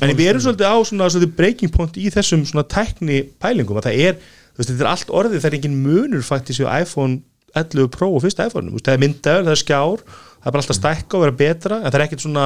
[0.00, 3.88] En við erum svolítið á svona, svona breaking point í þessum svona tækni pælingum að
[3.90, 4.14] það er,
[4.56, 7.20] veist, þetta er allt orðið það er engin munur faktisk í iPhone
[7.54, 10.78] 11 Pro og fyrsta iPhone, það er myndaður, það er skjár það er bara alltaf
[10.78, 12.44] stækka og vera betra en það er ekkert svona,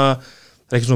[0.65, 0.91] það er ekkert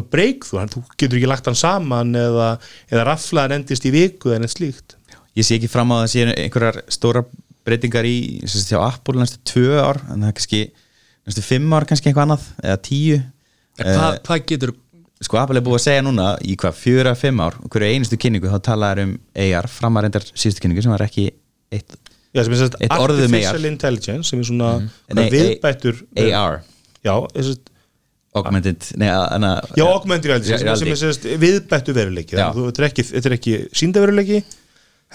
[0.49, 2.47] svona hann- þú getur ekki lagt hann saman eða,
[2.91, 4.97] eða raflaðan endist í viku en eitt slíkt.
[5.37, 7.23] Ég sé ekki fram á að það sé einhverjar stóra
[7.69, 8.17] breytingar í
[8.49, 10.63] sem sagt, hjá Apple næstu tvö ár en það er kannski
[11.29, 13.23] næstu fimm ár kannski eitthvað annað eða tíu.
[13.79, 14.75] Hvað hvað getur
[15.25, 18.19] sko Apple er búið að segja núna í hvað fjöra, fimm ár og hverju einustu
[18.21, 21.31] kynningu þá talaður um AR framarendar síðustu kynningu sem var ekki
[21.75, 21.99] eitt
[22.37, 23.71] Já, sem sérst Eitt orð um Artificial AR.
[23.71, 25.33] Intelligence sem er svona Nei, mm.
[25.33, 26.61] viðbættur AR
[27.03, 27.73] Já, sérst,
[28.37, 33.31] augmented nei, hana, já augmented reality sem, er sérst viðbættu veruleiki þetta er ekki, þetta
[33.31, 34.43] er ekki síndaveruleiki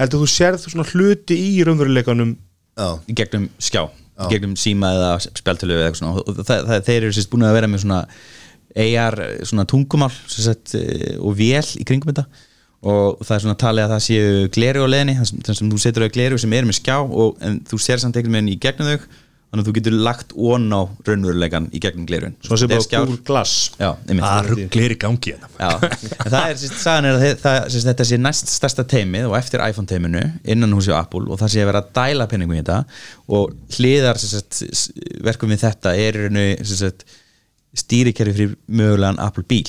[0.01, 3.85] heldur þú sérð svona hluti í raunveruleikanum í gegnum skjá
[4.31, 6.39] gegnum síma eða spjaltölu eða eitthvað svona.
[6.39, 8.01] Það, það, þeir eru sérst búin að vera með svona
[8.83, 12.25] AR svona tungumál sagt, eh, og vél í kringum þetta.
[12.83, 16.03] Og það er svona talið að það séu gleru á leðinni þannig sem þú setur
[16.03, 17.37] á gleru sem er með skjá og,
[17.69, 19.05] þú sér samt einhvern veginn í gegnum þau
[19.53, 23.19] þannig að þú getur lagt ón á raunverulegan í gegnum glerun Svo sem bara Google
[23.27, 23.51] Glass.
[23.77, 24.25] Já, einmitt.
[24.25, 25.49] Það rugglir í gangi hérna.
[26.25, 29.37] Það er, sérst, sagan er að þið- það, sérst, þetta sé næst stærsta teimið og
[29.37, 32.57] eftir iPhone teiminu innan húsi á Apple og það sé að vera að dæla penningum
[32.57, 32.79] í þetta
[33.37, 34.89] og hliðar sérst, s-
[35.21, 36.17] verkum við þetta er
[37.73, 39.65] stýrikerfi fyrir mögulegan Apple bíl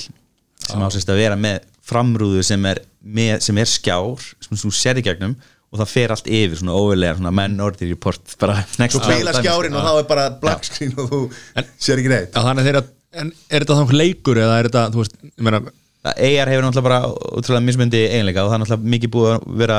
[0.64, 4.70] sem á sérst, að vera með framrúðu sem er, með, sem er skjár sem þú
[4.72, 5.34] sér í gegnum
[5.74, 9.74] og það fer allt yfir svona óvilega svona minority report bara next Svo bíla skjárin
[9.74, 11.22] og þá er bara black screen og þú
[11.82, 12.36] sér ekki neitt.
[13.14, 15.60] En er þetta þá leikur eða er þetta, þú veist, ég meina
[16.04, 16.98] AR hefur náttúrulega bara
[17.38, 19.78] útrúlega mismundi eiginleika og það er náttúrulega mikið búið að vera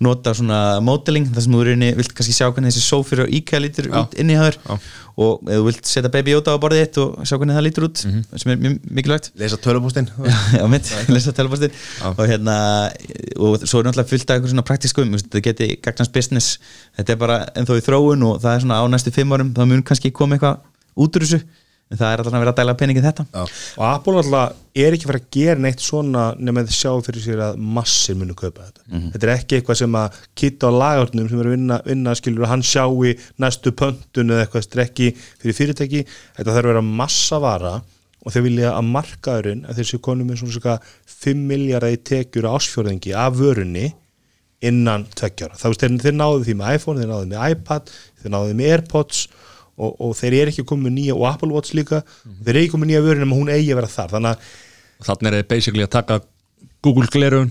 [0.00, 3.60] nota svona modeling þar sem þú reyni, vilt kannski sjá hvernig þessi sófyrir og IKEA
[3.60, 3.98] lítur Já.
[4.00, 4.56] út hjá þér.
[4.64, 4.78] Já.
[5.20, 7.86] og ef þú vilt setja Baby Yoda á borðið þitt og sjá hvernig það lítur
[7.90, 9.30] út sem er mjög mikilvægt.
[9.42, 10.08] Lesa tölupústinn
[10.58, 11.76] já, mitt, lesa telefostin
[12.14, 12.56] og hérna,
[13.36, 16.56] og svo er náttúrulega fullt af einhver svona praktiskum, þetta geti gagnast business,
[16.96, 19.72] þetta er bara ennþá í þróun og það er svona á næstu fimm árum, það
[19.74, 20.64] mun kannski koma eitthvað
[20.96, 21.44] út úr þessu
[21.90, 23.24] en það er alltaf að vera að dæla peningið þetta.
[23.80, 27.42] Og Apple alltaf er ekki fyrir að gera neitt svona nema þið sjá fyrir sér
[27.48, 28.84] að massir munu kaupa þetta.
[29.14, 32.46] Þetta er ekki eitthvað sem að kitta á lagardnum sem er að vinna, vinna skilur
[32.46, 36.04] og hann sjái næstu pöntun eða eitthvað strekki fyrir fyrirtæki.
[36.38, 37.74] Þetta þarf að vera massa vara
[38.20, 40.78] og þeir vilja að markaðurinn að séu konum með svona svona
[41.20, 43.90] 5 miljardar í tekjur ásfjörðingi af vörunni
[44.60, 45.56] innan tveggjára.
[45.56, 49.22] Það veist, þeir náðu því með iPhone, þeir náðu með iPad, þeir náðu með Airpods
[49.80, 52.02] og, og þeir eru ekki komið nýja og Apple Watch líka,
[52.44, 55.30] þeir eru ekki komið nýja vörun en hún eigi að vera þar, þannig að þannig
[55.32, 56.20] er þið basically að taka
[56.84, 57.50] Google glerun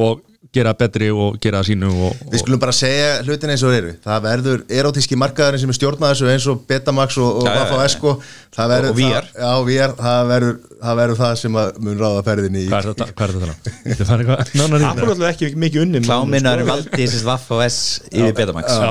[0.00, 3.62] og gera betri og gera það sínu og, Við og skulum bara segja hlutin eins
[3.62, 3.90] og þeir eru.
[4.02, 7.76] Það verður erotíski markaðurinn sem er stjórnað þessu eins og Betamax og, og Vafa.
[7.86, 8.14] Esko.
[8.56, 9.28] Það verður Og VR.
[9.28, 12.80] það, Já, VR, það verður, það verður það sem að mun ráða ferðinni í hvað
[12.80, 15.14] er þetta, hvað er þetta Þetta fara eitthvað nánar í Apple þetta?
[15.14, 17.78] alltaf ekki mikið unni kláminar valdi þessi Vaff OS
[18.10, 18.74] yfir Betamax.
[18.74, 18.90] Já,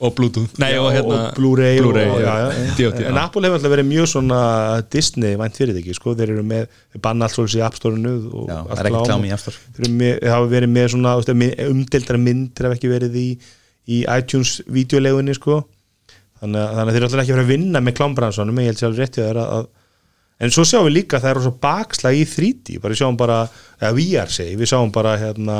[0.00, 2.60] og Bluetooth Nei, og hérna og Blu-ray og- og-.
[2.78, 3.18] DOT, en.
[3.20, 4.38] Apple hefur alltaf verið mjög svona
[4.92, 8.48] Disney vænt fyrirtæki, sko, þeir eru með þeir banna allt svolítið í App Store-unu og
[8.54, 9.58] allt það er ekki klám klám og í App Store.
[9.76, 11.12] þeir eru hafa verið með svona
[11.68, 13.26] umdeildara myndir hef ekki verið í,
[13.90, 15.60] í iTunes videolegunni sko
[16.40, 18.72] þannig að, þannig að þeir eru alltaf ekki verið að vinna með klámbransanum en ég
[18.72, 19.68] held sér alveg rétt í það að
[20.40, 23.18] en svo sjáum við líka að það er rosa bakslag í 3D bara við sjáum
[23.20, 23.38] bara,
[23.76, 25.56] eða VR segi við sjáum bara hérna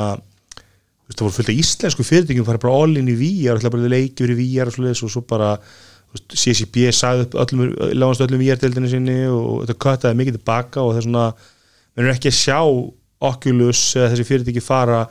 [1.15, 3.95] það voru fullt af íslensku fyrirtækjum fara bara all in í VR, ætla bara að
[3.95, 5.51] leiki verið VR og svoleiðis og svo bara
[6.11, 11.01] CCP sagði upp öllum, lágast öllum VR-deildinu sinni og þetta köttaði mikið tilbaka og það
[11.01, 12.59] er svona við erum ekki að sjá
[13.31, 15.03] Oculus eða þessi fyrirtæki fara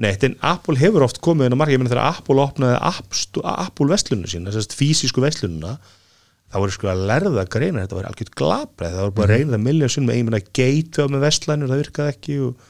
[0.00, 2.80] neitt, en Apple hefur oft komið inn á markið, ég meina þegar Apple opnaði
[3.52, 5.76] Apple vestlunum sína, þessast fysísku vestlununa
[6.52, 7.84] það voru sko að lærða að greina.
[7.84, 11.12] Þetta var algjört glabræð, það voru bara að reyna það miljón sinnum, ég meina gateway
[11.12, 12.66] með vestlænur, það virkaði ekki og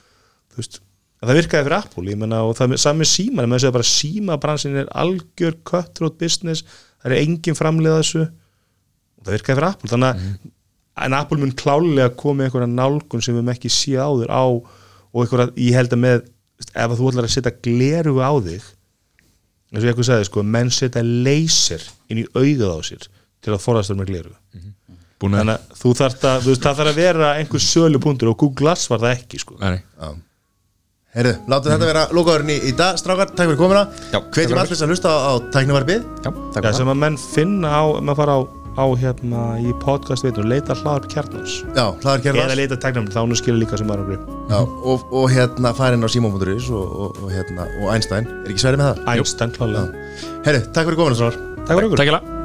[0.53, 0.79] þú veist,
[1.17, 3.77] en það virkaði fyrir Apple, ég meina og það er sami síma, með þess að
[3.79, 6.67] bara símabransin er algjör cutthroat business
[7.01, 8.27] það er engin framlega þessu.
[9.17, 13.25] Og það virkaði fyrir Apple, þannig að en Apple mun klálega koma með einhverja nálgun
[13.25, 16.23] sem við höfum ekki séð áður á og einhverja, ég held að með
[16.73, 18.65] ef þú ætlar að setja gleru á þig
[19.67, 23.09] eins og ég eitthvað sagði sko menn setja laser inn í augað á sér
[23.45, 24.33] til að forðast þér með gleru.
[25.21, 28.31] Búin að þannig að þú þarft að, þú veist, það þarf að vera einhver sölupunktur
[28.33, 29.59] og Google Glass var það ekki sko.
[29.61, 30.17] Nei, nei.
[31.17, 33.87] Heyrðu, látum þetta vera lokaðurinn í, í dag Strákar, takk fyrir komuna.
[34.13, 36.05] Já, takk Hvetjum allir að hlusta á, á tæknivarpið.
[36.21, 38.41] Já, takk Já, fyrir sem að menn finna á, maður fara á,
[38.77, 41.57] á hérna í podcast veitum, leita hlaðar kjarnans.
[41.73, 44.13] Já, hlaðar eða kjærnars leita tæknum, þá nú skilur líka sem var að
[44.53, 48.29] Já, og, og hérna farin á Simon.is og, og, og, hérna, og Einstein.
[48.45, 49.05] Er ekki sverið með það?
[49.17, 50.09] Einstein klálega.
[50.45, 51.45] Heyrðu, takk fyrir komuna, strákar.
[51.65, 52.36] Takk fyrir okkur